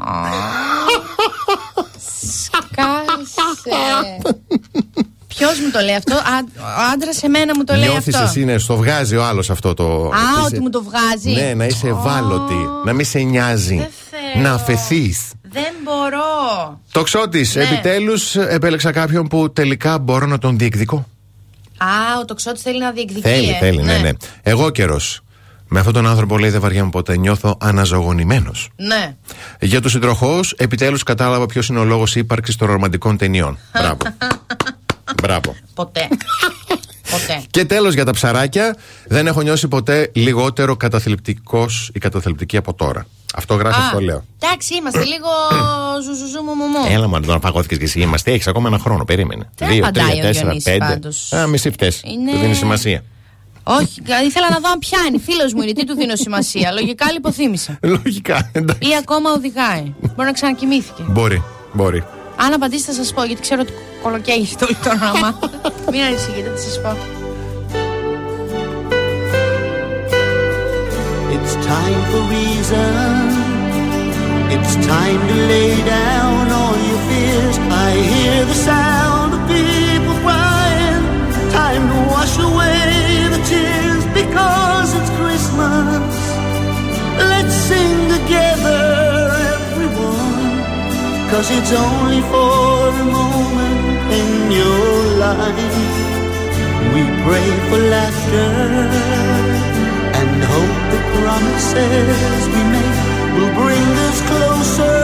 Κάσε. 2.75 4.21
Ποιος 5.27 5.59
μου 5.61 5.71
το 5.71 5.81
λέει 5.81 5.95
αυτό, 5.95 6.15
Α, 6.15 6.39
ο 6.59 6.91
άντρας 6.93 7.17
σε 7.17 7.29
μένα 7.29 7.53
μου 7.57 7.65
το 7.65 7.75
λέει 7.75 7.89
Νιώθεις 7.89 8.15
αυτό. 8.15 8.27
εσύ, 8.27 8.45
ναι, 8.45 8.59
στο 8.59 8.77
βγάζει 8.77 9.17
ο 9.17 9.25
άλλος 9.25 9.51
αυτό 9.51 9.75
το. 9.75 9.85
Α, 9.85 10.19
Είσαι- 10.37 10.45
ότι 10.47 10.61
μου 10.61 10.71
το 10.71 10.83
βγάζει. 10.83 11.31
Ναι, 11.41 11.55
να 11.55 11.65
είσαι 11.65 11.89
ευάλωτη. 11.89 12.55
Να 12.85 12.93
μην 12.93 13.05
σε 13.05 13.19
νοιάζει. 13.19 13.77
Δεν 13.77 13.91
θέλω. 14.11 14.43
Να 14.49 14.53
αφαιθείς. 14.53 15.31
Δεν 15.53 15.75
μπορώ. 15.85 16.81
Τοξότη, 16.93 17.47
Ναι. 17.55 17.63
επιτέλους 17.63 18.37
επέλεξα 18.37 18.93
κάποιον 18.93 19.29
που 19.29 19.53
τελικά 19.53 19.99
μπορώ 19.99 20.27
να 20.27 20.39
τον 20.39 20.59
διεκδικώ. 20.59 21.07
Α, 21.77 22.19
ο 22.21 22.25
τοξότη 22.25 22.61
θέλει 22.61 22.79
να 22.79 22.91
διεκδικεί. 22.91 23.21
Θέλει, 23.21 23.51
ε. 23.51 23.59
θέλει, 23.59 23.83
ναι, 23.83 23.99
ναι. 23.99 24.11
Εγώ 24.43 24.71
καιρός. 24.71 25.21
Με 25.73 25.79
αυτόν 25.79 25.95
τον 25.95 26.07
άνθρωπο 26.07 26.39
λέει 26.39 26.51
δεν 26.51 26.61
βαριέμαι 26.61 26.91
ποτέ. 26.91 27.17
Νιώθω 27.17 27.57
αναζωογονημένος. 27.61 28.69
Ναι. 28.77 29.17
Για 29.61 29.81
τους 29.81 29.93
συντροχούς, 29.93 30.53
επιτέλους 30.53 31.03
κατάλαβα 31.03 31.47
ποιος 31.47 31.69
είναι 31.69 31.79
ο 31.79 31.85
λόγος 31.85 32.17
ύπαρξης 32.17 32.57
των 32.57 32.69
ρομαντικών 32.69 33.17
ταινιών. 33.17 33.59
Μπράβο. 33.73 33.97
Μπράβο. 35.23 35.57
Ποτέ. 35.75 36.09
Ποτέ. 37.11 37.43
Και 37.51 37.65
τέλος 37.65 37.95
για 37.95 38.05
τα 38.05 38.13
ψαράκια, 38.13 38.77
δεν 39.07 39.27
έχω 39.27 39.41
νιώσει 39.43 39.69
ποτέ 39.69 40.11
λιγότερο 40.15 40.77
καταθλιπτικός 40.77 41.91
ή 41.95 41.99
καταθλιπτική 41.99 42.57
από 42.57 42.75
τώρα. 42.75 43.07
Αυτό 43.35 43.55
γράφεις, 43.55 43.83
Α, 43.83 43.87
αυτό 43.87 44.01
λέω. 44.01 44.25
Εντάξει, 44.43 44.75
είμαστε 44.77 45.05
λίγο 45.05 45.29
ζουζουζού 46.05 46.43
μου 46.43 46.55
μου 46.55 46.65
μου. 46.67 46.87
Έλα, 46.91 47.07
μα 47.09 47.21
τώρα 47.21 47.39
παγώθηκε 47.39 47.77
και 47.77 47.85
εσύ. 47.85 48.01
Είμαστε, 48.01 48.33
έχεις 48.33 48.47
ακόμα 48.47 48.69
ένα 48.69 48.79
χρόνο. 48.79 49.05
Περίμενε. 49.05 49.51
Δεν 49.57 49.69
Δύο, 49.69 49.79
απαντάει 49.83 50.07
τρία, 50.11 50.23
ο 50.23 50.27
τέσσερα, 50.27 50.45
Διονύσης 50.45 50.73
πέντε. 50.73 50.85
πάντως. 50.85 51.33
Α, 51.33 51.47
μισή 51.47 51.71
φταίει. 51.71 51.93
Είναι- 52.05 52.33
Του 52.33 52.39
δίνει 52.39 52.55
σημασία. 52.55 53.03
Όχι, 53.63 54.03
ήθελα 54.27 54.51
να 54.51 54.59
δω 54.61 54.71
αν 54.71 54.79
πιάνει. 54.79 55.19
Φίλος 55.19 55.53
μου 55.55 55.63
είναι, 55.63 55.73
τι 55.73 55.85
του 55.87 55.95
δίνω 55.95 56.17
σημασία. 56.17 56.73
Λογικά 56.73 57.13
λιποθύμησα. 57.13 57.79
Λογικά, 57.97 58.51
εντάξει. 58.53 58.91
Ή 58.91 58.97
ακόμα 58.97 59.31
οδηγάει. 59.33 59.95
Μπορεί 60.01 60.27
να 60.29 60.33
ξανακοιμήθηκε. 60.33 61.03
Μπορεί, 61.09 61.43
μπορεί. 61.73 62.05
Αν 62.37 62.53
απαντήσετε, 62.53 62.93
θα 62.93 62.99
σας 63.03 63.13
πω, 63.13 63.25
γιατί 63.25 63.41
ξέρω 63.41 63.61
ότι 63.61 63.73
κολοκαίγεται 64.03 64.65
όλη 64.65 64.75
το 64.75 64.91
όνομα. 64.91 65.39
Μην 65.93 66.01
ανησυχείτε, 66.03 66.51
θα 66.55 66.57
σας 66.57 66.81
πω. 66.81 67.20
It's 71.43 71.55
time 71.67 72.01
for 72.11 72.23
reason. 72.37 73.25
It's 74.55 74.75
time 74.87 75.21
to 75.31 75.37
lay 75.53 75.75
down 75.85 76.51
all 76.51 76.77
your 76.89 77.01
fears. 77.09 77.57
I 77.89 77.91
hear 78.13 78.45
the 78.45 78.59
sound 78.71 79.35
of 79.35 79.43
people 79.49 80.17
crying. 80.25 81.03
Time 81.51 81.85
to 81.93 81.99
wash 82.13 82.35
away 82.39 82.79
the 83.35 83.41
tears 83.53 84.05
because 84.21 84.89
it's 84.99 85.11
Christmas. 85.21 86.15
Let's 87.33 87.55
sing 87.69 87.97
together, 88.17 88.83
everyone. 89.57 90.55
Cause 91.31 91.49
it's 91.57 91.73
only 91.73 92.21
for 92.33 92.89
a 93.05 93.07
moment 93.19 94.13
in 94.21 94.31
your 94.61 94.95
life. 95.27 95.79
We 96.95 97.03
pray 97.25 97.49
for 97.69 97.79
laughter 97.95 98.51
and 100.19 100.43
hope 100.53 101.00
promises 101.23 102.43
we 102.55 102.63
make 102.75 102.99
will 103.37 103.53
bring 103.63 103.89
us 104.09 104.19
closer 104.31 105.01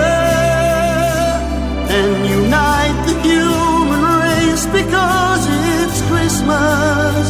and 1.97 2.11
unite 2.41 2.99
the 3.09 3.17
human 3.29 4.03
race 4.25 4.65
because 4.79 5.43
it's 5.77 6.01
Christmas. 6.11 7.25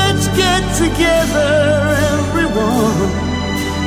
Let's 0.00 0.26
get 0.42 0.62
together, 0.84 1.52
everyone, 2.14 3.10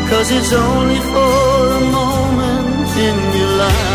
cause 0.10 0.28
it's 0.38 0.54
only 0.54 1.00
for 1.12 1.38
a 1.80 1.84
moment 2.00 2.90
in 3.08 3.18
your 3.40 3.52
life. 3.64 3.95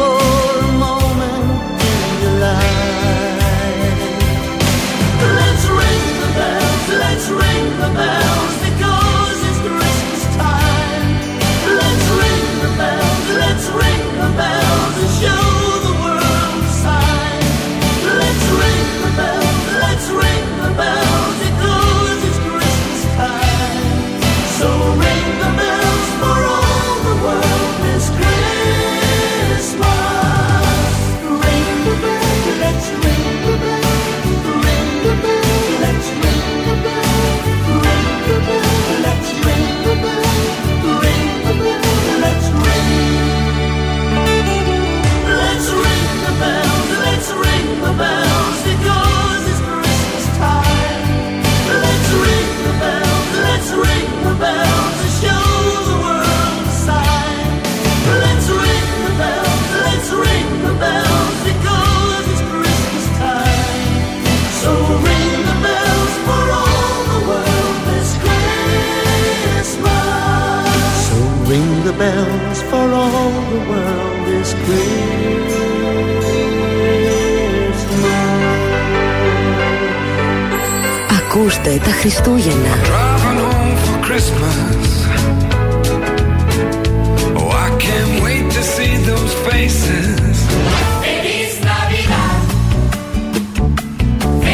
Χριστούγεννα. 82.01 82.69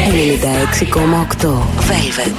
Ελληνικά 0.06 0.48
6,8 0.80 1.48
Velvet. 1.88 2.32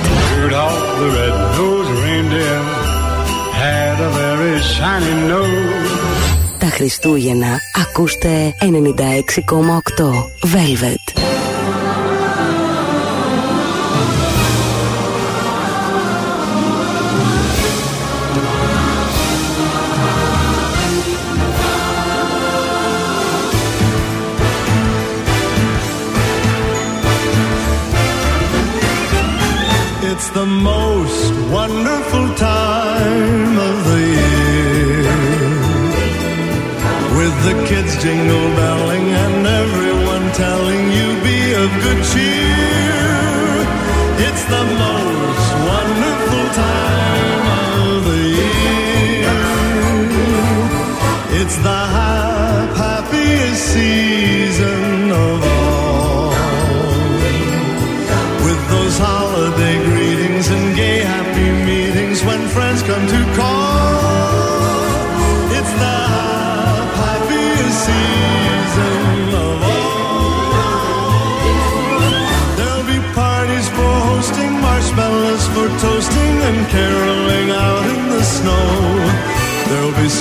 Τα 6.60 6.68
Χριστούγεννα 6.68 7.58
ακούστε 7.74 8.54
96,8 8.60 8.68
Velvet. 10.44 10.99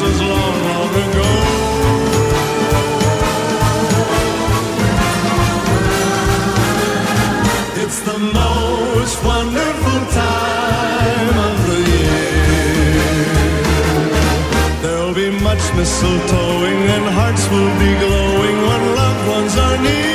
this 0.00 0.20
long, 0.20 0.56
long 0.64 0.94
ago. 1.04 1.30
It's 7.82 8.00
the 8.00 8.18
most 8.18 9.24
wonderful 9.24 10.00
time 10.22 11.38
of 11.48 11.56
the 11.68 11.78
year. 11.92 13.32
There'll 14.82 15.14
be 15.14 15.30
much 15.30 15.64
mistletoeing 15.76 16.82
and 16.96 17.04
hearts 17.18 17.44
will 17.50 17.74
be 17.84 17.92
glowing 18.04 18.56
when 18.68 18.82
loved 18.94 19.28
ones 19.28 19.56
are 19.58 19.78
near. 19.82 20.11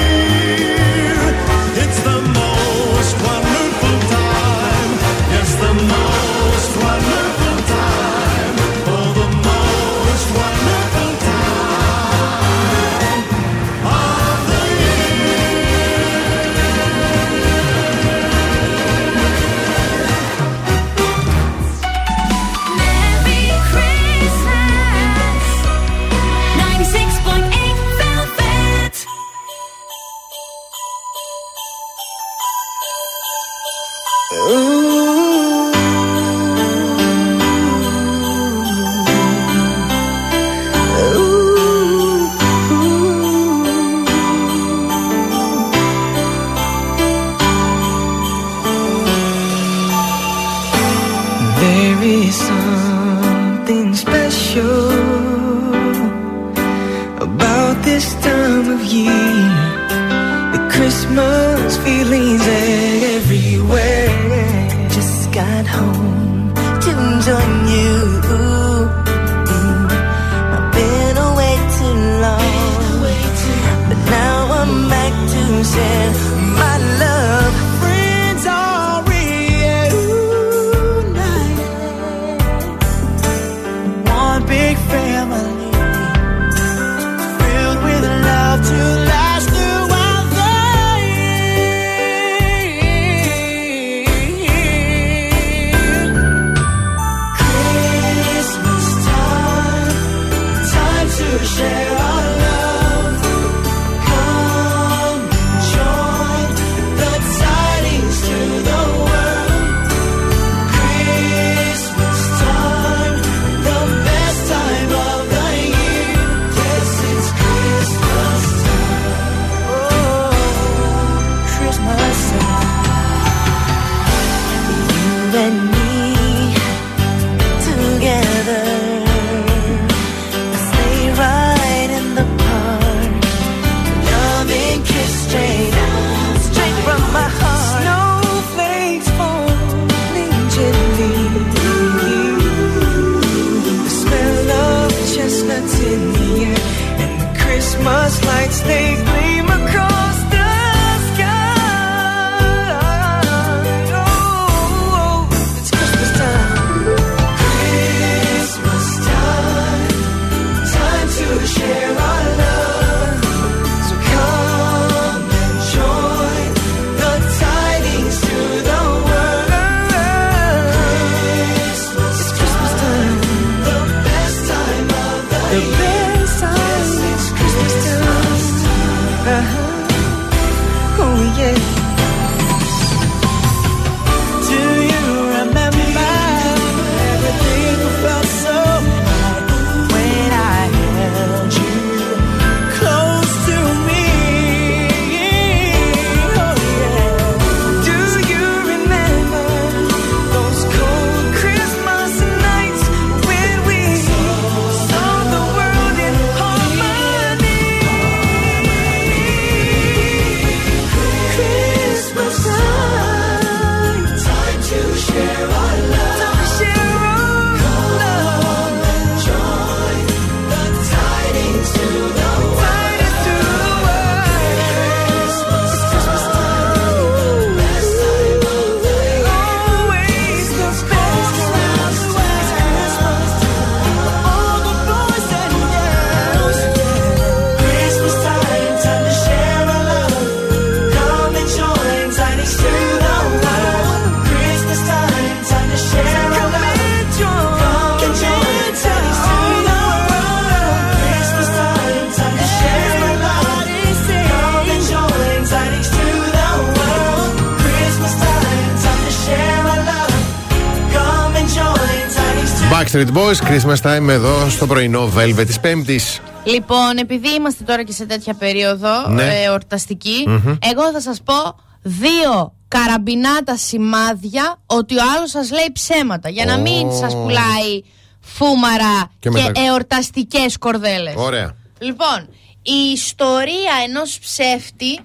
Backstreet 262.98 263.14
Boys, 263.18 263.42
Christmas 263.50 263.82
time 263.82 264.08
εδώ 264.10 264.50
στο 264.50 264.68
πρωινό 264.68 265.12
Velvet 265.18 265.44
της 265.46 265.60
Πέμπτης. 265.60 266.20
Λοιπόν, 266.44 266.98
επειδή 266.98 267.34
είμαστε 267.36 267.64
τώρα 267.64 267.84
και 267.84 267.92
σε 267.92 268.06
τέτοια 268.06 268.34
περίοδο 268.34 269.08
Ναι. 269.10 269.24
ε, 269.24 269.44
εορταστική, 269.44 270.24
Μμμ. 270.28 270.56
εγώ 270.72 270.92
θα 270.92 271.02
σας 271.02 271.22
πω 271.24 271.34
δύο 271.82 272.54
καραμπινάτα 272.68 273.58
σημάδια 273.58 274.60
ότι 274.66 274.96
ο 274.98 275.02
άλλος 275.18 275.30
σας 275.30 275.52
λέει 275.52 275.70
ψέματα. 275.74 276.30
Για 276.30 276.46
να 276.46 276.58
μην 276.58 276.88
Ω. 276.88 276.92
σας 277.00 277.14
πουλάει 277.14 277.82
φούμαρα 278.22 279.12
Και 279.20 279.30
και, 279.30 279.42
μετα- 279.42 279.62
εορταστικές 279.62 280.58
κορδέλες. 280.58 281.14
Ωραία. 281.16 281.56
Λοιπόν, 281.80 282.28
η 282.62 282.92
ιστορία 282.94 283.74
ενός 283.88 284.20
ψεύτη 284.20 285.00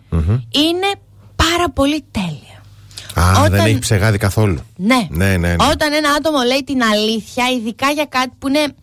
είναι 0.51 0.91
πάρα 1.37 1.71
πολύ 1.75 2.05
τέλεια. 2.11 2.42
Α, 3.15 3.31
Όταν- 3.31 3.51
δεν 3.51 3.65
έχει 3.65 3.79
ψεγάδι 3.79 4.19
καθόλου. 4.19 4.59
Ναι. 4.77 5.07
Ναι, 5.11 5.27
ναι, 5.27 5.37
ναι. 5.37 5.55
Όταν 5.71 5.93
ένα 5.93 6.11
άτομο 6.19 6.43
λέει 6.43 6.63
την 6.67 6.83
αλήθεια, 6.83 7.45
ειδικά 7.57 7.91
για 7.91 8.05
κάτι 8.05 8.31
που 8.39 8.49
είναι 8.49 8.75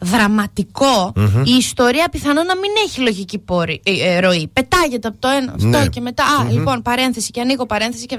δραματικο 0.00 1.12
Μμμ. 1.16 1.42
η 1.44 1.52
ιστορία 1.58 2.08
πιθανόν 2.08 2.46
να 2.46 2.56
μην 2.56 2.70
έχει 2.86 3.00
λογική 3.00 3.38
πόρη, 3.38 3.80
ε, 3.84 3.90
ε, 4.14 4.20
ροή. 4.20 4.50
Πετάγεται 4.52 5.08
από 5.08 5.16
το 5.18 5.28
ένα 5.28 5.54
στο 5.58 5.66
Ναι. 5.68 5.86
και 5.86 6.00
μετά. 6.00 6.24
Α, 6.24 6.42
Μμμ. 6.44 6.50
λοιπόν, 6.50 6.82
παρένθεση 6.82 7.30
και 7.30 7.40
ανοίγω 7.40 7.66
παρένθεση. 7.66 8.06
Και... 8.06 8.14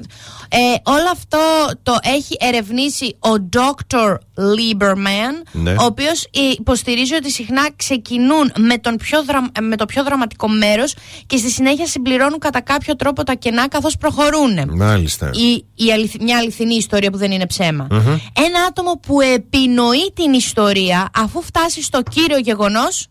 Ε, 0.50 0.58
όλο 0.84 1.10
αυτό 1.12 1.38
το 1.84 1.98
έχει 2.02 2.36
ερευνήσει 2.40 3.16
ο 3.20 3.48
Dr. 3.54 4.16
Lieberman, 4.56 5.34
Ναι. 5.52 5.72
ο 5.72 5.84
οποίος 5.84 6.28
υποστηρίζει 6.60 7.14
ότι 7.16 7.32
συχνά 7.32 7.70
ξεκινούν 7.76 8.52
με, 8.58 8.78
τον 8.78 8.96
πιο 8.98 9.24
δρα... 9.24 9.46
με 9.62 9.76
το 9.76 9.86
πιο 9.86 10.04
δραματικό 10.04 10.48
μέρος 10.48 10.94
και 11.28 11.38
στη 11.38 11.50
συνέχεια 11.50 11.86
συμπληρώνουν 11.88 12.40
κατά 12.40 12.62
κάποιο 12.62 12.96
τρόπο 12.96 13.24
τα 13.24 13.34
κενά 13.34 13.68
καθώς 13.68 13.98
προχωρούν 13.98 14.76
Μάλιστα. 14.76 15.30
η, 15.34 15.66
η 15.86 15.92
αληθ- 15.92 16.22
μια 16.22 16.38
αληθινή 16.38 16.76
ιστορία 16.76 17.12
που 17.12 17.18
δεν 17.18 17.32
είναι 17.32 17.46
ψέμα. 17.48 17.88
Μμμ. 17.92 18.00
Ένα 18.34 18.60
άτομο 18.68 18.92
που 19.08 19.22
επινοεί 19.22 20.12
την 20.14 20.34
ιστορία 20.34 21.10
αφού 21.16 21.42
φτάσει 21.42 21.71
στο 21.80 22.02
κύριο 22.10 22.38
γεγονός. 22.38 23.08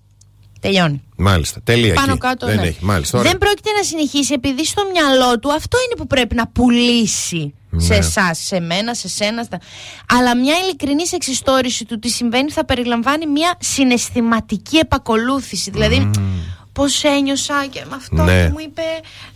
Τελειώνει. 0.60 1.02
Μάλιστα. 1.16 1.60
Τελεία. 1.64 1.94
Πάνω 1.94 2.10
εκεί. 2.10 2.20
κάτω. 2.20 2.46
Δεν 2.46 2.56
ναι. 2.56 2.66
έχει. 2.66 2.84
Μάλιστα. 2.84 3.18
Ωραία. 3.18 3.30
Δεν 3.30 3.40
πρόκειται 3.40 3.70
να 3.76 3.82
συνεχίσει 3.82 4.32
επειδή 4.32 4.64
στο 4.66 4.82
μυαλό 4.92 5.38
του 5.38 5.52
αυτό 5.52 5.78
είναι 5.84 5.94
που 5.96 6.06
πρέπει 6.06 6.34
να 6.34 6.46
πουλήσει 6.48 7.54
σε 7.76 7.92
Ναι. 7.92 7.96
εσάς, 7.96 8.38
σε 8.38 8.60
μένα, 8.60 8.94
σε 8.94 9.08
σένα. 9.08 9.42
Στα... 9.42 9.60
Αλλά 10.08 10.36
μια 10.36 10.54
ειλικρινή 10.64 11.02
εξιστόρηση 11.12 11.84
του 11.84 11.98
τι 11.98 12.08
συμβαίνει 12.08 12.50
θα 12.50 12.64
περιλαμβάνει 12.64 13.26
μια 13.26 13.54
συναισθηματική 13.60 14.76
επακολούθηση. 14.76 15.70
Δηλαδή, 15.70 16.10
πώς 16.72 17.04
ένιωσα 17.04 17.66
και 17.70 17.82
με 17.88 17.96
αυτό 17.96 18.22
Ναι. 18.22 18.44
που 18.46 18.52
μου 18.52 18.58
είπε. 18.60 18.82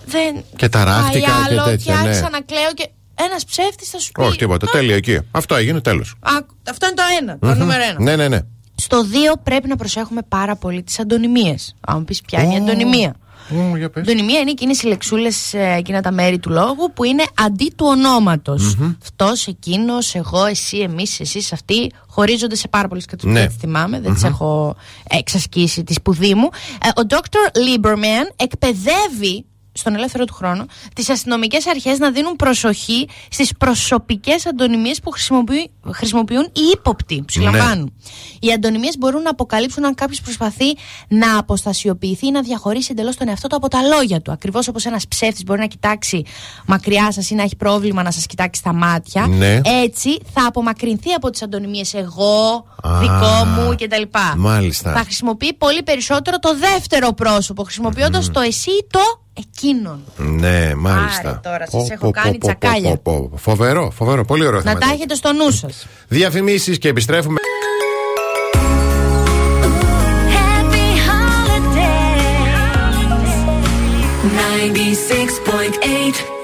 Δεν 0.07 0.45
Και 0.57 0.69
ταράχτηκα 0.69 1.11
πάει 1.31 1.43
και 1.45 1.51
άλλο 1.51 1.63
τέτοια, 1.65 1.95
Και 1.95 2.01
ναι. 2.01 2.09
άρχισα 2.09 2.31
να 2.31 2.41
κλαίω 2.41 2.73
και 2.75 2.89
ένας 3.15 3.45
ψεύτης 3.45 3.89
θα 3.89 3.99
σου 3.99 4.13
πει. 4.13 4.21
Όχι 4.21 4.39
τίποτα. 4.39 4.67
Τέλεια 4.67 4.95
εκεί. 4.97 5.19
Αυτό 5.31 5.55
έγινε 5.55 5.81
τέλος. 5.81 6.15
Α, 6.21 6.31
αυτό 6.71 6.87
είναι 6.87 6.95
το 6.95 7.03
ένα, 7.21 7.39
το 7.39 7.55
νούμερο 7.61 7.83
ένα. 7.83 8.01
Ναι, 8.03 8.17
ναι, 8.17 8.29
ναι. 8.29 8.39
Στο 8.85 9.05
2 9.35 9.39
πρέπει 9.43 9.69
να 9.69 9.77
προσέχουμε 9.77 10.21
πάρα 10.29 10.57
πολύ 10.57 10.83
τις 10.83 10.99
αντωνυμίες. 10.99 11.75
Αν 11.81 11.99
μου 11.99 12.05
πεις 12.05 12.21
ποια 12.21 12.43
είναι 12.43 12.55
η 12.55 12.57
αντωνυμία. 12.57 13.15
Ω, 13.51 13.77
για 13.77 13.87
Η 13.87 13.91
πες. 13.91 14.03
αντωνυμία 14.03 14.41
είναι 14.41 14.51
εκείνες 14.51 14.83
οι 14.83 14.87
λεξούλες, 14.87 15.55
εκείνα 15.55 16.01
τα 16.01 16.13
μέρη 16.13 16.39
του 16.39 16.51
λόγου 16.51 16.93
που 16.95 17.05
είναι 17.05 17.25
αντί 17.35 17.73
του 17.77 17.87
ονόματος. 17.89 18.77
Αυτός, 19.03 19.47
εκείνος, 19.47 20.15
εγώ, 20.15 20.45
εσύ, 20.45 20.79
εμείς, 20.79 21.21
εσείς, 21.21 21.53
αυτοί 21.53 21.93
χωρίζονται 22.07 22.55
σε 22.55 22.69
πάρα 22.69 22.89
πολλές 22.89 23.05
κατηγορίες. 23.05 23.43
Ναι. 23.43 23.49
Δεν 23.49 23.59
τις 23.59 23.69
θυμάμαι, 23.69 24.01
δεν 24.01 24.15
τις 24.15 24.23
έχω 24.25 24.77
εξασκήσει 25.09 25.85
τη 25.85 25.93
σπουδή 25.93 26.35
μου. 26.35 26.49
Ε, 26.85 26.89
ο 27.01 27.07
Dr. 27.09 27.59
Lieberman 27.59 28.33
εκπαιδεύει 28.37 29.45
στον 29.77 29.95
ελεύθερο 29.95 30.25
του 30.25 30.35
χρόνο 30.35 30.67
τις 30.95 31.09
αστυνομικές 31.09 31.67
αρχές 31.67 31.99
να 31.99 32.11
δίνουν 32.11 32.37
προσοχή 32.37 33.09
στις 33.31 33.53
προσωπικές 33.59 34.47
αντωνυμίες 34.47 35.01
που 35.01 35.11
χρησιμοποιεί- 35.11 35.71
χρησιμοποιούν 35.93 36.43
οι 36.45 36.61
ύποπτοι 36.75 37.17
που 37.17 37.31
συλλαμβάνουν. 37.31 37.93
Οι 38.41 38.53
αντωνυμίες 38.53 38.99
μπορούν 38.99 39.23
να 39.23 39.31
αποκαλύψουν 39.31 39.85
αν 39.85 39.95
κάποιος 39.95 40.21
προσπαθεί 40.21 40.75
να 41.09 41.39
αποστασιοποιηθεί 41.39 42.27
ή 42.27 42.31
να 42.31 42.43
διαχωρίσει 42.43 42.89
εντελώς 42.91 43.17
τον 43.17 43.29
εαυτό 43.29 43.49
του 43.49 43.57
από 43.57 43.69
τα 43.69 43.83
λόγια 43.83 44.21
του. 44.21 44.33
Ακριβώς 44.33 44.69
όπως 44.69 44.85
ένας 44.85 45.09
ψεύτης 45.09 45.45
μπορεί 45.45 45.61
να 45.61 45.67
κοιτάξει 45.67 46.25
μακριά 46.67 47.13
σας 47.13 47.31
ή 47.31 47.35
να 47.35 47.43
έχει 47.43 47.57
πρόβλημα 47.57 48.03
να 48.03 48.11
σας 48.11 48.27
κοιτάξει 48.27 48.61
στα 48.61 48.73
μάτια. 48.73 49.27
Ναι. 49.27 49.61
Έτσι 49.65 50.19
θα 50.35 50.47
απομακρυνθεί 50.47 51.13
από 51.13 51.31
τις 51.31 51.43
αντωνυμίες 51.43 51.95
εγώ, 51.95 52.65
Α, 52.83 52.99
δικό 52.99 53.45
μου 53.45 53.75
κτλ. 53.79 54.03
μάλιστα. 54.37 54.93
Θα 54.93 54.99
χρησιμοποιεί 55.01 55.53
πολύ 55.55 55.83
περισσότερο 55.83 56.39
το 56.39 56.57
δεύτερο 56.59 57.13
πρόσωπο, 57.13 57.63
χρησιμοποιώντας 57.63 58.31
το 58.31 58.41
εσύ 58.41 58.71
ή 58.71 58.87
το 58.91 59.01
εκείνον. 59.35 60.05
Ναι, 60.17 60.75
μάλιστα. 60.75 61.29
Άρε 61.29 61.39
τώρα, 61.43 61.59
σας 61.71 61.71
Πω, 61.71 61.87
έχω 61.93 62.05
πω, 62.05 62.11
κάνει 62.11 62.39
πω, 62.39 62.39
πω, 62.41 62.47
τσακάλια. 62.59 62.97
πω, 62.97 63.29
πω. 63.31 63.37
Φοβερό, 63.37 63.91
φοβερό. 63.91 64.25
Πολύ 64.25 64.47
ωραίο 64.47 64.61
Να 64.65 64.71
θέμα. 64.71 64.79
τα 64.79 64.93
έχετε 64.93 65.15
στο 65.15 65.33
νου 65.33 65.51
σας. 65.51 65.87
Διαφημίσεις 66.09 66.79
και 66.79 66.89
επιστρέφουμε. 66.89 67.37
Happy 70.35 70.87
holidays. 71.09 72.25
96.8 74.37 76.17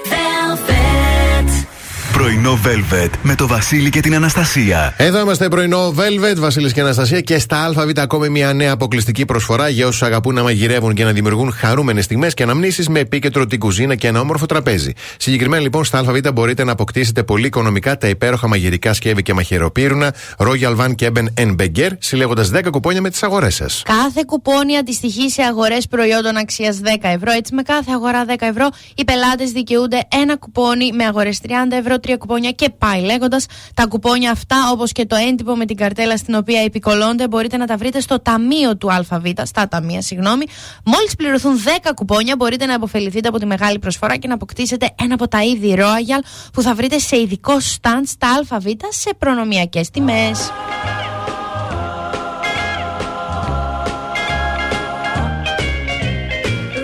Πρωινό 2.21 2.59
Velvet 2.65 3.09
με 3.21 3.35
το 3.35 3.47
Βασίλη 3.47 3.89
και 3.89 3.99
την 3.99 4.15
Αναστασία. 4.15 4.93
Εδώ 4.97 5.19
είμαστε 5.19 5.47
πρωινό 5.47 5.93
Velvet, 5.97 6.37
Βασίλης 6.37 6.73
και 6.73 6.81
Αναστασία 6.81 7.21
και 7.21 7.39
στα 7.39 7.65
ΑΒ 7.65 7.89
ακόμη 7.97 8.29
μια 8.29 8.53
νέα 8.53 8.71
αποκλειστική 8.71 9.25
προσφορά 9.25 9.69
για 9.69 9.87
όσους 9.87 10.03
αγαπούν 10.03 10.35
να 10.35 10.43
μαγειρεύουν 10.43 10.93
και 10.93 11.03
να 11.03 11.11
δημιουργούν 11.11 11.51
χαρούμενες 11.51 12.03
στιγμές 12.05 12.33
και 12.33 12.43
αναμνήσεις 12.43 12.89
με 12.89 12.99
επίκεντρο 12.99 13.45
την 13.45 13.59
κουζίνα 13.59 13.95
και 13.95 14.07
ένα 14.07 14.19
όμορφο 14.19 14.45
τραπέζι. 14.45 14.93
Συγκεκριμένα 15.17 15.61
λοιπόν 15.61 15.85
στα 15.85 15.97
ΑΒ 15.97 16.17
μπορείτε 16.33 16.63
να 16.63 16.71
αποκτήσετε 16.71 17.23
πολύ 17.23 17.45
οικονομικά 17.45 17.97
τα 17.97 18.07
υπέροχα 18.07 18.47
μαγειρικά 18.47 18.93
σκεύη 18.93 19.21
και 19.21 19.33
μαχαιροπύρουνα 19.33 20.13
Royal 20.37 20.75
Van 20.77 20.91
Keben 20.99 21.55
Beger, 21.55 21.89
συλλέγοντας 21.99 22.51
10 22.53 22.61
κουπόνια 22.71 23.01
με 23.01 23.09
τις 23.09 23.23
αγορές 23.23 23.55
σας. 23.55 23.83
Κάθε 23.85 24.23
κουπόνι 24.25 24.77
αντιστοιχεί 24.77 25.29
σε 25.29 25.41
αγορές 25.41 25.87
προϊόντων 25.87 26.37
αξίας 26.37 26.79
10 26.83 26.87
ευρώ. 27.01 27.31
Έτσι, 27.31 27.53
με 27.55 27.61
κάθε 27.61 27.91
αγορά 27.91 28.25
10 28.25 28.33
ευρώ, 28.39 28.69
οι 28.95 29.03
πελάτες 29.03 29.51
δικαιούνται 29.51 29.99
ένα 30.21 30.37
κουπόνι 30.37 30.91
με 30.91 31.03
αγορές 31.03 31.39
30 31.43 31.77
ευρώ, 31.77 31.99
τρία 32.11 32.25
κουπόνια 32.25 32.51
και 32.51 32.69
πάει 32.69 33.01
λέγοντας. 33.01 33.45
Τα 33.73 33.85
κουπόνια 33.85 34.31
αυτά, 34.31 34.69
όπως 34.71 34.91
και 34.91 35.05
το 35.05 35.15
έντυπο 35.15 35.55
με 35.55 35.65
την 35.65 35.75
καρτέλα 35.75 36.17
στην 36.17 36.35
οποία 36.35 36.61
επικολώνται, 36.61 37.27
μπορείτε 37.27 37.57
να 37.57 37.65
τα 37.65 37.77
βρείτε 37.77 37.99
στο 37.99 38.19
ταμείο 38.21 38.77
του 38.77 38.93
ΑΒ, 38.93 39.25
στα 39.43 39.67
ταμεία, 39.67 40.01
συγγνώμη. 40.01 40.45
Μόλις 40.85 41.15
πληρωθούν 41.15 41.57
10 41.57 41.91
κουπόνια, 41.95 42.35
μπορείτε 42.35 42.65
να 42.65 42.75
αποφεληθείτε 42.75 43.27
από 43.27 43.39
τη 43.39 43.45
μεγάλη 43.45 43.79
προσφορά 43.79 44.17
και 44.17 44.27
να 44.27 44.33
αποκτήσετε 44.33 44.89
ένα 45.01 45.13
από 45.13 45.27
τα 45.27 45.43
είδη 45.43 45.75
Royal 45.77 46.23
που 46.53 46.61
θα 46.61 46.73
βρείτε 46.73 46.99
σε 46.99 47.17
ειδικό 47.17 47.53
stand 47.53 48.03
στα 48.05 48.27
ΑΒ 48.49 48.65
σε 48.89 49.09
προνομιακές 49.17 49.89
τιμές. 49.89 50.51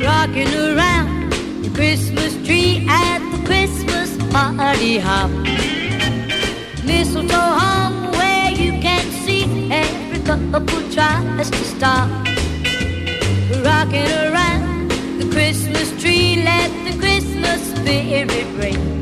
Rocking 0.07 0.53
around 0.67 1.07
the 1.63 1.71
Christmas 1.79 2.31
tree 2.45 2.71
at 2.87 2.87
the 2.87 2.87
Christmas 2.87 3.16
party 4.31 4.97
hop. 4.97 5.29
Mistletoe 6.83 7.51
hung 7.61 8.11
where 8.11 8.51
you 8.51 8.71
can 8.81 9.03
see 9.23 9.43
every 9.71 10.19
couple 10.19 10.81
tries 10.91 11.49
to 11.49 11.63
stop. 11.75 12.09
Rocking 13.63 14.11
around 14.27 14.89
the 15.19 15.27
Christmas 15.31 15.89
tree, 16.01 16.43
let 16.43 16.69
the 16.85 16.97
Christmas 16.99 17.61
spirit 17.75 18.47
ring. 18.57 18.96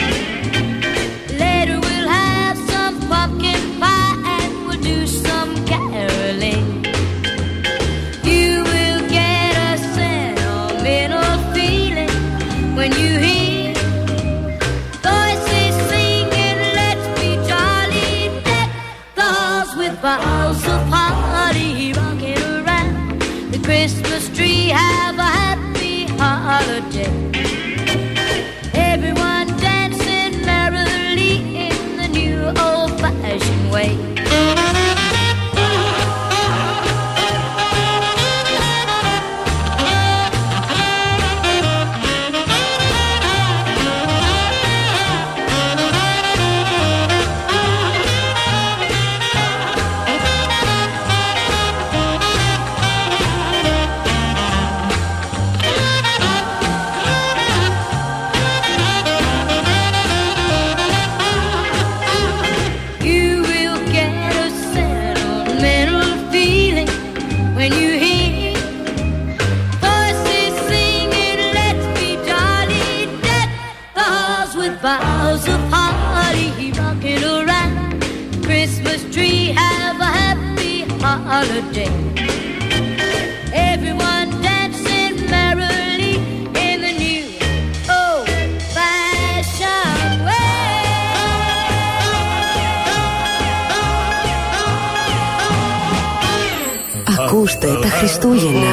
Ακούστε 97.19 97.67
τα 97.81 97.87
Χριστούγεννα. 97.87 98.67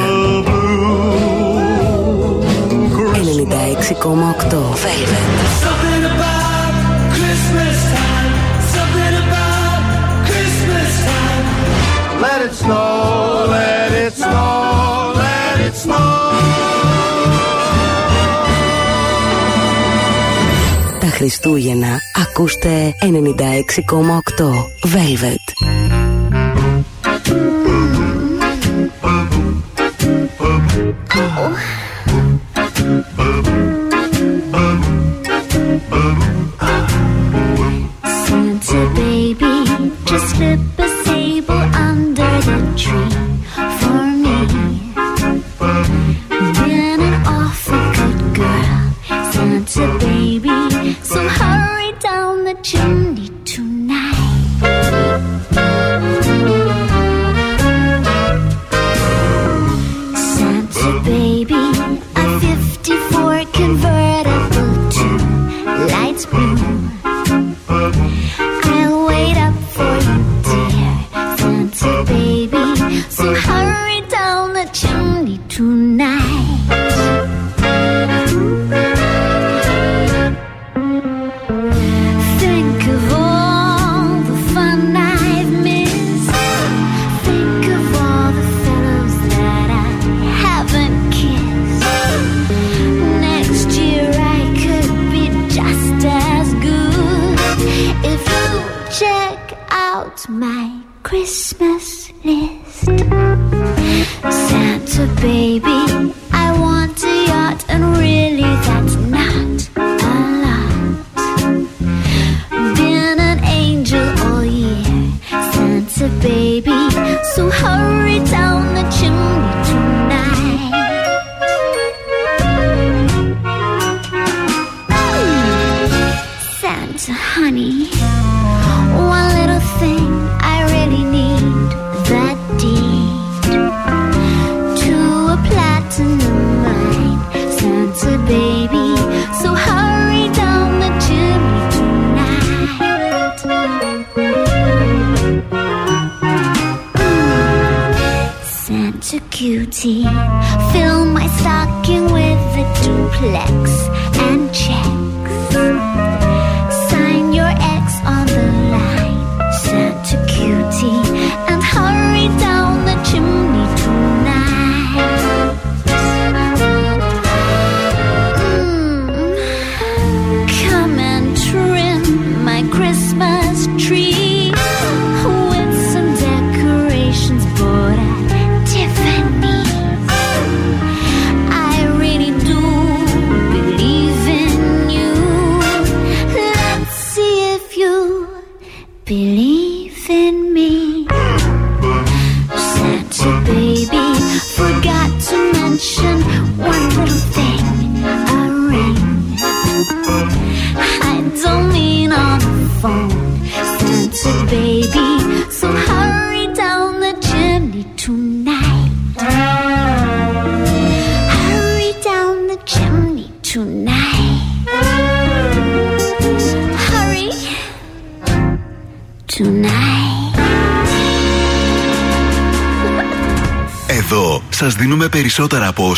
Ενενήντα 3.15 3.57
έξι. 3.77 3.95
Χριστούγεννα 21.23 21.99
ακούστε 22.13 22.93
96,8 23.01 23.07
Velvet. 24.93 25.45
Oh. 31.15 31.73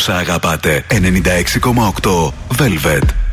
όσα 0.08 0.18
αγαπάτε. 0.18 0.84
96,8 0.90 2.32
Velvet. 2.58 3.25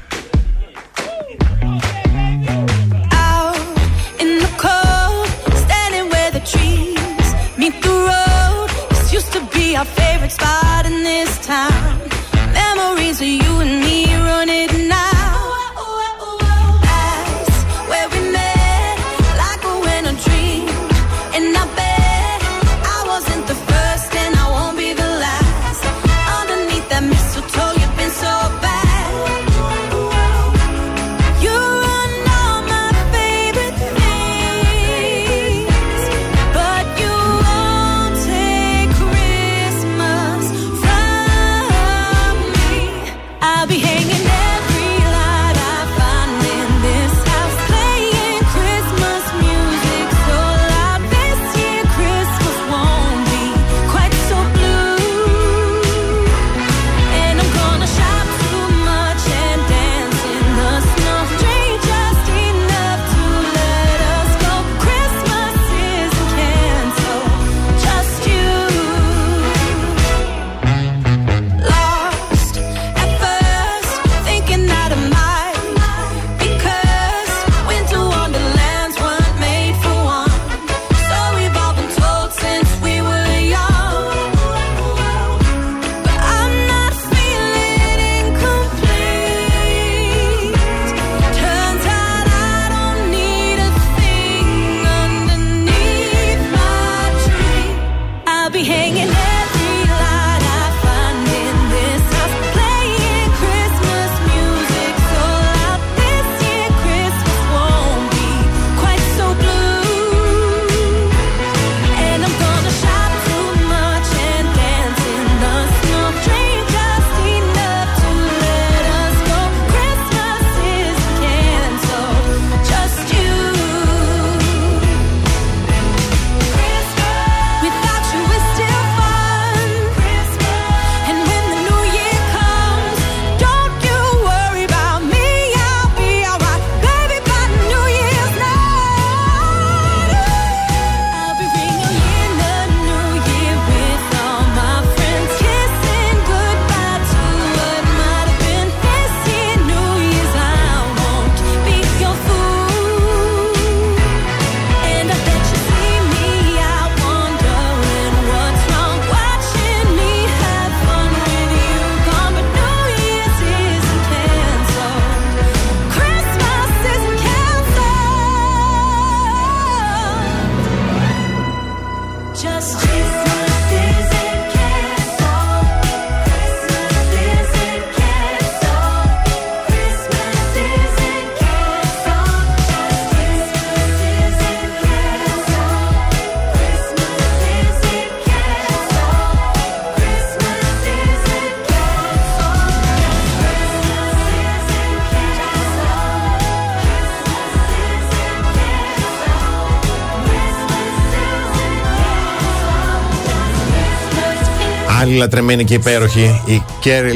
Άλλη 205.13 205.21
λατρεμένη 205.21 205.63
και 205.63 205.73
υπέροχη, 205.73 206.41
η 206.45 206.61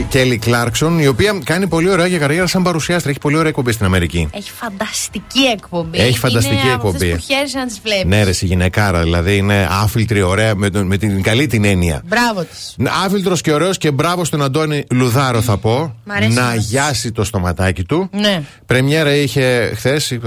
Κέλλη 0.09 0.37
Κλάρκσον, 0.37 0.99
η 0.99 1.07
οποία 1.07 1.39
κάνει 1.43 1.67
πολύ 1.67 1.89
ωραία 1.89 2.05
για 2.07 2.17
καριέρα 2.17 2.47
σαν 2.47 2.63
παρουσιάστρια. 2.63 3.11
Έχει 3.11 3.19
πολύ 3.19 3.35
ωραία 3.35 3.49
εκπομπή 3.49 3.71
στην 3.71 3.85
Αμερική. 3.85 4.29
Έχει 4.33 4.51
φανταστική 4.51 5.39
εκπομπή. 5.53 5.99
Έχει 5.99 6.17
φανταστική 6.17 6.53
είναι 6.63 6.73
από 6.73 6.87
εκπομπή. 6.87 7.11
αυτές 7.11 7.25
που 7.25 7.33
χαίρεσαι 7.33 7.57
να 7.57 7.65
τις 7.65 7.79
βλέπεις. 7.83 8.05
Ναι, 8.05 8.23
ρε, 8.23 8.29
η 8.29 8.45
γυναικάρα, 8.45 9.01
δηλαδή 9.01 9.37
είναι 9.37 9.67
άφιλτρη, 9.71 10.21
ωραία, 10.21 10.55
με, 10.55 10.69
τον- 10.69 10.85
με 10.85 10.97
την 10.97 11.21
καλή 11.21 11.47
την 11.47 11.65
έννοια. 11.65 12.01
Μπράβο 12.07 12.43
της. 12.43 12.75
Άφιλτρος 13.05 13.41
και 13.41 13.51
ωραίος 13.53 13.77
και 13.77 13.91
μπράβο 13.91 14.25
στον 14.25 14.41
Αντώνη 14.43 14.83
Λουδάρο, 14.91 15.41
θα 15.41 15.57
πω. 15.57 15.95
Μ' 16.03 16.11
αρέσει 16.11 16.33
να 16.33 16.41
να- 16.41 16.47
αγιάσει 16.47 17.11
το 17.11 17.23
στοματάκι 17.23 17.83
του. 17.83 18.09
Ναι. 18.13 18.41
Πρεμιέρα 18.65 19.15
είχε 19.15 19.71
χθες 19.75 20.17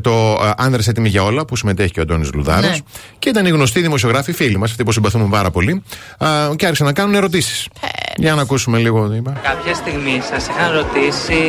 το 0.00 0.40
ε, 0.44 0.50
Άνδρες 0.56 0.88
Έτοιμοι 0.88 1.08
για 1.08 1.22
Όλα 1.22 1.44
που 1.44 1.56
συμμετέχει 1.56 1.90
και 1.90 1.98
ο 2.00 2.02
Αντώνης 2.02 2.32
Λουδάρος. 2.32 2.70
Ναι. 2.70 2.76
Και 3.18 3.28
ήταν 3.28 3.46
οι 3.46 3.50
γνωστοί 3.50 3.80
δημοσιογράφοι, 3.80 4.32
φίλοι 4.32 4.58
μας, 4.58 4.70
αυτοί 4.70 4.82
που 4.84 4.92
συμπαθούμε 4.92 5.26
πάρα 5.30 5.50
πολύ. 5.50 5.82
α, 6.18 6.28
και 6.56 6.65
άρχισαν 6.66 6.86
να 6.86 6.92
κάνουν 6.92 7.14
ερωτήσεις. 7.14 7.68
Για 8.16 8.34
να 8.34 8.42
ακούσουμε 8.42 8.78
λίγο 8.78 9.08
τι 9.08 9.16
είπα. 9.16 9.32
Κάποια 9.42 9.74
στιγμή 9.74 10.22
σας 10.30 10.46
είχαν 10.48 10.72
ρωτήσει 10.72 11.40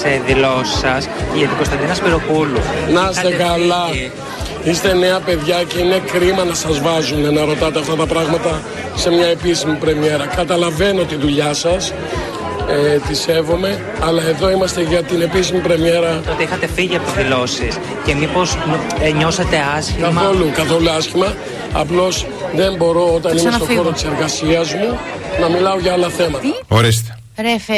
σε 0.00 0.22
δηλώσεις 0.26 0.78
σας 0.78 1.08
για 1.34 1.46
την 1.46 1.56
Κωνσταντίνα 1.56 1.94
Σπυροπούλου. 1.94 2.58
Να 2.92 3.08
είστε 3.10 3.28
Είχατε 3.28 3.42
καλά. 3.44 3.86
φύγει. 3.90 4.10
Είστε 4.64 4.94
νέα 4.94 5.20
παιδιά 5.20 5.62
και 5.62 5.78
είναι 5.78 6.02
κρίμα 6.12 6.44
να 6.44 6.54
σας 6.54 6.80
βάζουν 6.80 7.32
να 7.34 7.44
ρωτάτε 7.44 7.78
αυτά 7.78 7.94
τα 7.96 8.06
πράγματα 8.06 8.62
σε 8.94 9.10
μια 9.10 9.26
επίσημη 9.26 9.74
πρεμιέρα. 9.74 10.26
Καταλαβαίνω 10.26 11.02
τη 11.02 11.14
δουλειά 11.16 11.52
σας, 11.54 11.92
ε, 12.68 12.98
τη 13.08 13.14
σέβομαι, 13.14 13.80
αλλά 14.00 14.22
εδώ 14.22 14.50
είμαστε 14.50 14.82
για 14.82 15.02
την 15.02 15.20
επίσημη 15.20 15.60
πρεμιέρα. 15.60 16.20
Ότι 16.32 16.42
είχατε 16.42 16.66
φύγει 16.74 16.96
από 16.96 17.10
δηλώσεις 17.16 17.78
και 18.04 18.14
μήπως 18.14 18.56
νιώσατε 19.16 19.56
άσχημα; 19.76 20.06
Καθόλου, 20.08 20.50
καθόλου 20.56 20.90
άσχημα. 20.90 21.34
Απλώς 21.80 22.26
δεν 22.54 22.76
μπορώ 22.76 23.14
όταν 23.14 23.30
είμαι 23.30 23.40
στον 23.40 23.50
ξαναφύγω. 23.52 23.82
χώρο 23.82 23.92
της 23.94 24.04
εργασίας 24.04 24.74
μου 24.74 24.98
να 25.40 25.48
μιλάω 25.48 25.78
για 25.78 25.92
άλλα 25.92 26.08
θέματα. 26.08 26.44
Ορίστε. 26.68 27.18
Ρε, 27.40 27.58
φε, 27.58 27.72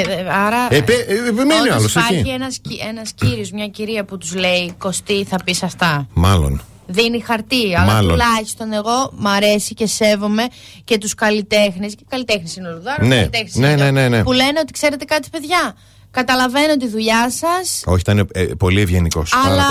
άρα. 0.46 0.66
Ε, 0.70 0.80
πε- 0.80 1.08
ε, 1.10 1.28
επιμένει 1.28 1.52
όντως 1.60 1.72
άλλος, 1.74 1.90
Υπάρχει 1.94 2.14
εκεί. 2.14 2.28
ένας 2.28 2.60
ένας 2.88 3.12
κύριος, 3.12 3.50
μια 3.50 3.66
κυρία 3.68 4.04
που 4.04 4.18
τους 4.18 4.34
λέει 4.34 4.74
Κωστή, 4.78 5.24
θα 5.24 5.36
πεις 5.44 5.62
αυτά. 5.62 6.06
Μάλλον. 6.14 6.62
Δίνει 6.86 7.20
χαρτί, 7.20 7.76
αλλά 7.76 7.92
Μάλλον. 7.92 8.10
τουλάχιστον 8.10 8.72
εγώ 8.72 9.10
μ' 9.16 9.26
αρέσει 9.26 9.74
και 9.74 9.86
σέβομαι 9.86 10.42
και 10.84 10.98
τους 10.98 11.14
καλλιτέχνες. 11.14 11.94
Και 11.94 12.02
καλλιτέχνες 12.08 12.56
είναι 12.56 12.68
ο 12.68 12.72
Λουδάρο, 12.72 13.06
Ναι. 13.06 13.14
καλλιτέχνης 13.14 13.54
Ναι, 13.54 13.68
είναι 13.70 13.90
ναι, 13.90 13.90
ναι, 13.90 14.08
ναι. 14.08 14.22
Που 14.22 14.32
λένε 14.32 14.58
ότι 14.62 14.72
ξέρετε 14.72 15.04
κάτι, 15.04 15.28
παιδιά. 15.30 15.74
Καταλαβαίνω 16.10 16.76
τη 16.76 16.88
δουλειά 16.88 17.30
σας. 17.30 17.82
Όχι, 17.86 18.00
ήταν 18.00 18.28
ε, 18.32 18.42
πολύ 18.42 18.80
ευγενικός. 18.80 19.32
Αλλά. 19.46 19.64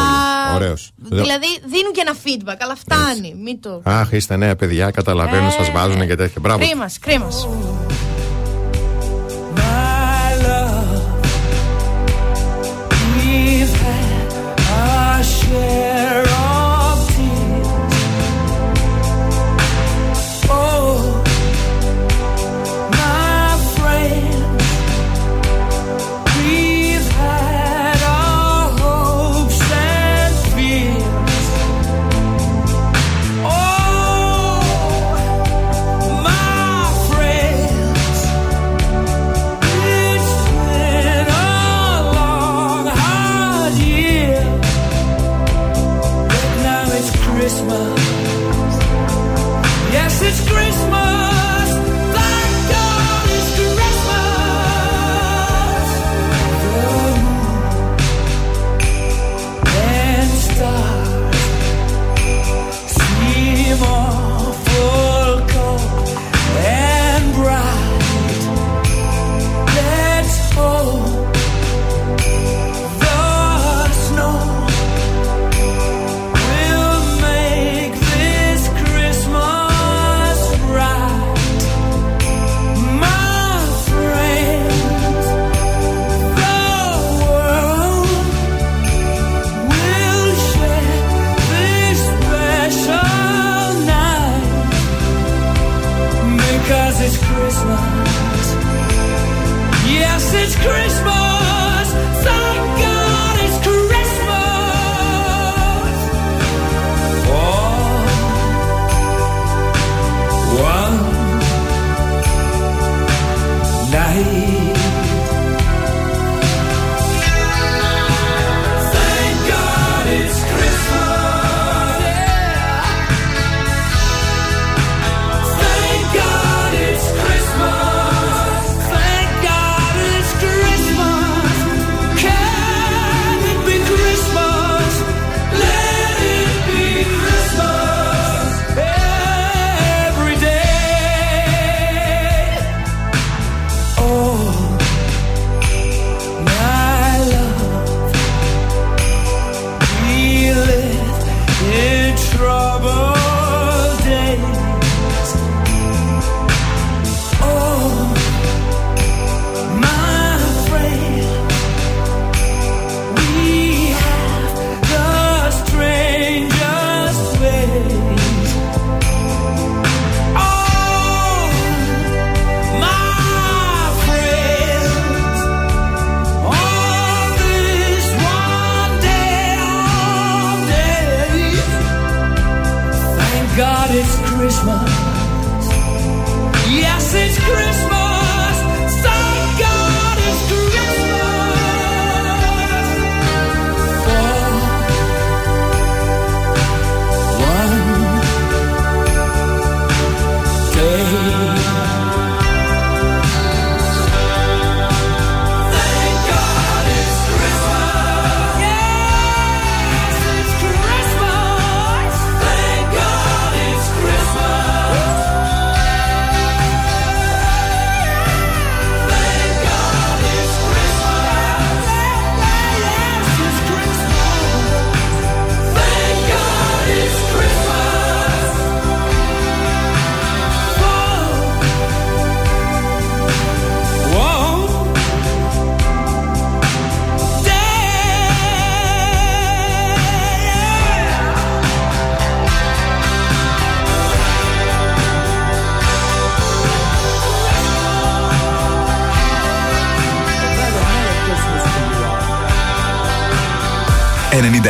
Ωραίος. 0.55 0.91
Δηλαδή 0.97 1.45
δίνουν 1.65 1.91
και 1.93 2.01
ένα 2.05 2.15
feedback, 2.23 2.57
αλλά 2.59 2.75
φτάνει. 2.75 3.35
Μην 3.43 3.61
το. 3.61 3.81
Αχ, 3.83 4.11
είστε 4.11 4.35
νέα 4.35 4.55
παιδιά, 4.55 4.91
καταλαβαίνω, 4.91 5.45
Ε, 5.45 5.63
σα 5.63 5.71
βάζουν 5.71 6.07
και 6.07 6.15
τέτοια. 6.15 6.41
Μπράβο. 6.41 6.65
Κρίμας, 6.65 6.99
κρίμας. 6.99 7.47
My 9.55 10.31
love, 10.45 10.91
we've 13.17 13.75
had 13.85 14.29
our 14.81 15.23
share 15.23 16.36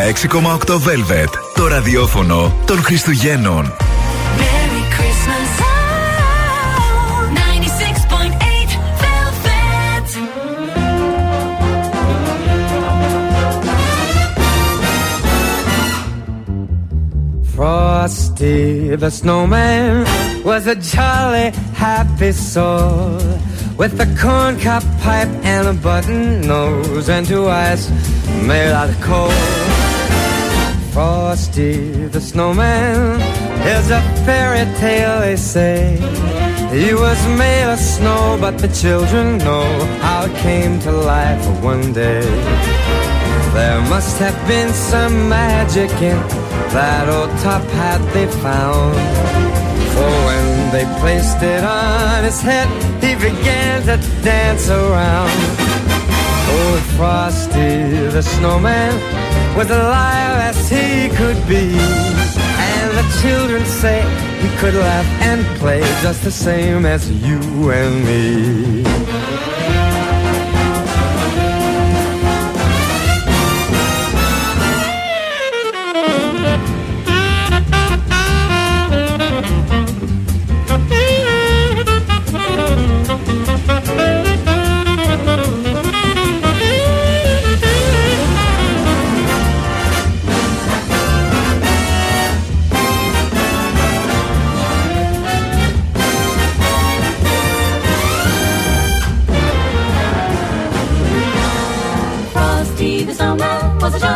96,8 0.06 0.78
Velvet. 0.78 1.28
Το 1.54 1.66
ραδιόφωνο 1.66 2.54
των 2.66 2.82
Χριστουγέννων. 2.82 3.74
Merry 4.38 4.82
Christmas. 4.94 5.50
Oh, 5.60 7.26
96.8 7.34 8.70
Velvet. 9.02 10.08
Frosty 17.54 18.94
the 19.04 19.10
snowman 19.10 20.06
was 20.44 20.62
a 20.74 20.76
jolly 20.92 21.48
happy 21.84 22.32
soul 22.52 23.18
with 23.80 23.94
a 24.06 24.08
corncob 24.20 24.84
pipe 25.02 25.32
and 25.52 25.64
a 25.74 25.76
button 25.86 26.22
nose 26.52 27.08
and 27.08 27.26
two 27.26 27.46
eyes 27.48 27.82
made 28.48 28.72
out 28.80 28.88
of 28.90 29.00
coal. 29.00 29.55
Frosty 30.97 32.07
the 32.07 32.19
snowman 32.19 33.21
is 33.67 33.91
a 33.91 34.01
fairy 34.25 34.65
tale 34.79 35.19
they 35.19 35.35
say. 35.35 35.95
He 36.73 36.91
was 36.95 37.19
made 37.37 37.71
of 37.71 37.77
snow, 37.77 38.35
but 38.41 38.57
the 38.57 38.67
children 38.69 39.37
know 39.37 39.69
how 40.01 40.25
it 40.25 40.35
came 40.37 40.79
to 40.79 40.91
life 40.91 41.45
one 41.61 41.93
day. 41.93 42.25
There 43.53 43.79
must 43.93 44.17
have 44.17 44.35
been 44.47 44.73
some 44.73 45.29
magic 45.29 45.91
in 46.01 46.17
that 46.73 47.07
old 47.09 47.29
top 47.45 47.61
hat 47.77 48.01
they 48.15 48.25
found. 48.41 48.95
For 49.93 50.11
when 50.27 50.71
they 50.71 50.85
placed 50.99 51.43
it 51.43 51.63
on 51.63 52.23
his 52.23 52.41
head, 52.41 52.67
he 53.03 53.13
began 53.13 53.83
to 53.83 53.97
dance 54.23 54.67
around. 54.67 55.29
Oh, 56.49 56.71
old 56.71 56.81
Frosty 56.97 58.09
the 58.09 58.23
snowman 58.23 59.16
was 59.57 59.71
alive 59.71 60.37
as 60.49 60.69
he 60.69 61.09
could 61.17 61.35
be. 61.47 61.65
And 62.69 62.91
the 62.95 63.19
children 63.23 63.65
say 63.65 64.01
he 64.39 64.55
could 64.57 64.75
laugh 64.75 65.07
and 65.23 65.43
play 65.57 65.81
just 66.03 66.23
the 66.23 66.31
same 66.31 66.85
as 66.85 67.09
you 67.09 67.71
and 67.71 68.05
me. 68.05 68.86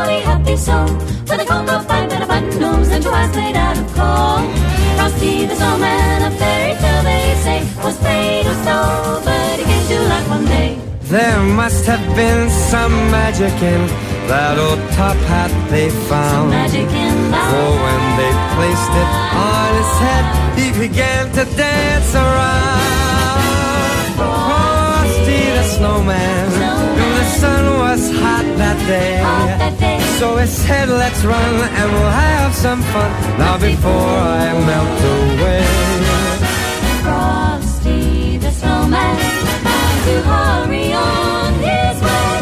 Jolly 0.01 0.19
happy 0.21 0.57
soul 0.57 0.85
with 1.29 1.43
a 1.43 1.45
cocoa 1.45 1.83
pipe 1.89 2.11
and 2.11 2.23
a 2.23 2.27
button 2.27 2.59
nose 2.59 2.89
and 2.89 3.03
two 3.03 3.09
eyes 3.09 3.35
made 3.35 3.55
out 3.55 3.77
of 3.77 3.87
coal. 3.97 4.39
Frosty 4.97 5.45
the 5.45 5.55
snowman, 5.55 6.21
a 6.29 6.31
fairy 6.39 6.73
tale 6.81 7.03
they 7.03 7.25
say, 7.45 7.59
was 7.83 7.97
made 8.01 8.45
of 8.51 8.57
snow, 8.63 9.21
but 9.25 9.59
he 9.59 9.63
came 9.69 9.85
to 9.91 9.97
life 10.13 10.27
one 10.29 10.45
day. 10.45 10.69
There 11.15 11.43
must 11.61 11.85
have 11.85 12.05
been 12.15 12.49
some 12.71 12.95
magic 13.17 13.55
in 13.73 13.81
that 14.31 14.55
old 14.65 14.81
top 14.97 15.17
hat 15.29 15.51
they 15.69 15.89
found. 16.09 16.49
magic 16.49 16.89
in. 17.05 17.17
For 17.51 17.69
when 17.85 18.03
they 18.19 18.33
placed 18.55 18.93
it 19.01 19.09
on 19.51 19.69
his 19.79 19.93
head, 20.03 20.25
he 20.59 20.67
began 20.85 21.23
to 21.37 21.43
dance 21.63 22.11
around. 22.15 22.81
Frosty 24.17 25.41
the 25.57 25.65
snowman, 25.75 26.49
the 26.95 27.00
sun 27.41 27.65
was 27.83 28.03
hot 28.23 28.45
that 28.61 28.79
day. 28.93 29.17
So 30.19 30.27
he 30.37 30.45
said, 30.45 30.87
let's 30.89 31.21
run 31.25 31.53
and 31.79 31.87
we'll 31.93 32.15
have 32.29 32.53
some 32.53 32.81
fun 32.93 33.11
now 33.41 33.55
before 33.69 34.15
I 34.43 34.49
melt 34.69 34.99
away. 35.17 35.65
Frosty 37.03 38.37
the 38.37 38.51
snowman 38.59 39.15
had 39.67 39.95
to 40.07 40.15
hurry 40.29 40.87
on 40.93 41.49
his 41.69 41.97
way. 42.05 42.37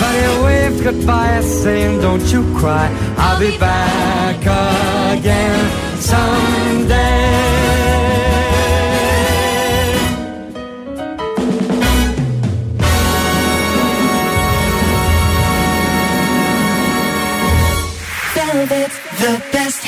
But 0.00 0.12
he 0.20 0.28
waved 0.44 0.80
goodbye, 0.86 1.40
saying, 1.40 2.00
Don't 2.00 2.26
you 2.32 2.42
cry, 2.60 2.86
I'll 3.24 3.40
be 3.40 3.52
back 3.58 4.40
again 5.16 5.58
someday. 6.12 7.48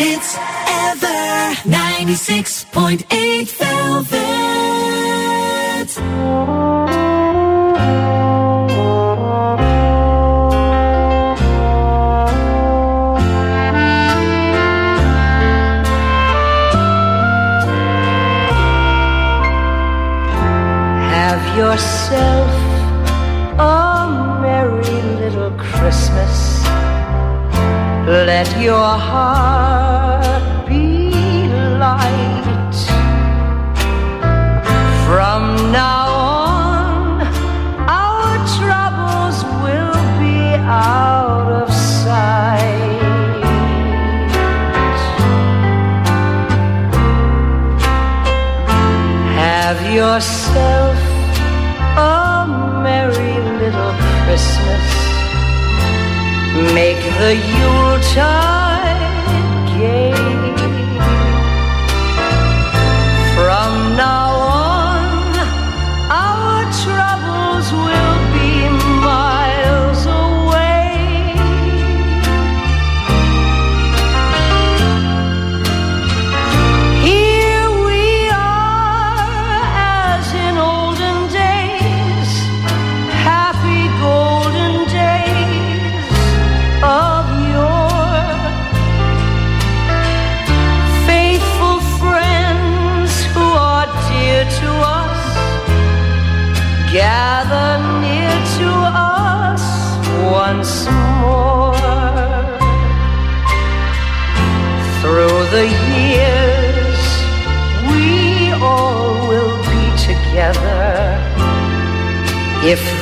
Hits 0.01 0.37
ever. 0.39 1.21
96.8 1.69 3.51
Velvet. 3.61 4.31
Have 21.13 21.45
yourself 21.59 22.53
a 23.59 24.41
merry 24.41 24.99
little 25.21 25.53
Christmas. 25.59 26.35
Let 28.07 28.49
your 28.61 28.93
heart 29.09 29.80
the 57.21 57.37
Yuletide 57.37 58.50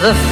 the 0.01 0.28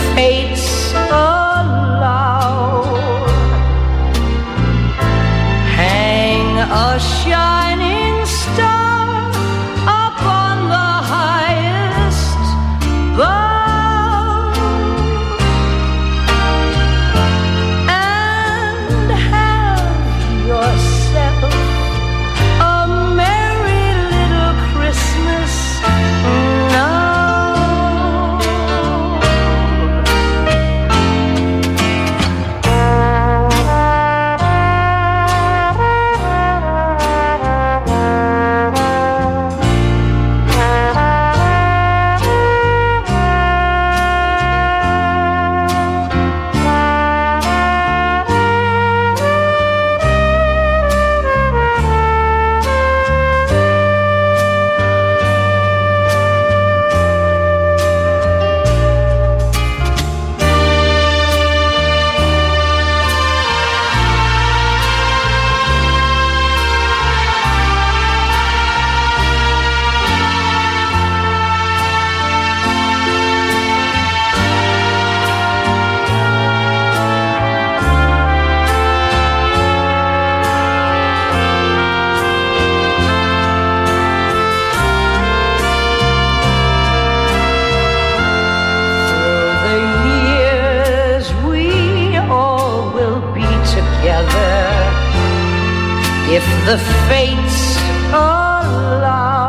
the 96.66 96.78
fates 97.08 97.78
allow. 98.12 99.48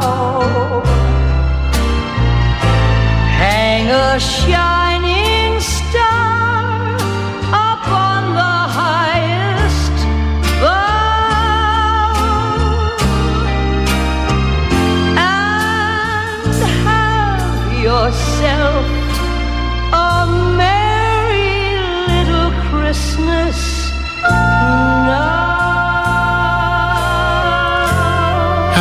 Hang 3.41 3.89
a 3.89 4.19
shining 4.19 4.56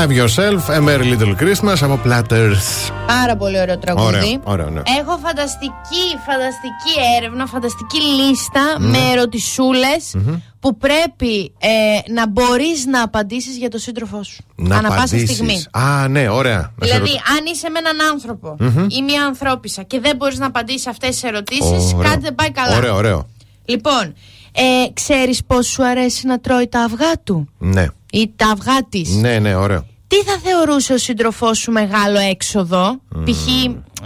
Have 0.07 0.13
yourself 0.13 0.69
a 0.69 0.81
merry 0.81 1.05
little 1.17 1.35
Christmas 1.43 1.77
από 1.83 2.01
Platters. 2.05 2.91
Πάρα 3.07 3.37
πολύ 3.37 3.61
ωραίο 3.61 3.79
τραγούδι. 3.79 4.07
Ωραίο, 4.17 4.41
ωραίο, 4.45 4.71
ναι. 4.71 4.81
Έχω 5.01 5.19
φανταστική, 5.23 6.05
φανταστική 6.27 6.93
έρευνα, 7.19 7.47
φανταστική 7.47 8.01
λίστα 8.03 8.61
Ναι. 8.79 8.89
με 8.89 8.99
ερωτησούλες 9.13 10.15
που 10.61 10.77
πρέπει 10.77 11.53
ε, 11.59 12.13
να 12.13 12.29
μπορείς 12.29 12.87
να 12.87 13.03
απαντήσεις 13.03 13.57
για 13.57 13.69
τον 13.69 13.81
σύντροφό 13.81 14.23
σου. 14.23 14.45
Να 14.57 14.77
Ανά 14.77 14.89
πάσα 14.89 15.01
απαντήσεις. 15.03 15.31
στιγμή. 15.37 15.65
Α, 15.71 16.09
ναι, 16.09 16.29
ωραία. 16.29 16.57
Να 16.59 16.87
σε 16.87 16.93
Δηλαδή, 16.93 16.99
ρωτήσω. 16.99 17.23
αν 17.39 17.45
είσαι 17.53 17.69
με 17.69 17.79
έναν 17.79 17.97
άνθρωπο 18.13 18.57
Μμμ. 18.59 18.87
ή 18.91 19.03
μια 19.03 19.25
ανθρώπισσα 19.25 19.83
και 19.83 20.01
δεν 20.01 20.17
μπορείς 20.17 20.39
να 20.39 20.47
απαντήσεις 20.47 20.87
αυτές 20.87 21.09
τις 21.09 21.23
ερωτήσεις, 21.23 21.93
Ωραίο. 21.95 22.11
κάτι 22.11 22.21
δεν 22.21 22.35
πάει 22.35 22.51
καλά. 22.51 22.77
Ωραίο, 22.77 22.95
ωραίο. 22.97 23.27
Λοιπόν, 23.65 24.15
ε, 24.53 24.63
ξέρεις 24.93 25.45
πώς 25.47 25.67
σου 25.67 25.85
αρέσει 25.85 26.27
να 26.27 26.41
τρώει 26.41 26.69
τα 26.69 26.81
αυγά 26.81 27.13
του; 27.25 27.49
Ναι. 27.59 27.87
ή 28.13 28.33
τα 28.37 28.47
αυγά 28.49 28.79
της; 28.89 29.15
Ναι, 29.15 29.39
ναι, 29.39 29.55
ωραίο. 29.55 29.87
Τι 30.09 30.23
θα 30.23 30.39
θεωρούσε 30.39 30.93
ο 30.93 30.99
σύντροφός 30.99 31.59
σου 31.59 31.73
μεγάλο 31.73 32.19
έξοδο, 32.19 33.01
π.χ. 33.25 33.47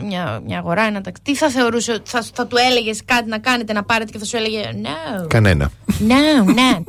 Μια, 0.04 0.40
μια 0.46 0.58
αγορά, 0.58 0.82
ένα 0.82 1.00
ταξί. 1.00 1.22
Τι 1.22 1.34
θα 1.36 1.48
θεωρούσε, 1.48 2.00
θα, 2.04 2.24
θα 2.34 2.46
του 2.46 2.56
έλεγες 2.70 3.00
κάτι 3.04 3.28
να 3.28 3.38
κάνετε, 3.38 3.72
να 3.72 3.82
πάρετε 3.82 4.12
και 4.12 4.18
θα 4.18 4.24
σου 4.24 4.36
έλεγε 4.36 4.60
No, 4.82 5.26
Κανένα. 5.28 5.70
no, 5.88 6.48
not. 6.48 6.84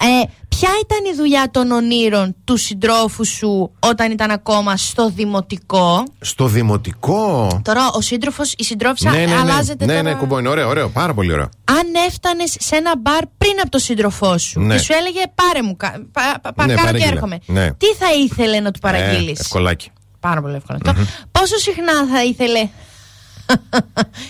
ε, 0.00 0.28
ποια 0.48 0.68
ήταν 0.84 1.12
η 1.12 1.16
δουλειά 1.16 1.48
των 1.50 1.70
ονείρων 1.70 2.34
του 2.44 2.56
συντρόφου 2.56 3.24
σου 3.26 3.72
όταν 3.78 4.10
ήταν 4.12 4.30
ακόμα 4.30 4.76
στο 4.76 5.10
δημοτικό; 5.10 6.02
Στο 6.20 6.46
δημοτικό; 6.46 7.60
Τώρα 7.64 7.90
ο 7.92 8.00
σύντροφος, 8.00 8.52
η 8.58 8.64
συντρόφισσα 8.64 9.10
Ναι, 9.10 9.18
ναι, 9.18 9.24
ναι. 9.26 9.34
αλλάζεται 9.40 9.84
Ναι, 9.84 9.90
τώρα. 9.96 10.02
ναι, 10.02 10.14
κουμπό 10.14 10.38
είναι 10.38 10.48
ωραίο, 10.48 10.68
ωραίο. 10.68 10.88
Πάρα 10.88 11.14
πολύ 11.14 11.32
ωραίο. 11.32 11.48
Αν 11.64 11.86
έφτανες 12.06 12.56
σε 12.58 12.76
ένα 12.76 12.92
μπαρ 12.98 13.20
πριν 13.38 13.52
από 13.60 13.70
τον 13.70 13.80
σύντροφό 13.80 14.38
σου 14.38 14.60
Ναι. 14.60 14.74
και 14.74 14.80
σου 14.82 14.92
έλεγε 14.92 15.20
πάρε 15.34 15.62
μου, 15.62 15.76
κα- 15.76 16.06
πα, 16.12 16.38
πα, 16.42 16.50
Ναι, 16.50 16.52
παρκάρω 16.54 16.76
και 16.76 16.82
παραγγείλε. 16.84 17.12
έρχομαι. 17.12 17.38
Ναι. 17.46 17.72
Τι 17.72 17.86
θα 17.86 18.06
ήθελε 18.24 18.60
να 18.60 18.70
του 18.70 18.78
παραγγείλεις; 18.80 19.38
Ε, 19.38 19.42
ευκολάκι. 19.42 19.90
Πάρα 20.28 20.40
πολύ 20.40 20.54
εύκολο 20.54 20.78
αυτό. 20.86 21.02
Πόσο 21.32 21.56
συχνά 21.56 22.06
θα 22.06 22.24
ήθελε 22.24 22.68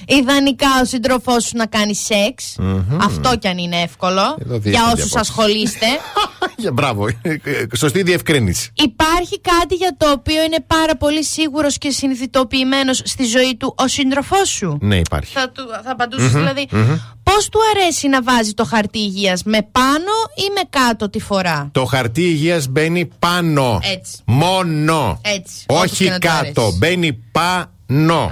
ιδανικά 0.07 0.67
ο 0.83 0.85
σύντροφός 0.85 1.45
σου 1.45 1.57
να 1.57 1.67
κάνει 1.67 1.95
σεξ. 1.95 2.55
Μμμ. 2.59 2.99
Αυτό 3.03 3.37
κι 3.39 3.49
αν 3.49 3.59
είναι 3.59 3.77
εύκολο. 3.81 4.37
Εδώ 4.41 4.55
για 4.55 4.59
δείχνει 4.61 4.77
όσους 4.87 4.91
απόψεις. 4.91 5.15
ασχολείστε. 5.17 5.87
Για 6.59 6.73
μπράβο. 6.73 7.07
Ε, 7.23 7.37
Σωστή 7.77 8.03
διευκρίνηση. 8.03 8.71
Υπάρχει 8.75 9.41
κάτι 9.41 9.75
για 9.75 9.95
το 9.99 10.11
οποίο 10.11 10.43
είναι 10.43 10.65
πάρα 10.67 10.97
πολύ 10.97 11.25
σίγουρος 11.25 11.79
και 11.79 11.91
συνειδητοποιημένος 11.91 13.01
στη 13.05 13.25
ζωή 13.25 13.57
του 13.57 13.75
ο 13.79 13.89
σύντροφός 13.89 14.49
σου; 14.49 14.79
Ναι, 14.81 14.97
υπάρχει. 14.99 15.33
Θα, 15.33 15.51
του, 15.51 15.63
θα 15.85 15.91
απαντούσες 15.91 16.31
Μμμ, 16.33 16.39
δηλαδή. 16.39 16.67
μμμ. 16.71 16.97
Πώς 17.23 17.49
του 17.49 17.59
αρέσει 17.75 18.09
να 18.09 18.23
βάζει 18.23 18.53
το 18.53 18.65
χαρτί 18.65 18.99
υγείας, 18.99 19.43
με 19.43 19.59
πάνω 19.73 20.13
ή 20.37 20.51
με 20.55 20.61
κάτω 20.71 21.11
τη 21.11 21.21
φορά; 21.21 21.69
Το 21.73 21.85
χαρτί 21.85 22.23
υγείας 22.23 22.67
μπαίνει 22.69 23.07
πάνω. 23.19 23.79
Έτσι. 23.93 24.13
Μόνο. 24.25 25.21
Έτσι. 25.25 25.55
όπως 25.67 25.85
και 25.91 25.91
Όχι 25.93 26.05
να 26.09 26.19
του 26.19 26.27
κάτω. 26.27 26.61
αρέσει. 26.63 26.77
Μπαίνει 26.79 27.13
πάνω. 27.33 27.71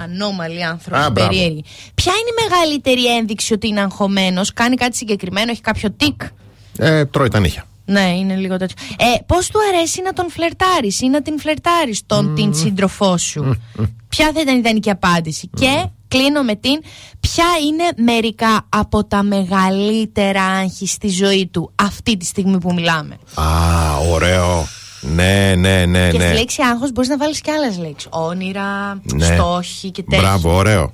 Ανώμαλοι 0.01 0.63
Α, 0.65 0.69
άνθρωποι, 0.69 0.99
μπράβο. 0.99 1.13
περίεργοι. 1.13 1.63
Ποια 1.95 2.13
είναι 2.13 2.29
η 2.29 2.49
μεγαλύτερη 2.49 3.15
ένδειξη 3.17 3.53
ότι 3.53 3.67
είναι 3.67 3.81
αγχωμένος, 3.81 4.53
κάνει 4.53 4.75
κάτι 4.75 4.95
συγκεκριμένο, 4.97 5.51
έχει 5.51 5.61
κάποιο 5.61 5.91
τικ; 5.91 6.21
Ε, 6.77 7.05
τρώει 7.05 7.27
τα 7.27 7.39
νύχια. 7.39 7.65
Ναι, 7.85 8.01
είναι 8.17 8.35
λίγο 8.35 8.57
τέτοιο. 8.57 8.75
Ε, 8.97 9.05
Πώς 9.25 9.47
του 9.47 9.59
αρέσει 9.73 10.01
να 10.01 10.13
τον 10.13 10.29
φλερτάρεις 10.31 11.01
ή 11.01 11.07
να 11.07 11.21
την 11.21 11.39
φλερτάρεις 11.39 12.01
τον 12.05 12.35
την 12.35 12.53
σύντροφό 12.55 13.17
σου; 13.17 13.61
Ποια 14.09 14.31
θα 14.33 14.41
ήταν 14.41 14.55
η 14.55 14.59
ιδανική 14.59 14.89
απάντηση; 14.89 15.49
Και 15.55 15.85
κλείνω 16.07 16.41
με 16.43 16.55
την. 16.55 16.79
Ποια 17.19 17.45
είναι 17.67 18.11
μερικά 18.11 18.65
από 18.69 19.05
τα 19.05 19.23
μεγαλύτερα 19.23 20.43
άγχη 20.43 20.87
στη 20.87 21.07
ζωή 21.09 21.47
του 21.47 21.71
αυτή 21.75 22.17
τη 22.17 22.25
στιγμή 22.25 22.57
που 22.57 22.73
μιλάμε; 22.73 23.17
Α, 23.33 23.43
ωραίο. 24.11 24.67
Ναι, 25.13 25.53
ναι, 25.57 25.85
ναι, 25.85 26.09
και 26.09 26.17
ναι. 26.17 26.25
στη 26.27 26.33
λέξη 26.37 26.61
άγχος 26.71 26.91
μπορείς 26.91 27.09
να 27.09 27.17
βάλεις 27.17 27.41
και 27.41 27.51
άλλες 27.51 27.77
λέξεις. 27.77 28.07
Όνειρα, 28.11 28.99
Ναι. 29.03 29.25
στόχοι 29.25 29.91
και 29.91 30.03
τέτοια. 30.03 30.21
Μπράβο, 30.21 30.55
ωραίο. 30.55 30.91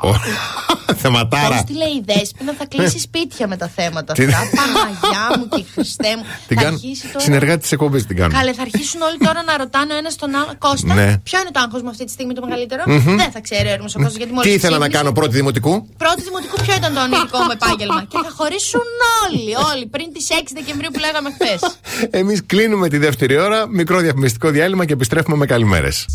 Πώ 0.00 0.14
Θεματάρα. 1.02 1.64
τη 1.64 1.72
λέει 1.72 1.88
η 1.88 2.02
Δέσποινα, 2.06 2.52
θα 2.58 2.66
κλείσει 2.66 2.98
σπίτια 2.98 3.46
με 3.48 3.56
τα 3.56 3.68
θέματα 3.76 4.12
Τι- 4.12 4.24
αυτά. 4.24 4.38
Παναγιά 4.56 5.24
μου 5.38 5.48
και 5.56 5.64
Χριστέ 5.74 6.08
μου. 6.16 6.24
Την 6.48 6.56
θα 6.56 6.62
κάνω. 6.62 6.74
αρχίσει 6.76 7.06
τώρα. 7.06 7.20
Συνεργάτη 7.24 7.60
της 7.60 7.72
εκπομπής 7.72 8.06
την 8.06 8.16
κάνω. 8.16 8.32
Καλέ, 8.38 8.52
θα 8.52 8.62
αρχίσουν 8.62 9.00
όλοι 9.02 9.18
τώρα 9.18 9.42
να 9.42 9.56
ρωτάνε 9.56 9.94
ο 9.94 9.96
ένας 9.96 10.16
τον 10.16 10.34
άλλο. 10.34 10.52
Κώστα, 10.58 10.94
Ναι. 10.94 11.18
ποιο 11.18 11.38
είναι 11.40 11.50
το 11.52 11.60
άγχος 11.64 11.82
μου 11.82 11.88
αυτή 11.88 12.04
τη 12.04 12.12
στιγμή 12.12 12.32
το 12.34 12.40
μεγαλύτερο; 12.46 12.82
Μμμ. 12.86 13.16
Δεν 13.16 13.30
θα 13.30 13.40
ξέρει 13.40 13.68
ο 13.68 13.72
Έρμος 13.72 13.94
ο 13.94 13.98
Κώστας 13.98 14.16
γιατί 14.16 14.32
μόλις. 14.32 14.48
Τι 14.50 14.54
ήθελα 14.56 14.78
να 14.78 14.88
κάνω 14.88 15.12
πρώτη 15.12 15.34
δημοτικού; 15.40 15.72
Πρώτη 16.04 16.22
δημοτικού, 16.22 16.56
ποιο 16.64 16.74
ήταν 16.80 16.94
το 16.94 17.00
ονειρικό 17.06 17.38
μου 17.38 17.52
επάγγελμα; 17.58 18.00
και 18.10 18.18
θα 18.24 18.30
χωρίσουν 18.38 18.86
όλοι, 19.24 19.52
όλοι 19.72 19.86
πριν 19.86 20.06
τις 20.14 20.26
6 20.30 20.52
Δεκεμβρίου 20.58 20.90
που 20.92 20.98
λέγαμε 21.06 21.28
χθες. 21.36 21.60
Εμείς 22.20 22.38
κλείνουμε 22.46 22.88
τη 22.88 22.96
δεύτερη 22.98 23.14
ώρα. 23.24 23.68
Μικρό 23.68 23.98
διαφημιστικό 23.98 24.50
διάλειμμα 24.50 24.84
και 24.84 24.92
επιστρέφουμε 24.92 25.36
με 25.36 25.46
καλημέρες. 25.46 26.06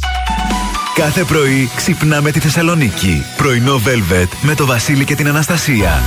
Κάθε 0.95 1.23
πρωί 1.23 1.69
ξυπνάμε 1.75 2.31
τη 2.31 2.39
Θεσσαλονίκη. 2.39 3.23
Πρωινό 3.37 3.81
Velvet 3.85 4.27
με 4.41 4.55
το 4.55 4.65
Βασίλη 4.65 5.05
και 5.05 5.15
την 5.15 5.27
Αναστασία. 5.27 6.01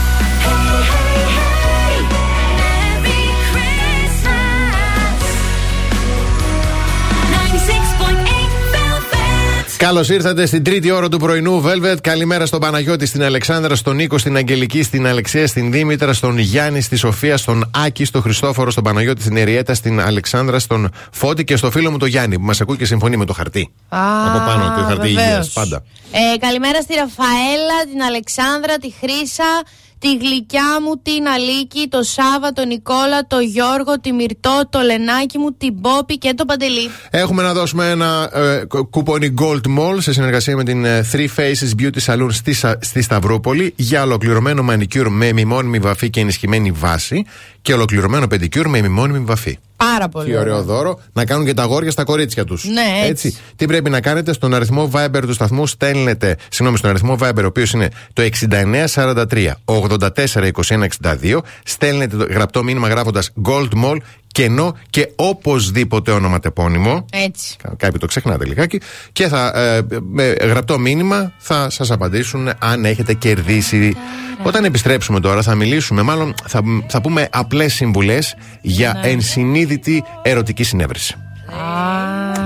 Καλώς 9.85 10.09
ήρθατε 10.09 10.47
στην 10.47 10.65
τρίτη 10.65 10.91
ώρα 10.91 11.09
του 11.09 11.19
πρωινού 11.19 11.63
Velvet. 11.65 11.97
Καλημέρα 12.01 12.47
στον 12.47 12.61
Παναγιώτη, 12.61 13.07
στην 13.07 13.23
Αλεξάνδρα, 13.23 13.75
στον 13.75 13.97
Νίκο, 13.97 14.19
στην 14.19 14.37
Αγγελική, 14.37 14.83
στην 14.83 15.07
Αλεξία, 15.07 15.47
στην 15.47 15.73
Δήμητρα, 15.73 16.13
στον 16.13 16.39
Γιάννη, 16.39 16.81
στη 16.81 16.97
Σοφία, 16.97 17.37
στον 17.37 17.71
Άκη, 17.85 18.05
στον 18.05 18.23
Χριστόφορο, 18.23 18.71
στον 18.71 18.85
Παναγιώτη, 18.85 19.21
στην 19.21 19.37
Εριέτα, 19.37 19.75
στην 19.75 20.01
Αλεξάνδρα, 20.01 20.59
στον 20.59 20.91
Φώτη 21.11 21.45
και 21.45 21.57
στο 21.57 21.71
φίλο 21.71 21.91
μου 21.91 21.99
τον 21.99 22.09
Γιάννη 22.09 22.39
που 22.39 22.45
μας 22.45 22.61
ακούει 22.61 22.77
και 22.77 22.85
συμφωνεί 22.85 23.17
με 23.17 23.25
το 23.25 23.33
χαρτί. 23.33 23.73
Από 23.89 24.39
πάνω, 24.47 24.75
το 24.77 24.83
χαρτί 24.83 25.09
βεβαίως. 25.09 25.47
υγεία. 25.47 25.47
Πάντα. 25.55 25.83
Ε, 26.13 26.39
καλημέρα 26.39 26.81
στη 26.81 26.95
Ραφαέλα, 26.95 27.79
την 27.91 28.03
Αλεξάνδρα, 28.03 28.77
τη 28.77 28.93
Χρύσα, 29.01 29.63
τη 30.05 30.17
Γλυκιά 30.17 30.71
μου, 30.83 30.93
την 31.03 31.27
Αλίκη, 31.35 31.89
το 31.89 32.03
Σάβα, 32.03 32.53
τον 32.53 32.67
Νικόλα, 32.67 33.27
το 33.27 33.39
Γιώργο, 33.39 34.01
τη 34.01 34.13
Μυρτό, 34.13 34.63
το 34.71 34.81
Λενάκι 34.81 35.39
μου, 35.39 35.53
την 35.59 35.81
Πόπη 35.81 36.19
και 36.19 36.35
τον 36.35 36.47
Παντελή. 36.47 36.91
Έχουμε 37.11 37.43
να 37.43 37.53
δώσουμε 37.53 37.91
ένα 37.91 38.31
ε, 38.35 38.65
κου- 38.65 38.91
κουπόνι 38.91 39.35
Gold 39.41 39.67
Mall 39.79 39.97
σε 39.99 40.13
συνεργασία 40.13 40.57
με 40.57 40.65
την 40.65 40.85
ε, 40.85 41.07
Three 41.13 41.27
Faces 41.37 41.81
Beauty 41.83 42.01
Salon 42.07 42.29
στη, 42.31 42.53
Σα- 42.53 42.79
στη 42.83 43.03
Σταυρούπολη 43.03 43.73
για 43.77 44.03
ολοκληρωμένο 44.03 44.63
μανικιούρ 44.63 45.09
με 45.09 45.33
ημιμόνιμη 45.33 45.79
βαφή 45.79 46.11
και 46.11 46.21
ενισχυμένη 46.21 46.71
βάση 46.71 47.25
και 47.63 47.73
ολοκληρωμένο 47.75 48.27
πεντικιούρ 48.27 48.69
με 48.69 48.81
ημιμόνιμη 48.81 49.19
βαφή. 49.25 49.59
Πάρα 49.77 50.09
πολύ. 50.09 50.31
Τι 50.31 50.37
ωραίο 50.37 50.63
δώρο. 50.63 51.01
Να 51.13 51.25
κάνουν 51.25 51.47
και 51.47 51.55
τα 51.55 51.63
αγόρια 51.63 51.91
στα 51.91 52.05
κορίτσια 52.05 52.45
τους. 52.45 52.65
Ναι, 52.65 53.07
έτσι. 53.07 53.37
Τι 53.57 53.67
πρέπει 53.67 53.91
να 53.91 54.01
κάνετε 54.01 54.33
στον 54.33 54.55
αριθμό 54.55 54.91
Viber 54.95 55.21
του 55.21 55.33
σταθμού, 55.33 55.67
στέλνετε. 55.67 56.37
Συγγνώμη, 56.49 56.79
στον 56.79 56.91
αριθμό 56.91 57.19
Viber, 57.21 57.43
ο 57.43 57.47
οποίος 57.47 57.73
είναι 57.73 57.89
το 58.13 58.23
6943 58.23 59.61
842162. 59.65 61.39
Στέλνετε 61.65 62.17
το 62.17 62.27
γραπτό 62.31 62.63
μήνυμα 62.63 62.89
γράφοντας 62.89 63.31
Gold 63.45 63.69
Mall 63.85 63.97
κενό 64.35 64.77
και 64.91 65.09
οπωσδήποτε 65.17 66.11
ονοματεπώνυμο. 66.11 67.05
Έτσι. 67.13 67.57
Κα- 67.63 67.75
Κάποιοι 67.77 67.99
το 68.01 68.07
ξεχνάτε 68.07 68.45
λιγάκι. 68.45 68.81
Και 69.13 69.29
θα, 69.29 69.53
ε, 69.55 69.81
με 70.11 70.35
γραπτό 70.41 70.79
μήνυμα 70.79 71.33
θα 71.39 71.71
σας 71.71 71.91
απαντήσουν 71.91 72.51
αν 72.59 72.85
έχετε 72.85 73.15
κερδίσει. 73.15 73.97
Όταν 74.43 74.65
επιστρέψουμε 74.65 75.21
τώρα 75.21 75.43
θα 75.43 75.55
μιλήσουμε, 75.55 76.03
μάλλον 76.03 76.35
θα, 76.47 76.61
θα 76.87 77.01
πούμε 77.01 77.29
απλές 77.33 77.75
συμβουλές 77.75 78.35
για 78.61 78.99
Ναι. 79.03 79.09
ενσυνείδητη 79.09 80.05
ερωτική 80.23 80.63
συνέβρεση. 80.65 81.15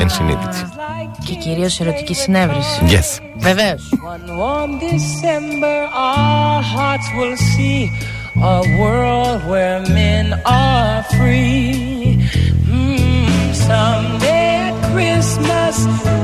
Ενσυνείδητη. 0.01 0.56
Και 1.24 1.35
κυρίως 1.35 1.81
ερωτική 1.81 2.15
συνέβρεση. 2.15 2.81
Yes. 2.89 3.23
Βεβαίως. 3.39 3.82
a 8.43 8.62
world 8.78 9.44
where 9.47 9.81
men 9.89 10.40
are 10.44 11.02
free. 11.02 12.16
Mm, 12.66 13.55
someday 13.55 14.70
at 14.70 14.93
Christmas. 14.93 16.18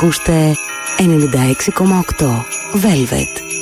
Ακούστε 0.00 0.56
96,8 0.98 2.26
Velvet. 2.72 3.57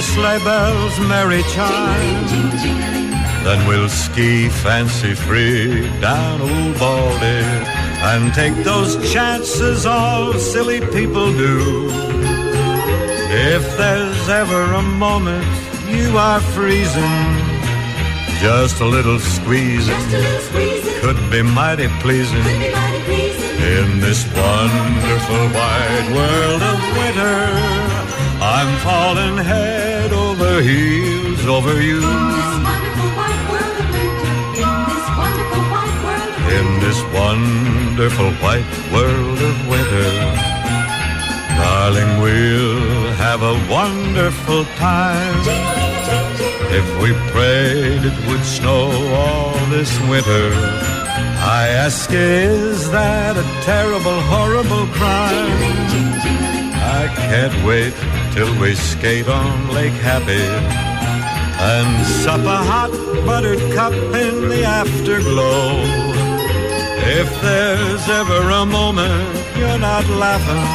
the 0.00 0.06
sleigh 0.06 0.42
bells' 0.44 0.98
merry 1.00 1.42
chime. 1.54 2.24
Then 3.44 3.68
we'll 3.68 3.90
ski 3.90 4.48
fancy 4.48 5.12
free 5.14 5.90
down 6.00 6.40
Old 6.40 6.78
Baldy 6.78 7.44
and 8.10 8.32
take 8.32 8.56
those 8.64 8.92
chances 9.12 9.84
all 9.84 10.32
silly 10.32 10.80
people 10.96 11.30
do. 11.34 11.88
If 13.52 13.64
there's 13.76 14.28
ever 14.28 14.62
a 14.72 14.82
moment 14.82 15.44
you 15.94 16.16
are 16.16 16.40
freezing, 16.54 17.26
just 18.40 18.80
a 18.80 18.86
little 18.86 19.18
squeezing, 19.18 19.94
a 19.94 20.08
little 20.16 20.40
squeezing. 20.48 21.00
Could, 21.02 21.16
be 21.16 21.22
could 21.22 21.30
be 21.30 21.42
mighty 21.42 21.88
pleasing. 22.04 22.46
In 23.76 24.00
this 24.00 24.24
wonderful 24.34 25.44
wide 25.58 26.08
world 26.16 26.62
of 26.70 26.78
winter. 26.96 27.89
I'm 28.52 28.76
falling 28.78 29.36
head 29.36 30.12
over 30.12 30.60
heels 30.60 31.46
over 31.46 31.80
you. 31.80 32.02
In 36.58 36.66
this 36.84 37.00
wonderful 37.14 38.32
white 38.42 38.72
world 38.92 39.38
of 39.50 39.56
winter, 39.68 40.10
darling, 41.60 42.20
we'll 42.20 43.12
have 43.12 43.40
a 43.42 43.54
wonderful 43.70 44.64
time. 44.88 45.42
If 46.80 46.86
we 47.02 47.12
prayed 47.30 48.02
it 48.04 48.18
would 48.26 48.44
snow 48.44 48.90
all 49.14 49.54
this 49.66 49.92
winter, 50.10 50.50
I 51.38 51.68
ask, 51.84 52.10
is 52.10 52.90
that 52.90 53.36
a 53.36 53.46
terrible, 53.62 54.20
horrible 54.32 54.86
crime? 54.98 56.10
I 56.82 57.06
can't 57.14 57.64
wait 57.64 57.94
till 58.34 58.52
we 58.60 58.74
skate 58.74 59.28
on 59.28 59.68
Lake 59.74 59.98
Happy 60.10 60.46
and 61.72 62.06
sup 62.06 62.40
a 62.40 62.60
hot 62.72 62.90
buttered 63.26 63.60
cup 63.74 63.92
in 63.92 64.48
the 64.48 64.62
afterglow. 64.64 65.82
If 67.20 67.28
there's 67.42 68.08
ever 68.08 68.40
a 68.62 68.64
moment 68.64 69.28
you're 69.58 69.78
not 69.78 70.06
laughing, 70.24 70.66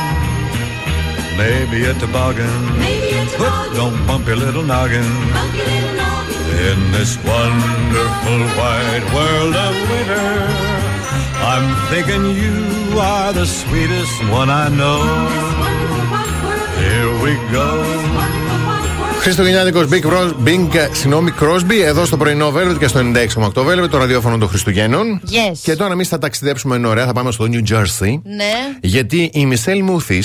maybe 1.37 1.85
a 1.85 1.93
toboggan. 1.93 2.55
But 3.37 3.73
don't 3.73 3.99
bump 4.07 4.27
your 4.27 4.37
little 4.37 4.63
noggin. 4.63 5.09
In 6.69 6.79
this 6.91 7.17
wonderful 7.23 8.41
wide 8.59 9.05
world 9.15 9.55
of 9.67 9.73
winter, 9.91 10.29
I'm 11.53 11.67
thinking 11.91 12.23
you 12.43 12.99
are 12.99 13.33
the 13.33 13.45
sweetest 13.45 14.15
one 14.29 14.49
I 14.49 14.69
know. 14.69 15.64
We 17.25 17.33
go. 17.51 18.04
Χριστουγεννιάτικος 19.25 19.85
Big, 19.91 20.05
Ros- 20.05 20.47
Bing, 20.47 20.75
ε, 20.75 20.89
συγγνώμη, 20.91 21.33
Crosby, 21.39 21.81
εδώ 21.85 22.05
στο 22.05 22.17
πρωινό 22.17 22.53
Velvet 22.55 22.77
και 22.79 22.87
στο 22.87 22.99
96,8 22.99 23.61
Velvet, 23.65 23.89
το 23.89 23.97
ραδιόφωνο 23.97 24.37
των 24.37 24.47
Χριστουγέννων. 24.49 25.21
Yes. 25.25 25.57
Και 25.61 25.75
τώρα 25.75 25.93
εμεί 25.93 26.03
θα 26.03 26.17
ταξιδέψουμε 26.17 26.75
είναι 26.75 26.87
ωραία, 26.87 27.05
θα 27.05 27.13
πάμε 27.13 27.31
στο 27.31 27.47
New 27.51 27.73
Jersey. 27.73 28.19
Ναι. 28.23 28.53
Γιατί 28.81 29.29
η 29.33 29.45
Μισελ 29.45 29.83
Μούθη 29.83 30.23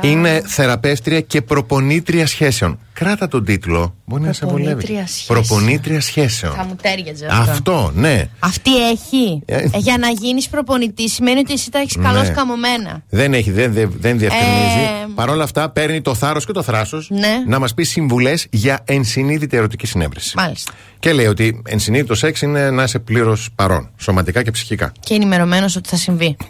είναι 0.00 0.42
θεραπεύτρια 0.46 1.20
και 1.20 1.42
προπονήτρια 1.42 2.26
σχέσεων. 2.26 2.78
Κράτα 2.92 3.28
τον 3.28 3.44
τίτλο, 3.44 3.94
μπορεί 4.04 4.22
να 4.22 4.32
σε 4.32 4.46
βολεύει. 4.46 4.66
Προπονήτρια 4.74 5.06
σχέσεων. 5.06 5.38
Προπονήτρια 5.46 6.00
σχέσεων. 6.00 6.52
Θα 6.52 6.64
μου 6.64 6.76
τέριαζε 6.82 7.26
αυτό. 7.30 7.50
Αυτό, 7.50 7.92
ναι. 7.94 8.28
Αυτή 8.38 8.88
έχει. 8.90 9.42
Ε. 9.46 9.56
Ε, 9.56 9.68
για 9.76 9.96
να 9.98 10.08
γίνεις 10.08 10.48
προπονητής 10.48 11.12
σημαίνει 11.12 11.38
ότι 11.38 11.52
εσύ 11.52 11.70
τα 11.70 11.78
έχεις 11.78 11.96
Ναι. 11.96 12.04
καλώ 12.04 12.32
καμωμένα. 12.34 13.02
Δεν 13.08 13.34
έχει, 13.34 13.50
δεν, 13.50 13.72
δεν, 13.72 13.92
δεν 13.98 14.18
διευκρινίζει. 14.18 14.80
Ε, 15.02 15.06
Παρ' 15.14 15.28
όλα 15.30 15.42
αυτά, 15.44 15.70
παίρνει 15.70 16.00
το 16.02 16.14
θάρρος 16.14 16.46
και 16.46 16.52
το 16.52 16.62
θράσος 16.62 17.10
Ναι. 17.10 17.42
να 17.46 17.58
μας 17.58 17.74
πει 17.74 17.82
συμβουλές 17.82 18.37
για 18.50 18.80
ενσυνείδητη 18.84 19.56
ερωτική 19.56 19.86
συνέβρεση. 19.86 20.32
Μάλιστα. 20.36 20.72
Και 20.98 21.12
λέει 21.12 21.26
ότι 21.26 21.62
ενσυνείδητο 21.66 22.14
σεξ 22.14 22.42
είναι 22.42 22.70
να 22.70 22.82
είσαι 22.82 22.98
πλήρως 22.98 23.48
παρόν, 23.54 23.90
σωματικά 23.98 24.42
και 24.42 24.50
ψυχικά. 24.50 24.92
Και 25.00 25.14
ενημερωμένος 25.14 25.76
ότι 25.76 25.88
θα 25.88 25.96
συμβεί. 25.96 26.36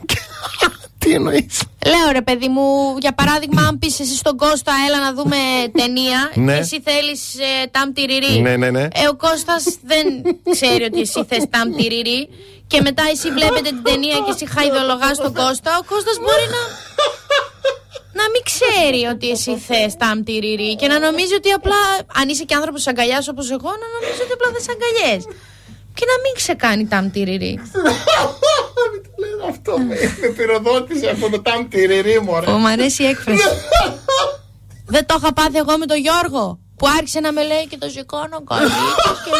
Τι 0.98 1.12
εννοείς; 1.12 1.62
Λέω 1.86 2.08
ρε 2.12 2.22
παιδί 2.22 2.48
μου, 2.48 2.96
για 3.00 3.12
παράδειγμα, 3.14 3.62
αν 3.62 3.78
πεις 3.78 4.00
εσύ 4.00 4.16
στον 4.16 4.36
Κώστα, 4.36 4.72
έλα 4.86 4.98
να 5.00 5.12
δούμε 5.14 5.36
ταινία 5.80 6.30
Ναι. 6.34 6.52
και 6.54 6.58
εσύ 6.58 6.80
θέλεις 6.88 7.20
ε, 7.34 7.66
τάμ 7.70 7.92
τυριρί. 7.92 8.40
Ναι, 8.40 8.56
ναι, 8.56 8.70
ναι. 8.70 8.82
Ε, 8.82 9.04
ο 9.12 9.14
Κώστας 9.16 9.64
δεν 9.90 10.04
ξέρει 10.54 10.82
ότι 10.90 11.00
εσύ 11.00 11.24
θες 11.28 11.44
τάμ 11.50 11.68
τυριρί 11.76 12.20
και 12.66 12.80
μετά 12.86 13.04
εσύ 13.12 13.28
βλέπετε 13.38 13.68
την 13.76 13.82
ταινία 13.88 14.16
και 14.24 14.32
εσύ 14.34 14.46
χαϊδολογάς 14.54 15.16
τον 15.24 15.32
Κώστα. 15.40 15.70
Ο 15.80 15.84
Κώστας 15.90 16.16
μπορεί 16.24 16.46
να. 16.54 16.62
Να 18.20 18.26
μην 18.32 18.42
ξέρει 18.50 19.02
ότι 19.14 19.26
εσύ 19.30 19.52
θες 19.66 19.96
τάμ 20.02 20.18
τυριρί 20.22 20.76
και 20.76 20.86
να 20.92 20.98
νομίζει 20.98 21.34
ότι 21.34 21.50
απλά, 21.50 21.80
αν 22.20 22.28
είσαι 22.28 22.44
και 22.44 22.54
άνθρωπος 22.54 22.86
αγκαλιάς 22.86 23.28
όπως 23.28 23.50
εγώ, 23.50 23.70
να 23.82 23.86
νομίζει 23.94 24.20
ότι 24.24 24.32
απλά 24.36 24.48
θες 24.54 24.66
αγκαλιές. 24.74 25.22
Και 25.96 26.04
να 26.10 26.16
μην 26.22 26.32
ξεκάνει 26.34 26.86
τάμ 26.86 27.10
τυριρί. 27.10 27.54
Αυτό 29.50 29.78
με, 29.78 29.94
με 30.20 30.28
πυροδότησε 30.36 31.08
αυτό 31.08 31.30
το 31.30 31.42
τάμ 31.42 31.68
τυριρί, 31.68 32.20
μωρέ. 32.22 32.50
Ω, 32.50 32.58
μ' 32.58 32.66
αρέσει 32.66 33.02
η 33.02 33.06
έκφραση. 33.06 33.42
Δεν 34.94 35.06
το 35.06 35.14
είχα 35.18 35.32
πάθει 35.32 35.58
εγώ 35.58 35.78
με 35.78 35.86
τον 35.86 35.98
Γιώργο 35.98 36.58
που 36.76 36.86
άρχισε 36.98 37.20
να 37.20 37.32
με 37.32 37.42
λέει 37.44 37.66
και 37.66 37.78
το 37.78 37.88
σηκώνω 37.88 38.36
αγκαλίτσες 38.40 39.18
και... 39.24 39.30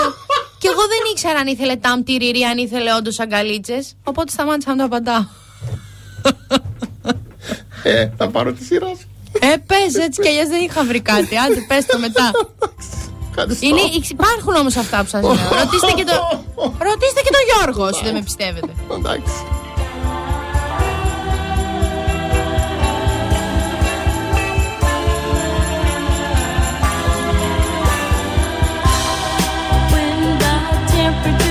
και 0.59 0.69
εγώ 0.69 0.81
δεν 0.93 0.99
ήξερα 1.13 1.39
αν 1.39 1.47
ήθελε 1.47 1.77
τάμ 1.77 2.03
τυριρί, 2.03 2.43
αν 2.43 2.59
ήθελε 2.59 2.95
όντως 2.95 3.19
αγκαλίτσες 3.21 3.97
Οπότε 4.05 4.31
σταμάτησα 4.31 4.75
να 4.75 4.77
το 4.77 4.85
απαντάω. 4.85 5.25
Ε, 7.83 8.09
θα 8.17 8.29
πάρω 8.29 8.53
τη 8.53 8.65
σειρά 8.65 8.87
σου. 8.87 9.09
Ε, 9.41 9.57
πες 9.67 9.95
έτσι 10.05 10.21
κι 10.23 10.29
αλλιώς 10.29 10.49
δεν 10.49 10.61
είχα 10.61 10.85
βρει 10.85 11.01
κάτι. 11.01 11.37
Άντε, 11.37 11.61
πες 11.69 11.87
το 11.87 11.99
μετά. 11.99 12.31
Είναι, 13.61 13.81
υπάρχουν 14.09 14.55
όμως 14.55 14.77
αυτά 14.77 15.03
που 15.03 15.09
σας 15.09 15.23
λέω. 15.23 15.31
ρωτήστε, 15.61 15.93
και 15.95 16.05
το, 16.05 16.45
ρωτήστε 16.79 17.21
και 17.25 17.31
τον 17.31 17.45
Γιώργος 17.51 17.91
όσοι 17.91 18.05
δεν 18.05 18.15
με 18.15 18.23
πιστεύετε. 18.23 18.73
Εντάξει. 18.99 19.35
When 29.93 30.39
the 30.43 30.55
temperature 30.93 31.48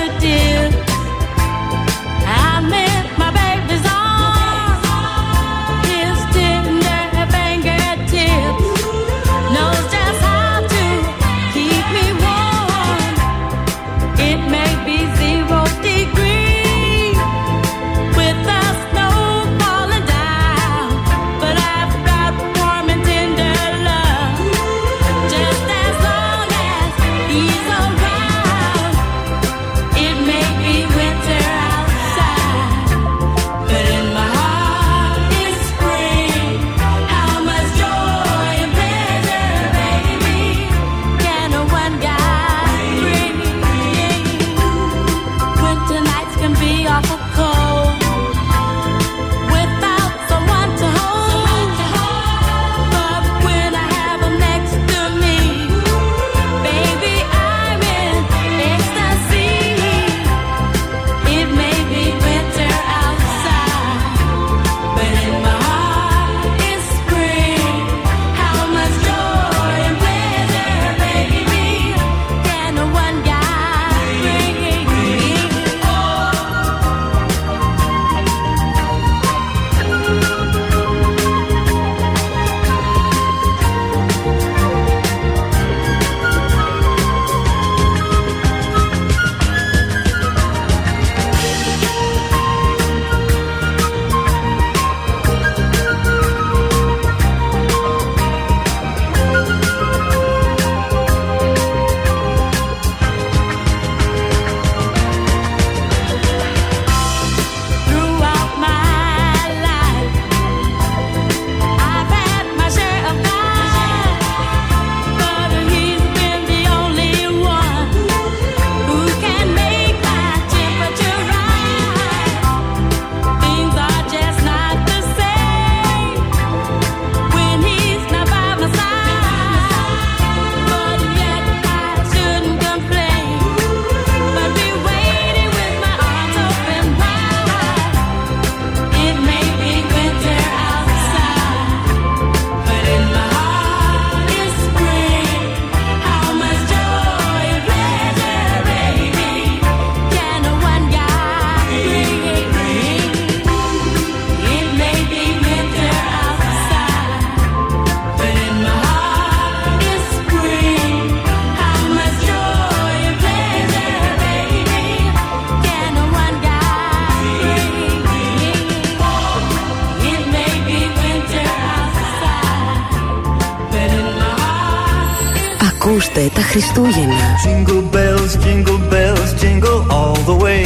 Χριστούγεννα. 176.57 177.23
Jingle 177.45 177.83
bells, 177.95 178.31
jingle 178.45 178.81
bells, 178.93 179.29
jingle 179.41 179.79
all 179.97 180.17
the 180.29 180.37
way. 180.45 180.63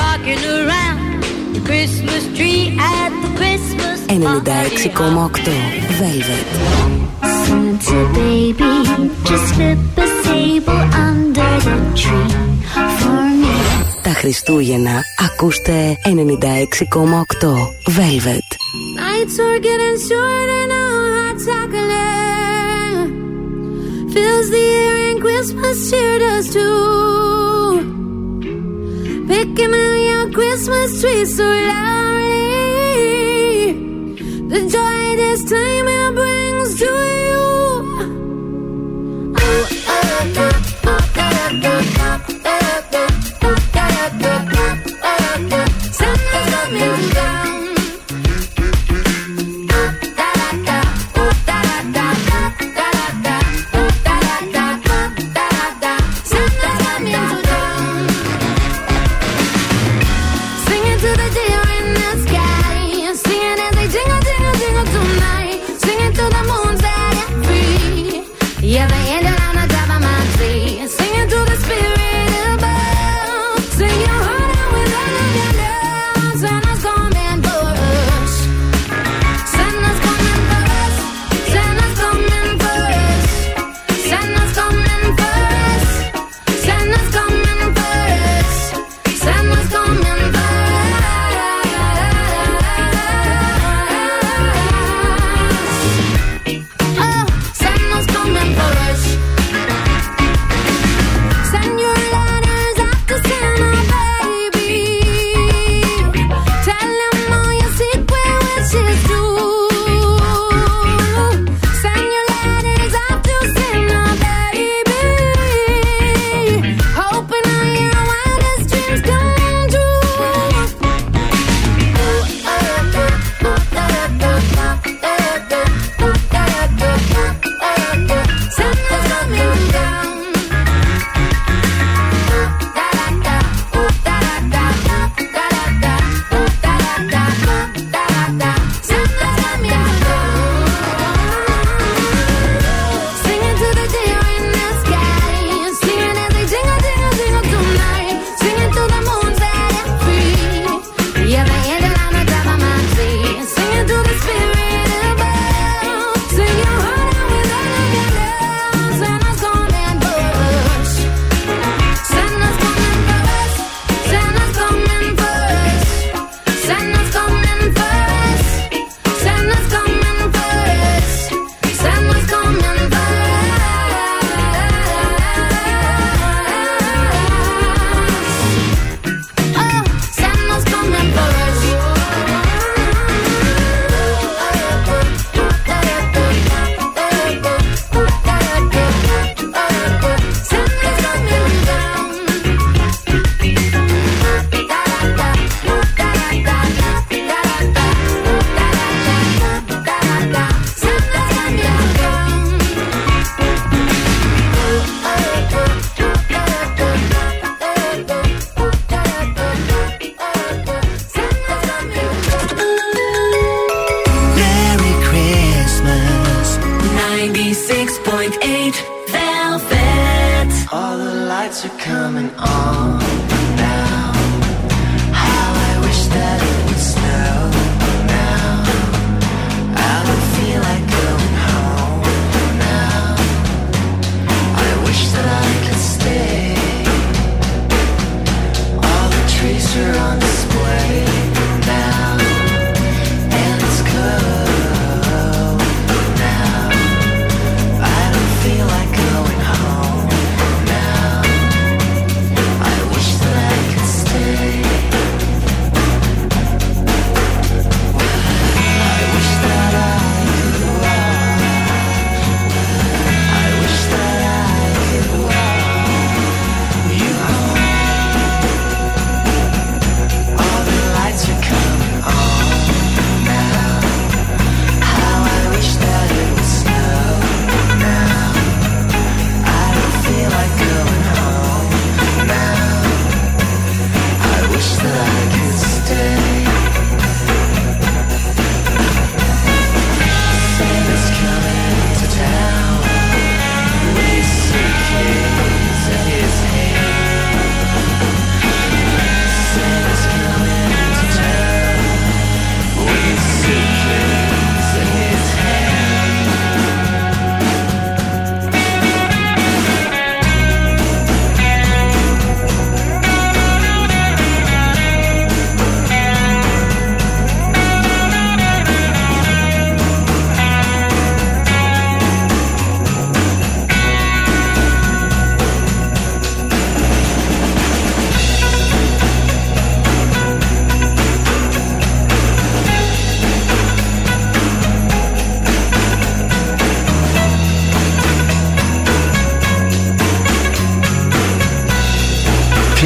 Rocking 0.00 0.42
around 0.58 1.00
the 1.54 1.62
Christmas 1.68 2.22
tree 2.36 2.64
at 2.96 3.10
the 3.22 3.30
Christmas 3.40 3.98
96,8 4.06 5.46
Velvet. 6.00 6.46
Santa 7.44 8.00
baby, 8.18 8.72
just 9.28 9.46
slip 9.52 9.80
a 10.04 10.06
sable 10.24 10.84
under 11.08 11.52
the 11.66 11.76
tree 12.00 12.32
for 12.98 13.22
me. 13.42 13.56
Τα 14.02 14.12
Χριστούγεννα 14.20 14.96
ακούστε 15.26 15.98
96,8 16.04 16.12
Velvet. 17.98 18.48
Nights 19.00 19.36
are 19.46 19.58
getting 19.66 19.98
shorter 20.08 20.64
no 20.72 20.84
hot 21.14 21.36
chocolate 21.46 22.16
fills 24.14 24.48
the 24.56 24.66
air. 24.84 25.05
Christmas 25.20 25.90
cheer 25.90 26.18
does 26.18 26.52
too. 26.52 27.80
Picking 29.26 29.74
out 29.74 29.96
your 30.10 30.30
Christmas 30.30 31.00
tree 31.00 31.24
so 31.24 31.44
loudly. 31.44 32.52
The 34.48 34.60
joy 34.68 35.16
this 35.16 35.42
time 35.50 35.84
will 35.84 36.12
bring. 36.12 36.35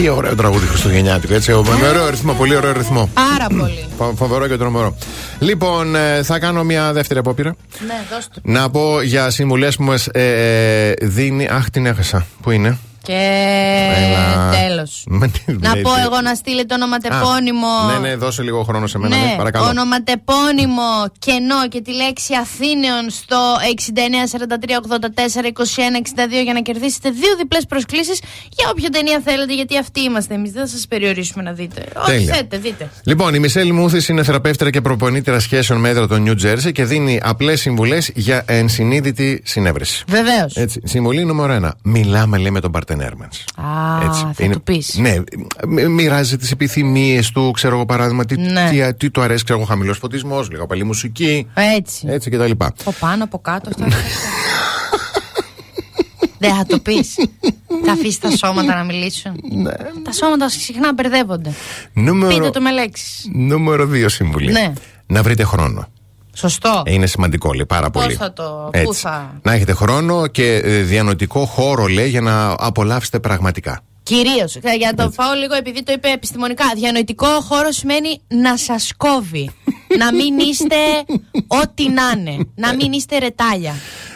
Τι 0.01 0.09
ωραίο 0.09 0.35
τραγούδι 0.35 0.67
Χριστουγεννιάτικο, 0.67 1.35
έτσι. 1.35 1.51
Με 1.53 1.89
ωραίο 1.89 2.11
ρυθμό, 2.11 2.33
πολύ 2.33 2.57
ωραίο 2.57 2.73
ρυθμό. 2.73 3.11
Πάρα 3.15 3.47
πολύ. 3.59 3.87
Φο- 3.99 4.13
Φοβερό 4.17 4.49
και 4.49 4.57
τρομερό. 4.57 4.97
Λοιπόν, 5.39 5.95
ε, 5.95 6.23
θα 6.23 6.39
κάνω 6.39 6.65
μια 6.65 6.93
δεύτερη 6.93 7.19
απόπειρα. 7.21 7.55
Ναι, 7.87 7.95
δώστε. 8.15 8.41
Να 8.43 8.71
πω 8.71 9.03
για 9.03 9.31
συμβουλές 9.31 9.77
που 9.77 9.83
μας 9.83 10.07
ε, 10.07 10.95
δίνει. 11.03 11.49
Αχ, 11.51 11.71
την 11.71 11.87
έχασα. 11.87 12.27
Πού 12.43 12.51
είναι; 12.51 12.79
Και 13.03 13.19
Έλα. 13.97 14.51
τέλος. 14.51 15.05
Μα 15.19 15.29
τι 15.29 15.41
Να 15.47 15.73
λέει, 15.75 15.83
πω 15.83 15.95
τι- 15.95 16.01
εγώ 16.01 16.21
να 16.21 16.35
στείλετε 16.35 16.75
ονοματεπώνυμο. 16.75 17.67
Α, 17.67 17.93
Ναι, 17.93 17.99
ναι, 18.09 18.17
δώσε 18.17 18.43
λίγο 18.43 18.63
χρόνο 18.63 18.87
σε 18.87 18.99
μένα, 18.99 19.17
ναι, 19.17 19.23
Ναι, 19.25 19.35
παρακαλώ. 19.37 19.67
ονοματεπώνυμο 19.67 20.83
κενό 21.19 21.69
και 21.69 21.81
τη 21.81 21.93
λέξη 21.95 22.35
Αθήνεων 22.41 23.11
στο 23.11 23.57
6943842162 23.61 26.43
για 26.45 26.53
να 26.53 26.61
κερδίσετε 26.61 27.11
δύο 27.11 27.37
διπλές 27.39 27.67
προσκλήσεις 27.67 28.21
για 28.51 28.69
όποια 28.71 28.91
ταινία 28.91 29.21
θέλετε, 29.25 29.55
γιατί 29.55 29.79
αυτοί 29.79 30.01
είμαστε 30.01 30.35
εμείς. 30.35 30.51
Δεν 30.53 30.63
θα 30.63 30.69
σας 30.69 30.87
περιορίσουμε 30.89 31.43
να 31.43 31.53
δείτε. 31.53 31.85
Ό,τι 31.97 32.11
Τέλεια. 32.11 32.35
θέλετε, 32.35 32.59
δείτε. 32.59 32.89
Λοιπόν, 33.05 33.35
η 33.35 33.39
Μισελ 33.39 33.73
Μούθης 33.73 34.09
είναι 34.09 34.23
θεραπεύτρια 34.23 34.71
και 34.71 34.81
προπονήτρια 34.81 35.41
σχέσεων 35.41 35.81
μέτρα 35.81 36.07
των 36.07 36.25
New 36.29 36.35
Jersey 36.47 36.73
και 36.73 36.85
δίνει 36.85 37.21
απλές 37.23 37.61
συμβουλές 37.61 38.11
για 38.15 38.43
ενσυνείδητη 38.47 39.43
συνέβρεση. 39.45 40.05
Βεβαίως. 40.09 40.57
Έτσι. 40.57 40.81
Συμβουλή 40.85 41.25
νούμερο 41.25 41.53
ένα. 41.53 41.75
Μιλάμε, 41.83 42.39
λέει, 42.39 42.51
με 42.51 42.61
τον 42.61 42.71
παρτενέρ 42.91 43.17
μα. 43.17 43.25
Α, 43.69 44.12
θα 44.35 44.49
του 44.49 44.62
πεις. 44.62 44.95
Ναι, 44.99 45.17
μ- 45.69 45.87
μοιράζει 45.89 46.37
τις 46.37 46.51
επιθυμίες 46.51 47.31
του, 47.31 47.51
ξέρω 47.51 47.75
εγώ 47.75 47.85
παράδειγμα, 47.87 48.25
τι, 48.25 48.37
Ναι. 48.37 48.69
τι, 48.71 48.95
τι 48.95 49.11
του 49.11 49.21
αρέσει, 49.21 49.45
ξέρω 49.45 49.59
εγώ, 49.59 49.69
χαμηλός 49.69 49.99
φωτισμός, 49.99 50.51
λίγο 50.51 50.67
παλή 50.67 50.85
μουσική. 50.85 51.47
Έτσι. 51.55 52.07
Έτσι 52.09 52.31
και 52.31 52.37
τα 52.37 52.47
λοιπά. 52.47 52.67
Από 52.81 52.95
πάνω, 53.01 53.25
από 53.25 53.39
κάτω. 53.39 53.71
αυτά. 53.71 53.97
Δεν 56.39 56.55
θα 56.55 56.65
το 56.67 56.79
πεις. 56.79 57.15
θα 57.85 57.93
αφήσεις 57.93 58.19
τα 58.19 58.31
σώματα 58.37 58.75
να 58.75 58.85
μιλήσουν. 58.85 59.33
Ναι. 59.53 59.73
Τα 60.05 60.12
σώματα 60.12 60.49
συχνά 60.49 60.93
μπερδεύονται. 60.93 61.53
Νούμερο, 61.93 62.35
Πείτε 62.35 62.51
το 62.51 62.61
με 62.61 62.73
λέξεις. 62.73 63.29
νούμερο 63.33 63.87
δύο 63.87 64.09
συμβουλή. 64.09 64.53
Ναι. 64.53 64.73
Να 65.07 65.23
βρείτε 65.23 65.45
χρόνο. 65.45 65.89
Σωστό. 66.35 66.82
Είναι 66.86 67.07
σημαντικό, 67.07 67.52
λέει 67.52 67.66
πάρα 67.66 67.90
Πώς 67.90 68.02
πολύ. 68.02 68.15
θα 68.15 68.32
το- 68.32 68.69
πού 68.73 68.78
Έτσι. 68.78 69.01
θα- 69.01 69.40
Να 69.43 69.52
έχετε 69.52 69.73
χρόνο 69.73 70.27
και 70.27 70.55
ε, 70.55 70.82
διανοητικό 70.82 71.44
χώρο, 71.44 71.86
λέει, 71.86 72.09
για 72.09 72.20
να 72.20 72.55
απολαύσετε 72.59 73.19
πραγματικά. 73.20 73.81
Κυρίως. 74.02 74.55
Για 74.78 74.93
να 74.97 75.05
το 75.05 75.12
πάω 75.16 75.32
λίγο, 75.35 75.55
επειδή 75.55 75.82
το 75.82 75.93
είπε 75.93 76.09
επιστημονικά. 76.09 76.65
Διανοητικό 76.77 77.27
χώρο 77.27 77.70
σημαίνει 77.70 78.20
να 78.28 78.57
σας 78.57 78.93
κόβει. 78.97 79.51
να 79.98 80.15
μην 80.15 80.39
είστε 80.39 80.74
ό,τι 81.47 81.89
να 81.89 82.02
είναι. 82.19 82.44
Να 82.55 82.74
μην 82.74 82.93
είστε 82.93 83.19
ρετάλια. 83.19 83.73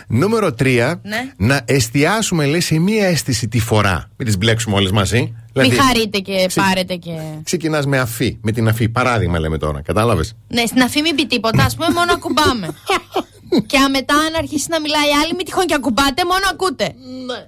Νούμερο 0.08 0.52
3. 0.52 1.00
Ναι. 1.02 1.32
Να 1.36 1.60
εστιάσουμε, 1.64 2.46
λέει, 2.46 2.60
σε 2.60 2.78
μία 2.78 3.06
αίσθηση 3.06 3.48
τη 3.48 3.60
φορά. 3.60 4.08
Μην 4.16 4.26
τις 4.26 4.38
μπλέξουμε 4.38 4.76
όλες 4.76 4.90
μαζί. 4.90 5.34
Μην 5.54 5.80
χαρείτε 5.80 6.18
και 6.18 6.44
ξε- 6.46 6.64
πάρετε 6.64 6.94
και. 6.94 7.10
Ξεκινάς 7.44 7.86
με 7.86 7.98
αφή. 7.98 8.38
Με 8.42 8.52
την 8.52 8.68
αφή. 8.68 8.88
Παράδειγμα, 8.88 9.38
λέμε 9.38 9.58
τώρα. 9.58 9.82
Κατάλαβες; 9.82 10.34
Ναι, 10.48 10.66
στην 10.66 10.82
αφή 10.82 11.00
μην 11.02 11.14
πει 11.16 11.26
τίποτα. 11.26 11.62
Α 11.64 11.70
πούμε, 11.76 11.88
μόνο 11.98 12.12
ακουμπάμε. 12.12 12.68
και 13.70 13.76
αν 13.84 13.90
μετά, 13.90 14.14
αν 14.26 14.32
αρχίσει 14.42 14.66
να 14.74 14.80
μιλάει 14.80 15.08
η 15.12 15.14
άλλη, 15.22 15.32
μην 15.36 15.44
τυχόν 15.46 15.66
και 15.66 15.74
ακουμπάτε, 15.80 16.22
μόνο 16.32 16.44
ακούτε. 16.52 16.86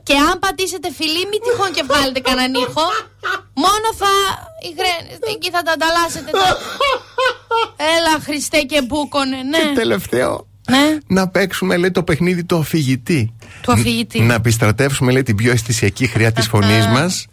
Και 0.09 0.15
αν 0.29 0.39
πατήσετε 0.39 0.89
φιλί, 0.99 1.23
μην 1.31 1.41
τυχόν 1.45 1.71
και 1.77 1.83
βγάλετε 1.89 2.21
κανέναν 2.29 2.55
ήχο. 2.67 2.87
Μόνο 3.65 3.87
θα. 4.01 4.13
Οι 4.67 4.71
γρένες, 4.79 5.19
εκεί 5.35 5.49
θα 5.55 5.63
τα 5.67 5.73
ανταλλάσσετε. 5.77 6.31
τα- 6.41 6.57
Έλα, 7.97 8.15
Χριστέ 8.27 8.61
και 8.61 8.83
μπούκονε, 8.87 9.37
ναι. 9.51 9.59
Και 9.59 9.73
τελευταίο. 9.75 10.47
Να 11.07 11.29
παίξουμε, 11.29 11.77
λέει, 11.77 11.91
το 11.91 12.03
παιχνίδι 12.03 12.45
του 12.45 12.57
αφηγητή. 12.57 13.35
Του 13.63 13.73
αφηγητή. 13.73 14.21
Να 14.21 14.35
επιστρατεύσουμε, 14.35 15.13
λέει, 15.13 15.23
την 15.23 15.37
πιο 15.37 15.51
αισθησιακή 15.53 16.07
χρειά 16.07 16.33
της 16.33 16.47
φωνής 16.49 16.87
μας 16.87 17.27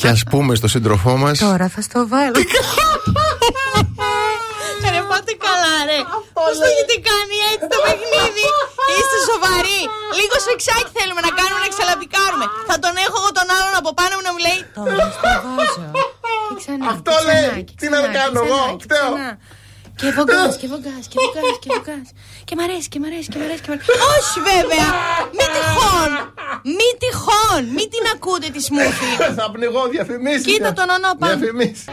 και 0.00 0.08
ας 0.08 0.22
πούμε 0.30 0.54
στο 0.54 0.68
σύντροφό 0.68 1.16
μας. 1.16 1.38
Τώρα 1.38 1.68
θα 1.68 1.80
στο 1.80 2.08
βάλω. 2.08 2.32
Ρε 4.94 5.02
πάτε 5.10 5.32
καλά 5.46 5.74
ρε 5.90 5.98
Πώς 6.36 6.52
το 6.60 6.66
έχετε 6.72 6.96
κάνει 7.10 7.36
έτσι 7.52 7.66
το 7.74 7.78
παιχνίδι; 7.84 8.46
Είστε 8.96 9.16
σοβαροί 9.30 9.80
Λίγος 10.18 10.42
σεξάκι 10.48 10.90
θέλουμε 10.98 11.20
να 11.26 11.32
κάνουμε 11.38 11.60
να 11.64 11.70
ξαλαπικάρουμε 11.74 12.46
Θα 12.68 12.76
τον 12.84 12.94
έχω 13.04 13.16
εγώ 13.22 13.30
τον 13.38 13.48
άλλον 13.56 13.74
από 13.80 13.90
πάνω 13.98 14.12
μου 14.16 14.24
να 14.28 14.32
μου 14.34 14.40
λέει 14.46 14.60
Τώρα 14.78 15.04
στο 15.16 15.28
βάζω 15.56 15.82
Και 16.48 16.54
ξανά 16.60 16.84
Αυτό 16.94 17.12
και 17.14 17.22
ξανά, 17.22 17.40
λέει. 17.52 17.62
και 17.68 17.74
Τι 17.80 17.86
να 17.94 17.98
ξανά, 18.00 18.16
κάνω 18.18 18.40
και 18.42 18.48
εγώ, 18.48 18.60
ξανά, 18.64 18.76
και 18.80 18.84
φταίω. 18.86 19.10
Ξανά. 19.98 20.10
Και 20.10 20.10
βογκάς 20.18 20.56
και 20.60 20.68
βογκάς 20.72 21.04
και 21.10 21.18
βογκάς 21.24 21.56
και 21.62 21.70
βογκάς 21.76 22.08
Και 22.48 22.54
μ' 22.58 22.62
αρέσει 22.66 22.88
και 22.92 22.98
μ' 23.02 23.06
αρέσει 23.10 23.28
και 23.32 23.38
μ' 23.40 23.44
αρέσει 23.46 23.60
και 23.64 23.70
μ' 23.70 23.74
αρέσει 23.76 23.90
Όχι 24.14 24.38
βέβαια 24.50 24.88
Μη 25.36 25.46
τυχόν 25.54 26.12
Μη 26.78 26.88
τυχόν 27.02 27.62
Μη 27.76 27.84
την 27.92 28.04
ακούτε 28.14 28.48
τη 28.54 28.60
σμούθη 28.68 29.10
Θα 29.38 29.46
πνιγώ 29.54 29.82
διαφημίσεις. 29.94 30.44
Κοίτα 30.44 30.72
τον 30.72 30.88
ονό 30.96 31.10
πάνω 31.18 31.36
Διαφημίσει. 31.36 31.84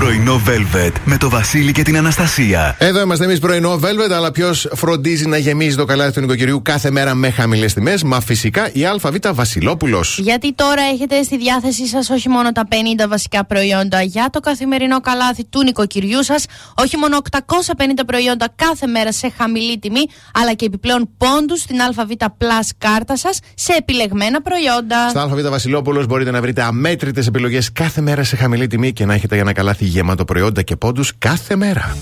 Πρωινό 0.00 0.40
Velvet 0.46 0.92
με 1.04 1.16
το 1.16 1.28
Βασίλη 1.28 1.72
και 1.72 1.82
την 1.82 1.96
Αναστασία. 1.96 2.76
Εδώ 2.78 3.00
είμαστε 3.00 3.24
εμείς 3.24 3.38
πρωινό 3.38 3.80
Velvet, 3.82 4.12
αλλά 4.12 4.30
ποιος 4.30 4.68
φροντίζει 4.72 5.26
να 5.26 5.36
γεμίζει 5.36 5.76
το 5.76 5.84
καλάθι 5.84 6.12
του 6.12 6.20
νοικοκυριού 6.20 6.62
κάθε 6.62 6.90
μέρα 6.90 7.14
με 7.14 7.30
χαμηλές 7.30 7.74
τιμές. 7.74 8.02
Μα 8.02 8.20
φυσικά 8.20 8.70
η 8.72 8.86
ΑΒ 8.86 9.16
Βασιλόπουλος. 9.32 10.18
Γιατί 10.18 10.54
τώρα 10.54 10.82
έχετε 10.92 11.22
στη 11.22 11.38
διάθεσή 11.38 11.86
σας 11.86 12.10
όχι 12.10 12.28
μόνο 12.28 12.52
τα 12.52 12.68
50 12.70 13.08
βασικά 13.08 13.44
προϊόντα 13.44 14.02
για 14.02 14.28
το 14.32 14.40
καθημερινό 14.40 15.00
καλάθι 15.00 15.44
του 15.44 15.62
νοικοκυριού 15.62 16.22
σας, 16.22 16.44
όχι 16.74 16.96
μόνο 16.96 17.16
850 17.16 18.04
προϊόντα 18.06 18.48
κάθε 18.56 18.86
μέρα 18.86 19.12
σε 19.12 19.32
χαμηλή 19.36 19.78
τιμή, 19.78 20.04
αλλά 20.34 20.54
και 20.54 20.64
επιπλέον 20.64 21.08
πόντους 21.16 21.60
στην 21.60 21.80
ΑΒ 21.80 22.10
Plus 22.18 22.68
κάρτα 22.78 23.16
σας 23.16 23.38
σε 23.54 23.72
επιλεγμένα 23.78 24.42
προϊόντα. 24.42 25.08
Στα 25.08 25.22
ΑΒ 25.22 25.48
Βασιλόπουλος 25.48 26.06
μπορείτε 26.06 26.30
να 26.30 26.40
βρείτε 26.40 26.62
αμέτρητες 26.62 27.26
επιλογές 27.26 27.72
κάθε 27.72 28.00
μέρα 28.00 28.24
σε 28.24 28.36
χαμηλή 28.36 28.66
τιμή 28.66 28.92
και 28.92 29.04
να 29.04 29.14
έχετε 29.14 29.34
για 29.34 29.42
ένα 29.42 29.52
καλάθι 29.52 29.88
γεμάτο 29.90 30.24
προϊόντα 30.24 30.62
και 30.62 30.76
πόντους 30.76 31.12
κάθε 31.18 31.56
μέρα. 31.56 31.96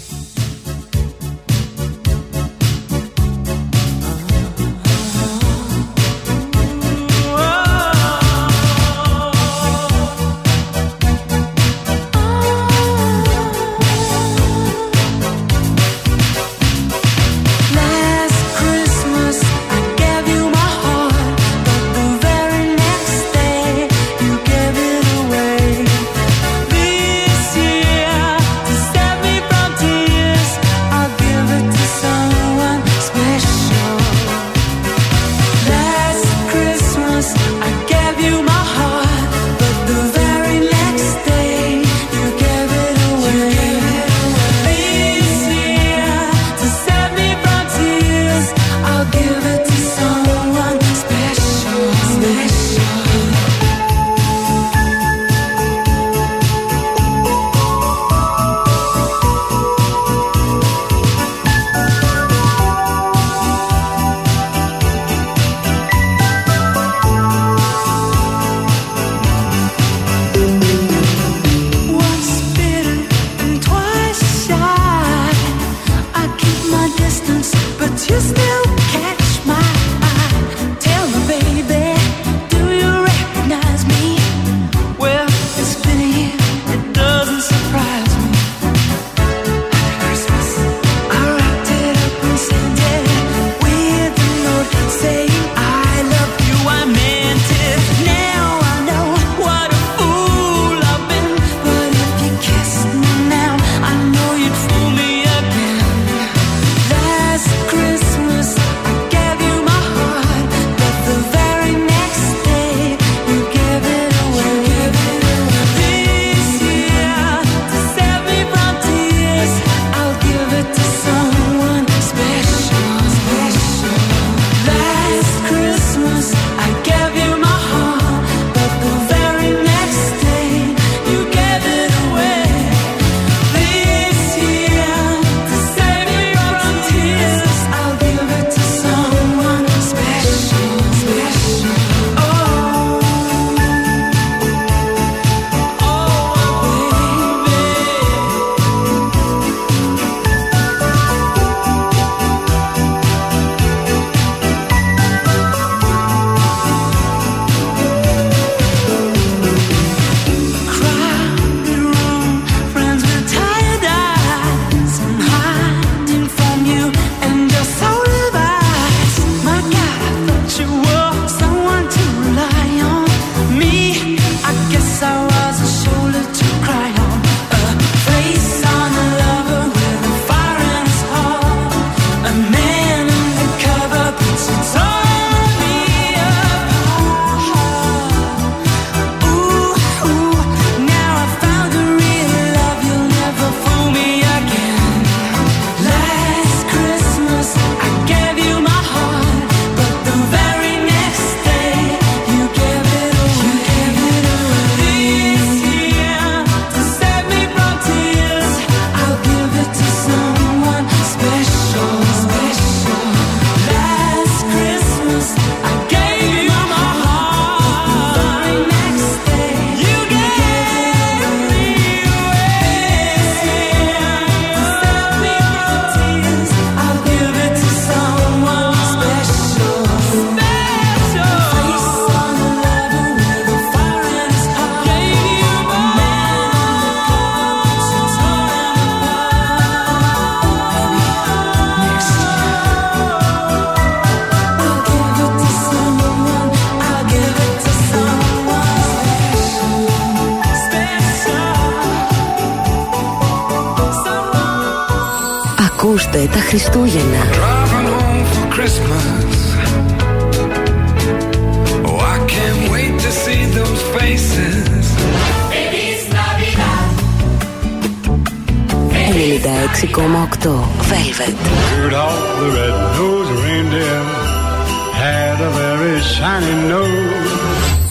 A 275.40 275.50
very 275.50 276.00
shiny 276.12 276.54
nose. 276.70 277.18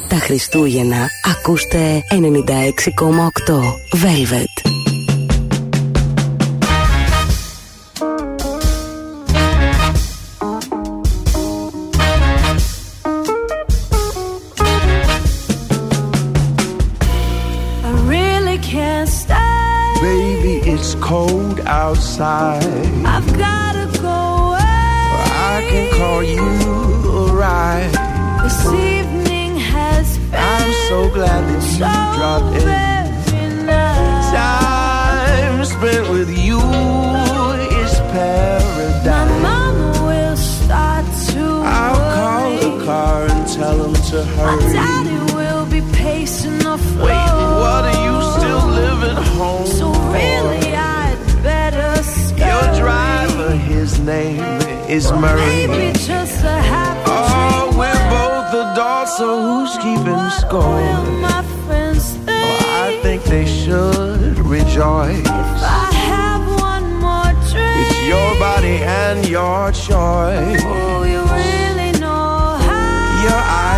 Τα 0.07 0.15
Χριστούγεννα 0.15 1.07
ακούστε 1.35 2.03
96,8 3.46 3.46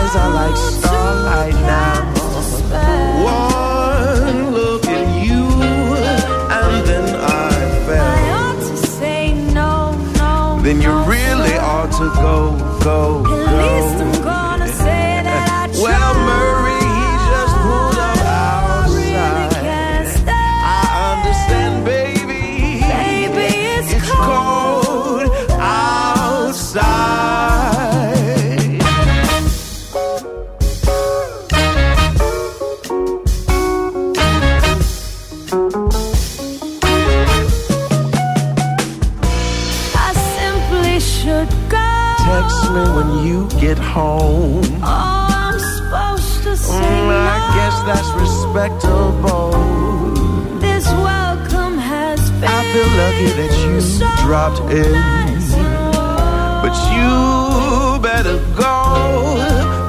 eyes 0.10 0.16
are 0.16 0.30
like 0.34 0.58
starlight 0.58 1.54
now. 1.54 2.14
One 3.24 4.52
look 4.52 4.86
at 4.88 5.26
you, 5.26 5.44
and 5.44 6.88
then 6.88 7.16
I 7.16 7.50
I 7.50 7.52
fell. 7.86 8.36
ought 8.40 8.60
to 8.60 8.78
say 8.88 9.34
no, 9.54 9.92
no. 10.18 10.60
Then 10.64 10.82
you 10.82 10.92
really 11.04 11.58
ought 11.58 11.92
to 12.02 12.08
go, 12.22 12.58
go, 12.84 13.24
lucky 53.20 53.34
that 53.36 53.54
you 53.66 54.26
dropped 54.26 54.60
in. 54.72 54.94
But 56.62 56.76
you 56.94 58.00
better 58.02 58.38
go 58.56 59.36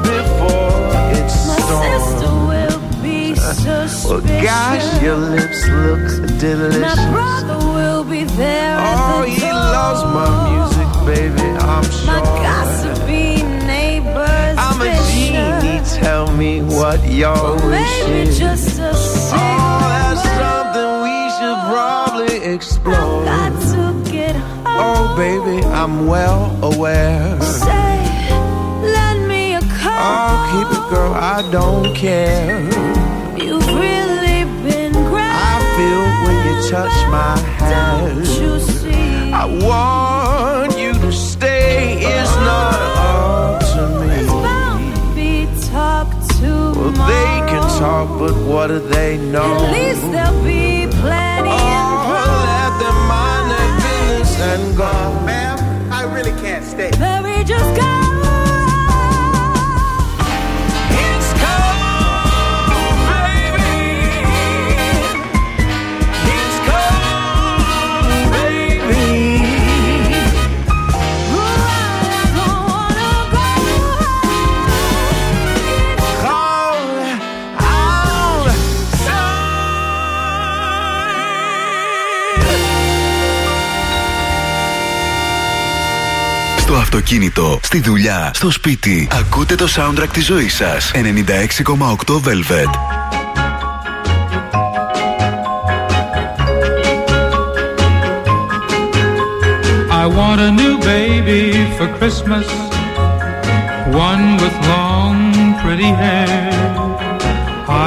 before 0.03 0.81
it's 1.13 1.47
My 1.47 1.57
sister 1.59 2.19
storm. 2.19 2.49
will 2.49 3.03
be 3.03 3.35
suspicious. 3.35 4.05
Well, 4.11 4.21
gosh, 4.43 5.03
your 5.03 5.17
lips 5.17 5.69
look 5.69 6.39
delicious. 6.41 6.81
My 6.81 7.11
brother 7.13 7.59
will 7.75 8.05
be 8.05 8.25
there. 8.25 8.77
Oh, 8.81 9.23
the 9.23 9.29
he 9.29 9.41
door. 9.41 9.53
loves 9.53 10.03
my 10.17 10.29
music, 10.51 10.89
baby, 11.07 11.49
I'm 11.59 11.85
sure. 11.85 12.07
My 12.07 12.21
gossipy 12.43 13.43
neighbors. 13.67 14.57
I'm 14.59 14.81
a 14.81 14.91
genie, 15.13 15.81
tell 16.01 16.33
me 16.33 16.63
what 16.63 17.05
your 17.09 17.55
wish 17.55 18.01
Maybe 18.09 18.29
is. 18.31 18.39
just 18.39 18.79
a 18.79 18.91
Oh, 18.93 19.79
that's 19.93 20.23
something 20.23 20.91
we 21.07 21.17
should 21.37 21.59
probably 21.71 22.00
explore. 22.55 23.25
Got 23.25 23.53
to 23.73 24.11
get 24.11 24.35
home. 24.37 24.65
Oh, 24.67 25.15
baby, 25.17 25.65
I'm 25.67 26.07
well 26.07 26.57
aware. 26.63 27.41
Say, 27.41 27.97
lend 28.83 29.29
me 29.29 29.55
a 29.55 29.61
call. 29.61 30.01
Oh, 30.09 30.35
keep 30.51 30.69
it, 30.79 30.85
girl, 30.91 31.15
I 31.15 31.49
don't 31.51 31.95
care. 31.95 32.63
You've 33.39 33.67
really 33.67 34.45
been 34.67 34.93
great. 34.93 35.33
I 35.53 35.57
feel 35.77 36.03
when 36.25 36.37
you 36.47 36.55
touch 36.71 36.97
my 37.11 37.39
hand. 37.59 38.25
Don't 38.25 38.41
you 38.43 38.61
see? 38.61 39.33
I 39.33 39.45
want 39.67 40.79
you 40.79 40.93
to 40.93 41.13
stay. 41.13 41.99
It's 41.99 42.35
not 42.37 42.75
up 43.11 43.61
to 43.73 43.83
me. 44.01 44.27
Bound 44.27 44.97
to 44.97 45.15
be 45.15 45.47
talked 45.69 46.21
to. 46.39 46.51
Well, 46.77 46.93
they 46.93 47.31
can 47.51 47.63
talk, 47.79 48.09
but 48.19 48.35
what 48.45 48.67
do 48.69 48.79
they 48.79 49.19
know? 49.19 49.65
At 49.65 49.73
least 49.73 50.03
there'll 50.13 50.43
be 50.45 50.87
and 54.51 54.77
go. 54.77 54.91
Ma'am, 55.25 55.59
I 55.93 56.03
really 56.13 56.33
can't 56.43 56.65
stay. 56.65 56.91
Αυτοκίνητο, 87.11 87.59
στη 87.63 87.81
δουλειά, 87.81 88.31
στο 88.35 88.51
σπίτι. 88.51 89.09
Ακούτε 89.13 89.55
το 89.55 89.67
soundtrack 89.77 90.09
της 90.13 90.25
ζωής 90.25 90.55
σας. 90.55 90.91
96,8 90.95 92.21
Velvet. 92.21 92.71
I 100.01 100.07
want 100.19 100.41
a 100.49 100.51
new 100.61 100.77
baby 100.93 101.43
for 101.77 101.89
Christmas, 101.99 102.47
one 104.09 104.27
with 104.43 104.57
long, 104.73 105.17
pretty 105.63 105.93
hair. 106.03 106.49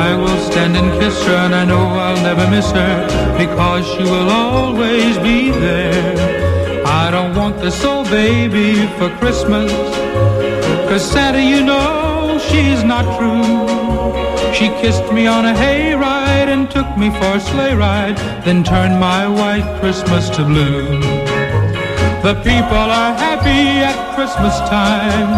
I 0.03 0.05
will 0.21 0.39
stand 0.49 0.73
and 0.79 0.89
kiss 0.99 1.17
her, 1.27 1.39
and 1.45 1.53
I 1.61 1.63
know 1.71 1.85
I'll 2.05 2.23
never 2.29 2.45
miss 2.55 2.69
her 2.79 2.95
because 3.43 3.83
she 3.91 4.03
will 4.11 4.29
always 4.43 5.13
be 5.27 5.37
there. 5.65 6.22
I 7.14 7.27
don't 7.27 7.35
want 7.35 7.60
this 7.61 7.85
old 7.85 8.10
baby 8.10 8.88
for 8.98 9.07
Christmas, 9.19 9.72
cause 10.90 11.11
Santa, 11.11 11.44
you 11.44 11.64
know, 11.64 12.40
she's 12.49 12.84
not 12.84 13.06
true. 13.19 13.69
She 14.52 14.69
kissed 14.81 15.14
me 15.14 15.27
on 15.27 15.45
a 15.45 15.53
hayride 15.53 16.49
and 16.49 16.72
took 16.72 16.90
me 16.98 17.11
for 17.11 17.38
a 17.38 17.40
sleigh 17.40 17.76
ride, 17.76 18.18
then 18.45 18.64
turned 18.64 18.99
my 18.99 19.27
white 19.27 19.80
Christmas 19.80 20.27
to 20.31 20.44
blue. 20.44 20.99
The 22.26 22.34
people 22.41 22.88
are 23.02 23.14
happy 23.14 23.85
at 23.85 24.15
Christmas 24.15 24.57
time. 24.65 25.30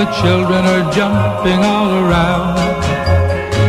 The 0.00 0.06
children 0.22 0.64
are 0.64 0.90
jumping 0.90 1.60
all 1.72 1.90
around. 2.02 2.56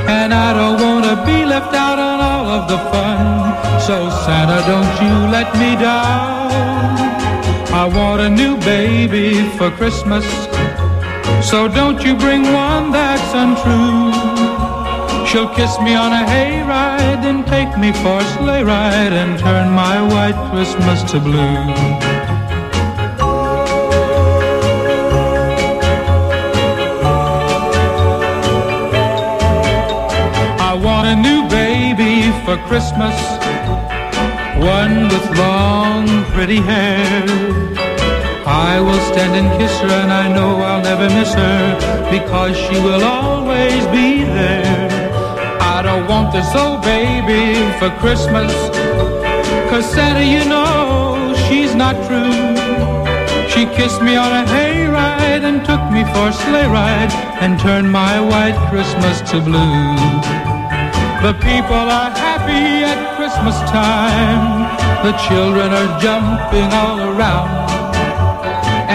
And 0.08 0.34
I 0.34 0.54
don't 0.54 0.80
want 0.80 1.04
to 1.04 1.18
be 1.26 1.44
left 1.44 1.74
out 1.74 2.00
on 2.00 2.18
all 2.22 2.48
of 2.48 2.70
the 2.70 2.80
fun. 2.94 3.82
So 3.82 4.10
Santa, 4.24 4.64
don't 4.72 4.96
you 5.04 5.14
let 5.36 5.54
me 5.60 5.76
down. 5.76 6.36
I 7.76 7.84
want 7.84 8.22
a 8.22 8.30
new 8.30 8.56
baby 8.60 9.50
for 9.58 9.70
Christmas. 9.70 10.26
So 11.50 11.68
don't 11.68 12.02
you 12.06 12.16
bring 12.16 12.44
one 12.54 12.92
that's 12.92 13.32
untrue. 13.44 14.14
She'll 15.28 15.54
kiss 15.54 15.78
me 15.82 15.94
on 15.94 16.14
a 16.14 16.24
hayride 16.32 17.26
and 17.30 17.46
take 17.46 17.78
me 17.78 17.92
for 17.92 18.20
a 18.20 18.28
sleigh 18.36 18.64
ride 18.64 19.12
and 19.12 19.38
turn 19.38 19.72
my 19.72 20.02
white 20.02 20.40
Christmas 20.52 21.04
to 21.12 21.20
blue. 21.20 21.58
I 30.70 30.80
want 30.82 31.08
a 31.10 31.16
new 31.28 31.42
baby 31.50 32.32
for 32.46 32.56
Christmas, 32.70 33.16
one 34.66 35.08
with 35.10 35.38
long, 35.38 36.08
pretty 36.34 36.58
hair. 36.58 37.24
I 38.46 38.80
will 38.80 39.02
stand 39.12 39.34
and 39.40 39.50
kiss 39.60 39.74
her, 39.80 39.96
and 40.04 40.12
I 40.12 40.28
know 40.34 40.58
I'll 40.58 40.82
never 40.82 41.08
miss 41.08 41.34
her 41.34 41.62
because 42.10 42.58
she 42.58 42.78
will 42.82 43.04
always 43.04 43.86
be 43.88 44.24
there. 44.24 44.90
I 45.62 45.82
don't 45.84 46.08
want 46.08 46.34
this 46.34 46.50
old 46.56 46.82
baby 46.82 47.46
for 47.80 47.90
Christmas, 48.02 48.52
cause 49.70 49.86
Santa, 49.94 50.26
you 50.26 50.44
know, 50.50 51.36
she's 51.48 51.76
not 51.76 51.96
true. 52.08 52.34
She 53.52 53.66
kissed 53.78 54.02
me 54.02 54.16
on 54.16 54.32
a 54.42 54.44
hayride 54.54 55.44
and 55.50 55.64
took 55.64 55.84
me 55.96 56.04
for 56.14 56.30
a 56.30 56.34
sleigh 56.34 56.68
ride 56.68 57.14
and 57.42 57.60
turned 57.60 57.92
my 57.92 58.20
white 58.20 58.58
Christmas 58.70 59.22
to 59.30 59.42
blue. 59.42 59.96
The 61.26 61.34
people 61.42 61.86
are 62.00 62.12
happy 62.12 62.84
at 62.84 63.05
Christmas 63.17 63.59
time. 63.71 64.45
The 65.07 65.13
children 65.27 65.69
are 65.81 65.91
jumping 66.05 66.71
all 66.83 66.99
around. 67.13 67.51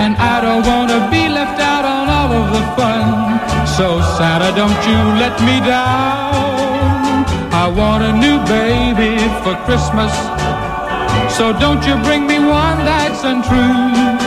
And 0.01 0.11
I 0.33 0.35
don't 0.45 0.65
want 0.71 0.89
to 0.95 0.99
be 1.13 1.23
left 1.37 1.59
out 1.71 1.85
on 1.95 2.05
all 2.17 2.31
of 2.41 2.45
the 2.55 2.63
fun. 2.77 3.05
So 3.75 3.87
Santa, 4.17 4.51
don't 4.61 4.81
you 4.89 4.99
let 5.23 5.35
me 5.47 5.55
down. 5.59 7.25
I 7.63 7.65
want 7.79 8.01
a 8.03 8.13
new 8.25 8.37
baby 8.57 9.13
for 9.43 9.55
Christmas. 9.65 10.13
So 11.37 11.51
don't 11.63 11.83
you 11.87 11.95
bring 12.07 12.23
me 12.31 12.37
one 12.39 12.77
that's 12.89 13.23
untrue. 13.31 14.25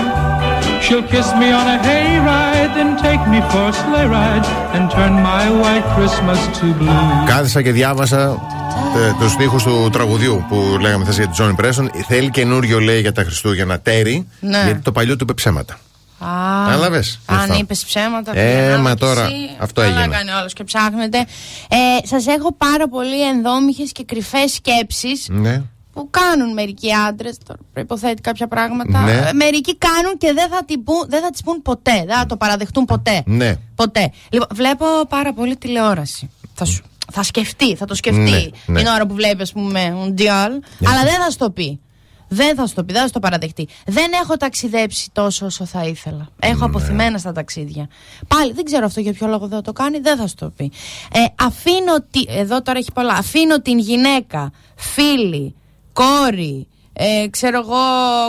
She'll 0.85 1.09
kiss 1.15 1.29
me 1.41 1.49
on 1.53 1.67
a 1.77 1.79
hayride, 1.87 2.73
then 2.77 2.97
take 3.07 3.23
me 3.33 3.41
for 3.51 3.65
a 3.69 3.75
sleigh 3.81 4.09
ride, 4.17 4.47
and 4.75 4.91
turn 4.91 5.13
my 5.33 5.45
white 5.63 5.87
Christmas 5.95 6.41
to 6.59 6.67
blue. 6.79 7.27
Κάθισα 7.27 7.63
και 7.63 7.73
διάβασα 7.73 8.23
τους 9.20 9.32
στίχους 9.32 9.64
του 9.64 9.90
τραγουδιού 9.92 10.46
που 10.50 10.78
λέγαμε 10.82 11.04
χθες 11.04 11.16
για 11.18 11.26
τη 11.28 11.32
Τζόνι 11.32 11.54
Πρέσον. 11.54 11.92
Θέλει 12.08 12.30
καινούριο 12.30 12.80
λέει 12.80 13.02
για 13.02 13.12
τα 13.12 13.24
Χριστούγεννα 13.24 13.80
τέρι, 13.80 14.28
Ναι. 14.40 14.62
γιατί 14.66 14.80
το 14.82 14.92
παλιό 14.92 15.16
του 15.16 15.24
είπε 15.24 15.34
ψέματα. 15.34 15.74
Α, 16.20 16.28
Κατάλαβες, 16.66 17.20
γι' 17.30 17.34
Αν 17.36 17.40
αυτό. 17.40 17.54
είπες 17.58 17.84
ψέματα. 17.86 18.38
Ε, 18.38 18.52
την 18.74 18.82
μα 18.82 18.90
ανάπτυξη, 18.90 18.96
τώρα 19.16 19.28
αυτό 19.60 19.82
καλά 19.82 20.00
έγινε. 20.00 20.16
κάνει 20.16 20.30
όλο 20.32 20.48
και 20.54 20.64
ψάχνετε. 20.64 21.18
Ε, 21.70 22.08
Σας 22.08 22.28
έχω 22.28 22.54
πάρα 22.54 22.88
πολύ 22.90 23.28
ενδόμηχες 23.28 23.92
και 23.92 24.04
κρυφές 24.04 24.52
σκέψεις 24.54 25.28
Ναι. 25.30 25.62
που 25.94 26.10
κάνουν 26.10 26.54
μερικοί 26.54 26.94
άντρες. 27.08 27.38
Τώρα 27.48 27.60
προποθέτει 27.74 28.22
κάποια 28.22 28.48
πράγματα. 28.48 29.00
Ναι. 29.02 29.12
Ε, 29.12 29.34
Μερικοί 29.34 29.78
κάνουν 29.78 30.18
και 30.18 30.34
δεν 30.34 30.50
θα, 30.50 30.66
την 30.66 30.84
πούν- 30.84 31.06
δεν 31.10 31.22
θα 31.22 31.30
τις 31.30 31.42
πούν 31.44 31.62
ποτέ. 31.62 32.04
Δεν 32.08 32.18
θα 32.18 32.26
το 32.26 32.38
παραδεχτούν 32.38 32.86
ποτέ. 32.86 33.24
Ναι. 33.26 33.56
Ποτέ. 33.76 34.12
Λοιπόν, 34.30 34.48
βλέπω 34.54 34.86
πάρα 35.10 35.34
πολύ 35.34 35.56
τηλεόραση. 35.58 36.30
Θα, 36.54 36.66
σου, 36.66 36.84
θα 37.16 37.24
σκεφτεί, 37.24 37.76
θα 37.76 37.86
το 37.86 37.96
σκεφτεί 37.96 38.20
Ναι, 38.22 38.46
ναι. 38.66 38.80
την 38.80 38.88
ώρα 38.88 39.06
που 39.06 39.14
βλέπει, 39.14 39.42
ας 39.42 39.52
πούμε, 39.52 39.92
Μουντιάλ. 39.92 40.52
Αλλά 40.86 41.04
δεν 41.04 41.14
θα 41.24 41.30
σου 41.32 41.38
το 41.38 41.52
πει. 41.52 41.80
Δεν 42.28 42.56
θα 42.56 42.68
σου 42.68 42.74
το 42.74 42.84
πει, 42.84 42.92
δεν 42.94 43.02
θα 43.02 43.08
σου 43.08 43.14
το 43.14 43.20
παραδεχτεί. 43.20 43.68
Δεν 43.86 44.12
έχω 44.24 44.38
ταξιδέψει 44.38 45.10
τόσο 45.12 45.46
όσο 45.46 45.66
θα 45.66 45.84
ήθελα. 45.86 46.28
Έχω 46.40 46.58
Ναι. 46.58 46.66
αποθυμένα 46.66 47.18
στα 47.18 47.32
ταξίδια. 47.32 47.88
Πάλι 48.28 48.52
δεν 48.54 48.64
ξέρω 48.64 48.86
αυτό 48.86 49.00
για 49.00 49.14
ποιο 49.14 49.28
λόγο 49.28 49.48
δεν 49.48 49.62
το 49.62 49.74
κάνει, 49.74 50.00
δεν 50.00 50.18
θα 50.18 50.28
σου 50.28 50.36
το 50.36 50.50
πει. 50.50 50.72
Ε, 51.14 51.20
αφήνω. 51.46 52.02
τη- 52.12 52.26
Εδώ 52.28 52.62
τώρα 52.62 52.78
έχει 52.80 52.92
πολλά. 52.94 53.14
Αφήνω 53.14 53.62
την 53.62 53.78
γυναίκα, 53.80 54.52
φίλη, 54.76 55.56
κόρη, 55.94 56.68
ε, 56.94 57.28
ξέρω 57.30 57.58
εγώ, 57.60 57.76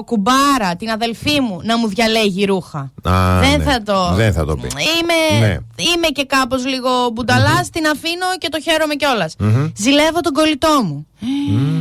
κουμπάρα, 0.05 0.77
την 0.79 0.91
αδελφή 0.91 1.41
μου 1.41 1.61
να 1.63 1.79
μου 1.79 1.89
διαλέγει 1.89 2.45
ρούχα. 2.45 2.79
Α, 3.03 3.41
δεν 3.41 3.59
ναι. 3.59 3.65
θα 3.65 3.83
το. 3.83 4.13
Δεν 4.15 4.33
θα 4.33 4.45
το 4.45 4.57
πει. 4.57 4.67
Είμαι, 4.67 5.47
Ναι. 5.47 5.53
είμαι 5.95 6.07
και 6.13 6.25
κάπως 6.25 6.67
λίγο 6.67 6.91
μπουνταλά, 7.13 7.67
την 7.73 7.87
αφήνω 7.87 8.27
και 8.39 8.49
το 8.49 8.61
χαίρομαι 8.61 8.95
κιόλας. 8.95 9.35
Μμμ. 9.39 9.69
Ζηλεύω 9.77 10.21
τον 10.21 10.33
κολλητό 10.33 10.81
μου. 10.85 11.07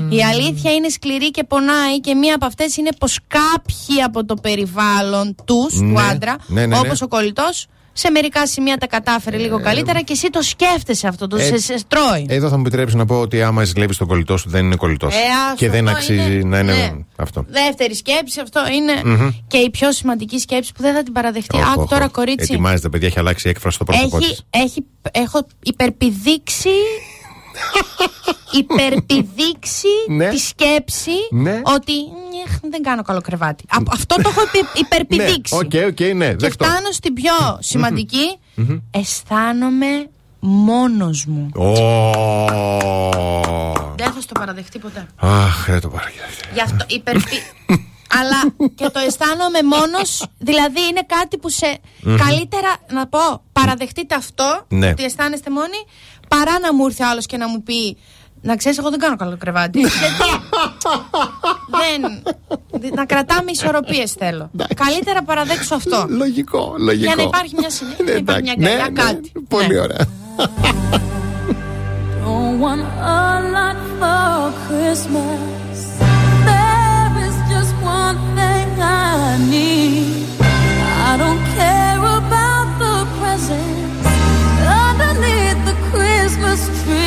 Η 0.10 0.24
αλήθεια 0.24 0.74
είναι 0.74 0.90
σκληρή 0.90 1.32
και 1.32 1.44
πονάει 1.44 2.00
και 2.00 2.14
μία 2.14 2.36
από 2.36 2.46
αυτές 2.46 2.78
είναι 2.78 2.90
πως 3.00 3.20
κάποιοι 3.28 4.02
από 4.06 4.26
το 4.26 4.36
περιβάλλον 4.36 5.36
τους, 5.46 5.74
του 5.74 5.84
Ναι. 5.84 6.02
άντρα, 6.12 6.36
Ναι, 6.48 6.60
ναι, 6.62 6.66
ναι. 6.68 6.78
όπως 6.78 7.02
ο 7.02 7.08
κολλητός, 7.08 7.66
σε 7.94 8.10
μερικά 8.12 8.48
σημεία 8.48 8.78
τα 8.78 8.88
κατάφερε 8.88 9.38
λίγο 9.38 9.62
καλύτερα 9.62 10.02
και 10.02 10.14
εσύ 10.14 10.30
το 10.30 10.42
σκέφτεσαι 10.42 11.08
αυτό, 11.08 11.28
το 11.28 11.38
Ε, 11.38 11.44
σε, 11.44 11.58
σε 11.58 11.76
τρώει. 11.88 12.26
Εδώ 12.30 12.50
θα 12.50 12.56
μου 12.56 12.62
επιτρέψεις 12.62 12.96
να 12.98 13.06
πω 13.06 13.20
ότι 13.20 13.42
άμα 13.44 13.64
ζηλεύεις 13.64 13.98
τον 13.98 14.08
κολλητό 14.08 14.38
σου 14.38 14.50
δεν 14.50 14.66
είναι 14.66 14.76
κολλητός. 14.76 15.14
Ε, 15.14 15.18
άστο, 15.46 15.56
και 15.56 15.70
δεν 15.70 15.86
αυτό 15.88 15.98
αξίζει 15.98 16.34
είναι- 16.36 16.44
να 16.44 16.60
είναι 16.60 16.74
ναι. 16.74 16.92
αυτό. 17.16 17.46
Δεύτερη 17.48 17.96
σκέψη, 17.96 18.40
αυτό 18.40 18.62
είναι 18.74 19.16
Μμμ. 19.16 19.30
και 19.48 19.58
η 19.58 19.70
πιο 19.70 19.92
σημαντική 19.92 20.40
σκέψη 20.40 20.72
που 20.74 20.82
δεν 20.82 20.94
θα 20.94 21.04
την 21.04 21.14
παραδεχτεί. 21.14 21.58
Οχ, 21.58 21.68
Άκου 21.72 21.82
οχ, 21.82 21.90
τώρα, 21.90 22.06
οχ. 22.06 22.12
κορίτσι. 22.12 22.48
Ετοιμάζεται, 22.52 22.90
παιδιά, 22.90 23.08
έχει 23.08 23.20
αλλάξει 23.20 23.48
η 23.48 23.50
έκφραση 23.50 23.76
στο 23.76 23.84
πρόσωπό 23.84 24.18
Έχει, 24.18 24.28
της. 24.30 24.46
έχει, 24.50 24.86
έχω 25.12 25.46
υπερπηδήξει 25.64 26.70
υπερπηδήξει 28.60 29.88
Ναι. 30.08 30.30
τη 30.30 30.38
σκέψη 30.38 31.12
Ναι. 31.32 31.62
ότι 31.64 31.94
«Νιεχ, 32.30 32.60
δεν 32.70 32.82
κάνω 32.82 33.02
καλό 33.02 33.22
κρεβάτι. 33.22 33.64
Α- 33.70 33.78
αυτό 33.92 34.16
το 34.16 34.30
έχω 34.30 34.42
υπε- 34.42 34.78
υπερπηδήξει. 34.86 35.56
Ναι, 35.56 35.60
OK, 35.86 35.88
OK, 35.92 36.00
ναι, 36.00 36.28
Και 36.30 36.36
δεκτό. 36.36 36.64
φτάνω 36.66 36.92
στην 36.92 37.14
πιο 37.14 37.34
σημαντική. 37.60 38.38
Μμμ. 38.56 38.78
Αισθάνομαι 38.92 40.10
μόνος 40.40 41.26
μου. 41.26 41.50
Ω. 41.56 41.72
Δεν 43.96 44.12
θα 44.12 44.22
στο 44.22 44.34
παραδεχτεί 44.34 44.80
ποτέ. 44.80 45.08
Αχ, 45.20 45.66
δεν 45.70 45.82
το 45.82 45.90
παραγγέλνω. 45.90 46.28
Γι' 46.54 46.62
αυτό 46.62 46.86
υπερπη... 46.88 47.38
Αλλά 48.20 48.70
και 48.76 48.90
το 48.90 49.00
αισθάνομαι 49.00 49.60
μόνος, 49.64 50.26
δηλαδή 50.38 50.80
είναι 50.90 51.02
κάτι 51.08 51.38
που 51.38 51.50
σε 51.50 51.78
Μμμ. 52.02 52.16
καλύτερα 52.16 52.76
να 52.92 53.08
πω 53.08 53.20
παραδεχτείτε 53.54 54.16
αυτό, 54.16 54.66
Ναι. 54.68 54.88
ότι 54.90 55.04
αισθάνεστε 55.04 55.50
μόνοι, 55.50 55.78
παρά 56.36 56.60
να 56.60 56.74
μου 56.74 56.86
έρθει 56.86 57.04
άλλος 57.04 57.26
και 57.26 57.38
να 57.38 57.48
μου 57.48 57.64
πει 57.64 57.98
να 58.42 58.56
ξέρεις 58.56 58.78
εγώ 58.78 58.90
δεν 58.90 59.00
κάνω 59.00 59.16
καλό 59.16 59.38
κρεβάτι. 59.38 59.80
Γιατί 59.90 59.98
δεν, 62.80 62.94
να 62.94 63.06
κρατάμε 63.06 63.52
ισορροπίες 63.52 64.12
θέλω. 64.12 64.52
Καλύτερα 64.76 65.24
παραδέξω 65.24 65.76
αυτό. 65.76 66.06
Λογικό, 66.10 66.76
λογικό. 66.78 67.06
Για 67.06 67.16
να 67.16 67.22
υπάρχει 67.22 67.56
μια 67.58 67.70
συνέχεια, 67.70 68.06
να 68.06 68.12
υπάρχει 68.12 68.44
μια 68.44 68.56
Ναι, 68.58 68.70
αγκαλιά, 68.70 68.90
ναι, 68.90 69.02
κάτι. 69.02 69.32
Πολύ 69.48 69.80
ωραία. 69.80 70.06
Don't 72.26 72.60
want 72.66 72.86
a 73.16 73.24
lot 73.56 73.80
for 74.00 74.38
Christmas. 74.66 75.78
There 76.50 77.14
is 77.28 77.38
just 77.54 77.74
one 78.00 78.18
thing 78.38 78.70
I 78.82 79.38
need. 79.52 80.26
I 81.10 81.12
don't 81.22 81.44
care 81.56 81.83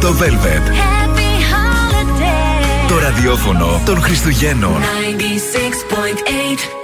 96,8 0.00 0.12
Velvet. 0.18 0.68
Happy 0.68 1.32
holiday. 1.52 2.88
Το 2.88 2.98
ραδιόφωνο 2.98 3.82
των 3.84 4.00
Χριστουγέννων. 4.00 4.82
96.8 4.82 6.79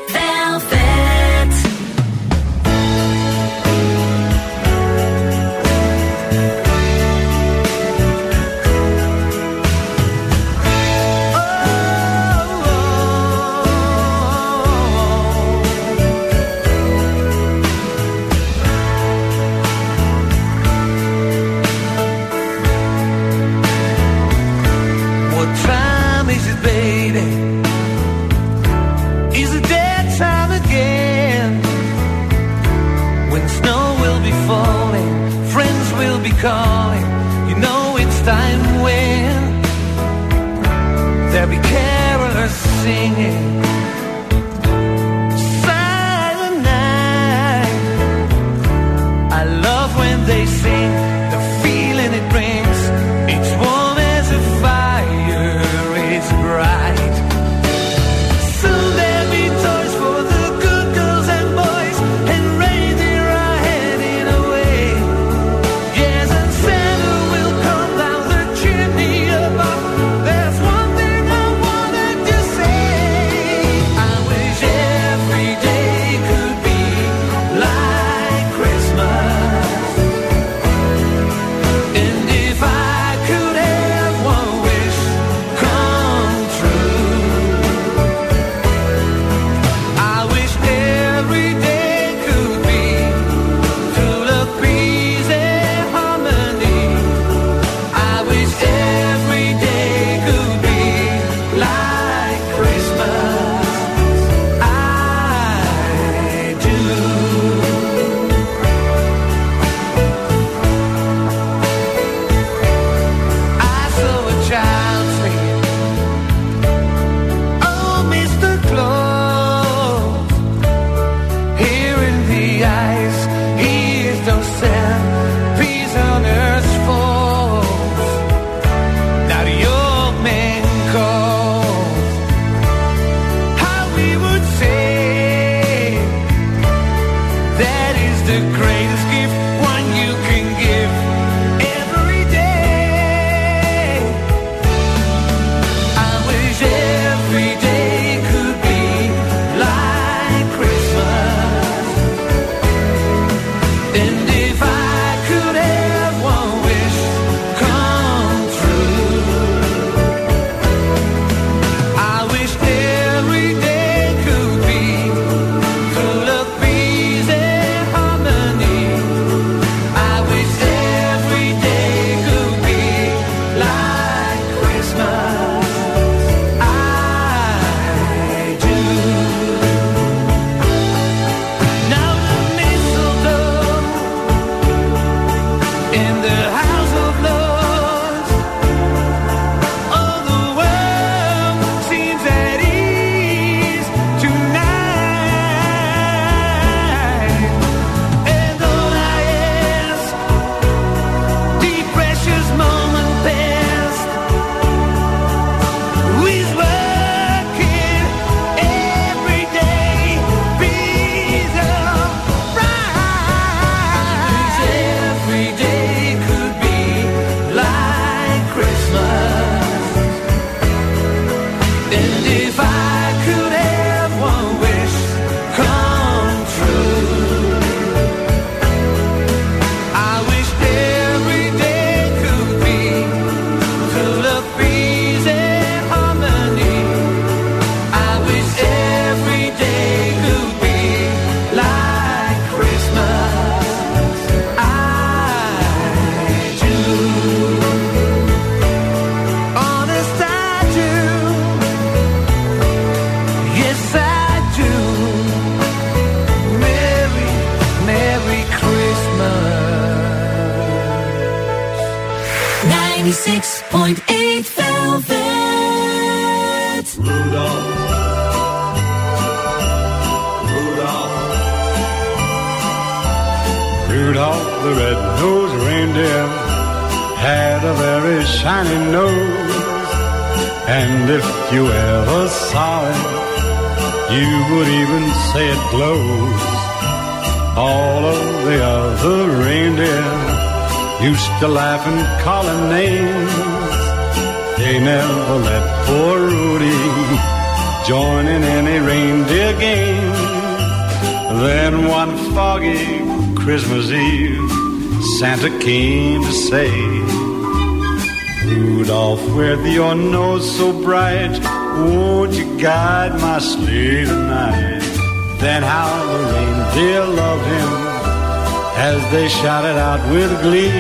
they 319.26 319.32
shouted 319.32 319.76
out 319.76 320.00
with 320.12 320.30
glee. 320.40 320.70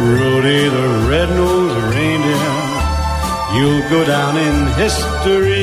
Rudy 0.00 0.68
the 0.68 0.88
red-nosed 1.08 1.94
reindeer, 1.94 2.56
you'll 3.54 3.88
go 3.88 4.04
down 4.04 4.36
in 4.36 4.66
history. 4.82 5.57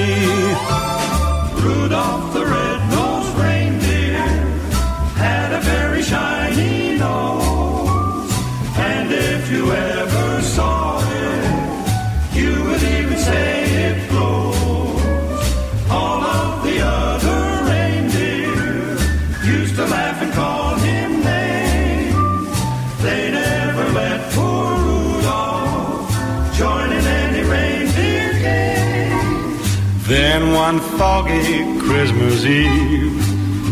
Eve, 32.46 33.24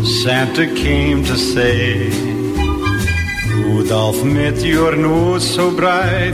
Santa 0.06 0.66
came 0.66 1.24
to 1.24 1.38
say, 1.38 2.10
Rudolph, 3.50 4.24
met 4.24 4.58
your 4.64 4.96
nose 4.96 5.48
so 5.48 5.70
bright, 5.76 6.34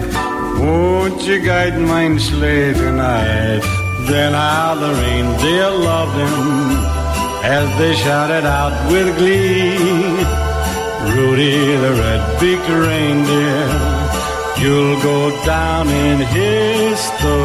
won't 0.57 1.21
you 1.23 1.39
guide 1.41 1.77
mine 1.79 2.19
sleigh 2.19 2.73
tonight? 2.73 3.61
Then 4.07 4.33
how 4.33 4.75
the 4.75 4.93
reindeer 5.01 5.69
loved 5.69 6.17
him 6.17 6.99
as 7.43 7.67
they 7.77 7.93
shouted 7.95 8.45
out 8.45 8.73
with 8.91 9.17
glee. 9.17 9.77
Rudy 11.15 11.75
the 11.83 11.93
red-beaked 12.03 12.69
reindeer, 12.69 13.67
you'll 14.61 14.99
go 15.01 15.29
down 15.45 15.87
in 15.89 16.19
history. 16.39 17.39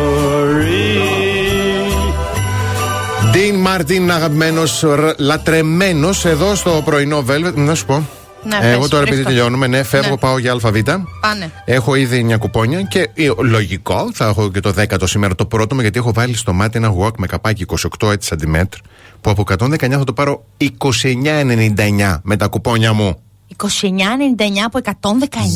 Dean 3.34 3.56
Μάρτιν, 3.56 4.10
αγαπημένος, 4.12 4.84
λατρεμένος 5.18 6.24
εδώ 6.24 6.54
στο 6.54 6.82
πρωινό 6.84 7.24
Velvet. 7.28 7.54
Να 7.54 7.74
σου 7.74 7.86
πω. 7.86 8.08
Ναι, 8.48 8.58
Εγώ 8.70 8.80
πες, 8.80 8.88
τώρα 8.88 9.02
επειδή 9.02 9.22
βρίσκω. 9.22 9.28
τελειώνουμε, 9.30 9.66
ναι, 9.66 9.82
φεύγω, 9.82 10.10
Ναι. 10.10 10.16
πάω 10.16 10.38
για 10.38 10.52
ΑΒ. 10.52 10.76
Πάνε. 11.20 11.52
Έχω 11.64 11.94
ήδη 11.94 12.26
9 12.30 12.38
κουπόνια 12.38 12.82
και 12.82 12.98
ε, 13.14 13.28
λογικό 13.38 14.10
θα 14.14 14.26
έχω 14.26 14.50
και 14.50 14.60
το 14.60 14.72
10ο 14.78 15.02
σήμερα 15.04 15.34
το 15.34 15.46
πρώτο 15.46 15.74
μου 15.74 15.80
γιατί 15.80 15.98
έχω 15.98 16.12
βάλει 16.12 16.36
στο 16.36 16.52
μάτι 16.52 16.76
ένα 16.78 16.94
walk 17.00 17.12
με 17.18 17.26
καπάκι 17.26 17.64
28 18.00 18.10
έτσι 18.12 18.34
cm 18.40 18.62
που 19.20 19.30
από 19.30 19.44
119 19.58 19.76
θα 19.90 20.04
το 20.04 20.12
πάρω 20.12 20.44
29,99 20.82 22.18
με 22.22 22.36
τα 22.36 22.46
κουπόνια 22.46 22.92
μου. 22.92 23.18
29,99 23.56 23.66
από 24.64 24.78
119. 24.84 24.90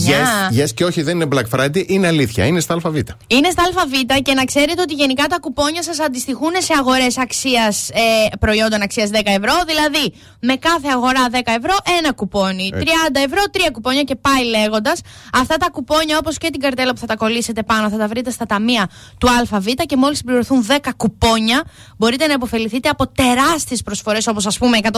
Yes, 0.08 0.62
yes 0.62 0.70
και 0.74 0.84
όχι 0.84 1.02
δεν 1.02 1.20
είναι 1.20 1.28
Black 1.32 1.58
Friday, 1.58 1.88
είναι 1.88 2.06
αλήθεια, 2.06 2.46
είναι 2.46 2.60
στα 2.60 2.74
ΑΒ. 2.74 2.96
Είναι 3.26 3.50
στα 3.50 3.62
ΑΒ 3.62 4.20
και 4.22 4.34
να 4.34 4.44
ξέρετε 4.44 4.80
ότι 4.82 4.94
γενικά 4.94 5.26
τα 5.26 5.38
κουπόνια 5.38 5.82
σας 5.82 6.00
αντιστοιχούν 6.00 6.50
σε 6.58 6.72
αγορές 6.78 7.18
αξίας 7.18 7.88
ε, 7.88 8.36
προϊόντων 8.40 8.82
αξίας 8.82 9.10
10 9.12 9.18
ευρώ. 9.24 9.52
Δηλαδή, 9.66 10.12
με 10.40 10.54
κάθε 10.56 10.88
αγορά 10.92 11.26
10 11.32 11.38
ευρώ, 11.44 11.76
ένα 11.98 12.12
κουπόνι. 12.12 12.70
30 12.74 12.80
ευρώ, 13.24 13.42
τρία 13.50 13.70
κουπόνια 13.70 14.02
και 14.02 14.16
πάει 14.16 14.44
λέγοντας. 14.44 15.00
Αυτά 15.32 15.56
τα 15.56 15.68
κουπόνια, 15.70 16.18
όπως 16.18 16.38
και 16.38 16.50
την 16.50 16.60
καρτέλα 16.60 16.92
που 16.92 16.98
θα 16.98 17.06
τα 17.06 17.16
κολλήσετε 17.16 17.62
πάνω, 17.62 17.88
θα 17.88 17.96
τα 17.96 18.06
βρείτε 18.06 18.30
στα 18.30 18.46
ταμεία 18.46 18.88
του 19.18 19.28
ΑΒ 19.50 19.66
και 19.86 19.96
μόλις 19.96 20.18
συμπληρωθούν 20.18 20.66
10 20.68 20.90
κουπόνια, 20.96 21.62
μπορείτε 21.96 22.26
να 22.26 22.32
υποφεληθείτε 22.32 22.88
από 22.88 23.08
τεράστιες 23.08 23.82
προσφορές 23.82 24.26
όπως 24.26 24.46
ας 24.46 24.58
πούμε 24.58 24.78
119 24.82 24.88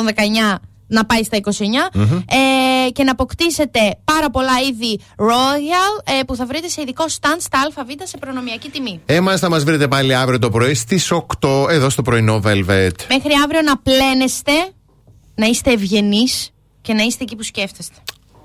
να 0.90 1.04
πάει 1.04 1.24
στα 1.24 1.38
29 1.42 1.50
ε, 2.26 2.90
και 2.90 3.04
να 3.04 3.10
αποκτήσετε 3.10 3.78
πάρα 4.04 4.30
πολλά 4.30 4.58
είδη 4.68 5.00
Royal 5.16 6.18
ε, 6.18 6.22
που 6.22 6.36
θα 6.36 6.46
βρείτε 6.46 6.68
σε 6.68 6.80
ειδικό 6.80 7.04
stand 7.08 7.36
στα 7.38 7.58
ΑΒ 7.76 7.88
σε 8.02 8.18
προνομιακή 8.18 8.68
τιμή. 8.70 9.00
Εμά 9.06 9.36
θα 9.36 9.48
μας 9.48 9.64
βρείτε 9.64 9.88
πάλι 9.88 10.14
αύριο 10.14 10.38
το 10.38 10.50
πρωί 10.50 10.74
στις 10.74 11.12
8 11.40 11.66
εδώ 11.70 11.90
στο 11.90 12.02
πρωινό 12.02 12.40
Velvet. 12.44 12.94
Μέχρι 13.08 13.32
αύριο 13.44 13.62
να 13.64 13.78
πλένεστε, 13.78 14.52
να 15.34 15.46
είστε 15.46 15.72
ευγενείς 15.72 16.50
και 16.82 16.92
να 16.92 17.02
είστε 17.02 17.22
εκεί 17.22 17.36
που 17.36 17.42
σκέφτεστε. 17.42 17.96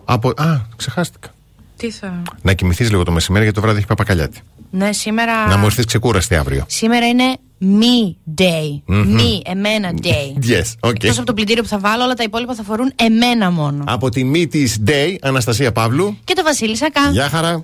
Από... 0.06 0.30
Α, 0.30 0.62
ξεχάστηκα. 0.76 1.30
Τι 1.78 1.92
θα. 1.92 2.22
Να 2.42 2.54
κοιμηθείς 2.54 2.90
λίγο 2.90 3.04
το 3.04 3.12
μεσημέρι 3.12 3.44
γιατί 3.44 3.60
το 3.60 3.66
βράδυ 3.66 3.80
έχει 3.80 3.88
παπακαλιάτη. 3.88 4.42
Ναι, 4.72 4.94
σήμερα. 4.94 5.48
Να 5.48 5.58
μου 5.58 5.66
έρθεις 5.66 5.86
ξεκούραστη 5.86 6.36
αύριο. 6.36 6.66
Σήμερα 6.68 7.08
είναι 7.08 7.38
me 7.62 8.16
day. 8.42 8.82
Μμμ. 8.86 9.18
Me, 9.18 9.42
εμένα 9.44 9.94
day. 10.02 10.52
Yes, 10.52 10.90
okay. 10.90 10.90
Εκτός 10.90 11.18
από 11.18 11.26
το 11.26 11.34
πλυντήριο 11.34 11.64
που 11.64 11.70
θα 11.70 11.80
βάλω, 11.80 12.04
όλα 12.04 12.14
τα 12.14 12.24
υπόλοιπα 12.24 12.56
θα 12.56 12.64
φορούν 12.64 12.92
εμένα 12.96 13.52
μόνο. 13.52 13.84
Από 13.88 14.10
τη 14.10 14.24
μη 14.24 14.48
της 14.48 14.78
Day, 14.88 15.16
Αναστασία 15.22 15.72
Παύλου. 15.72 16.18
Και 16.24 16.34
το 16.34 16.44
Βασίλη 16.44 16.76
Σακά. 16.76 17.10
Γεια 17.12 17.30
χαρά. 17.30 17.64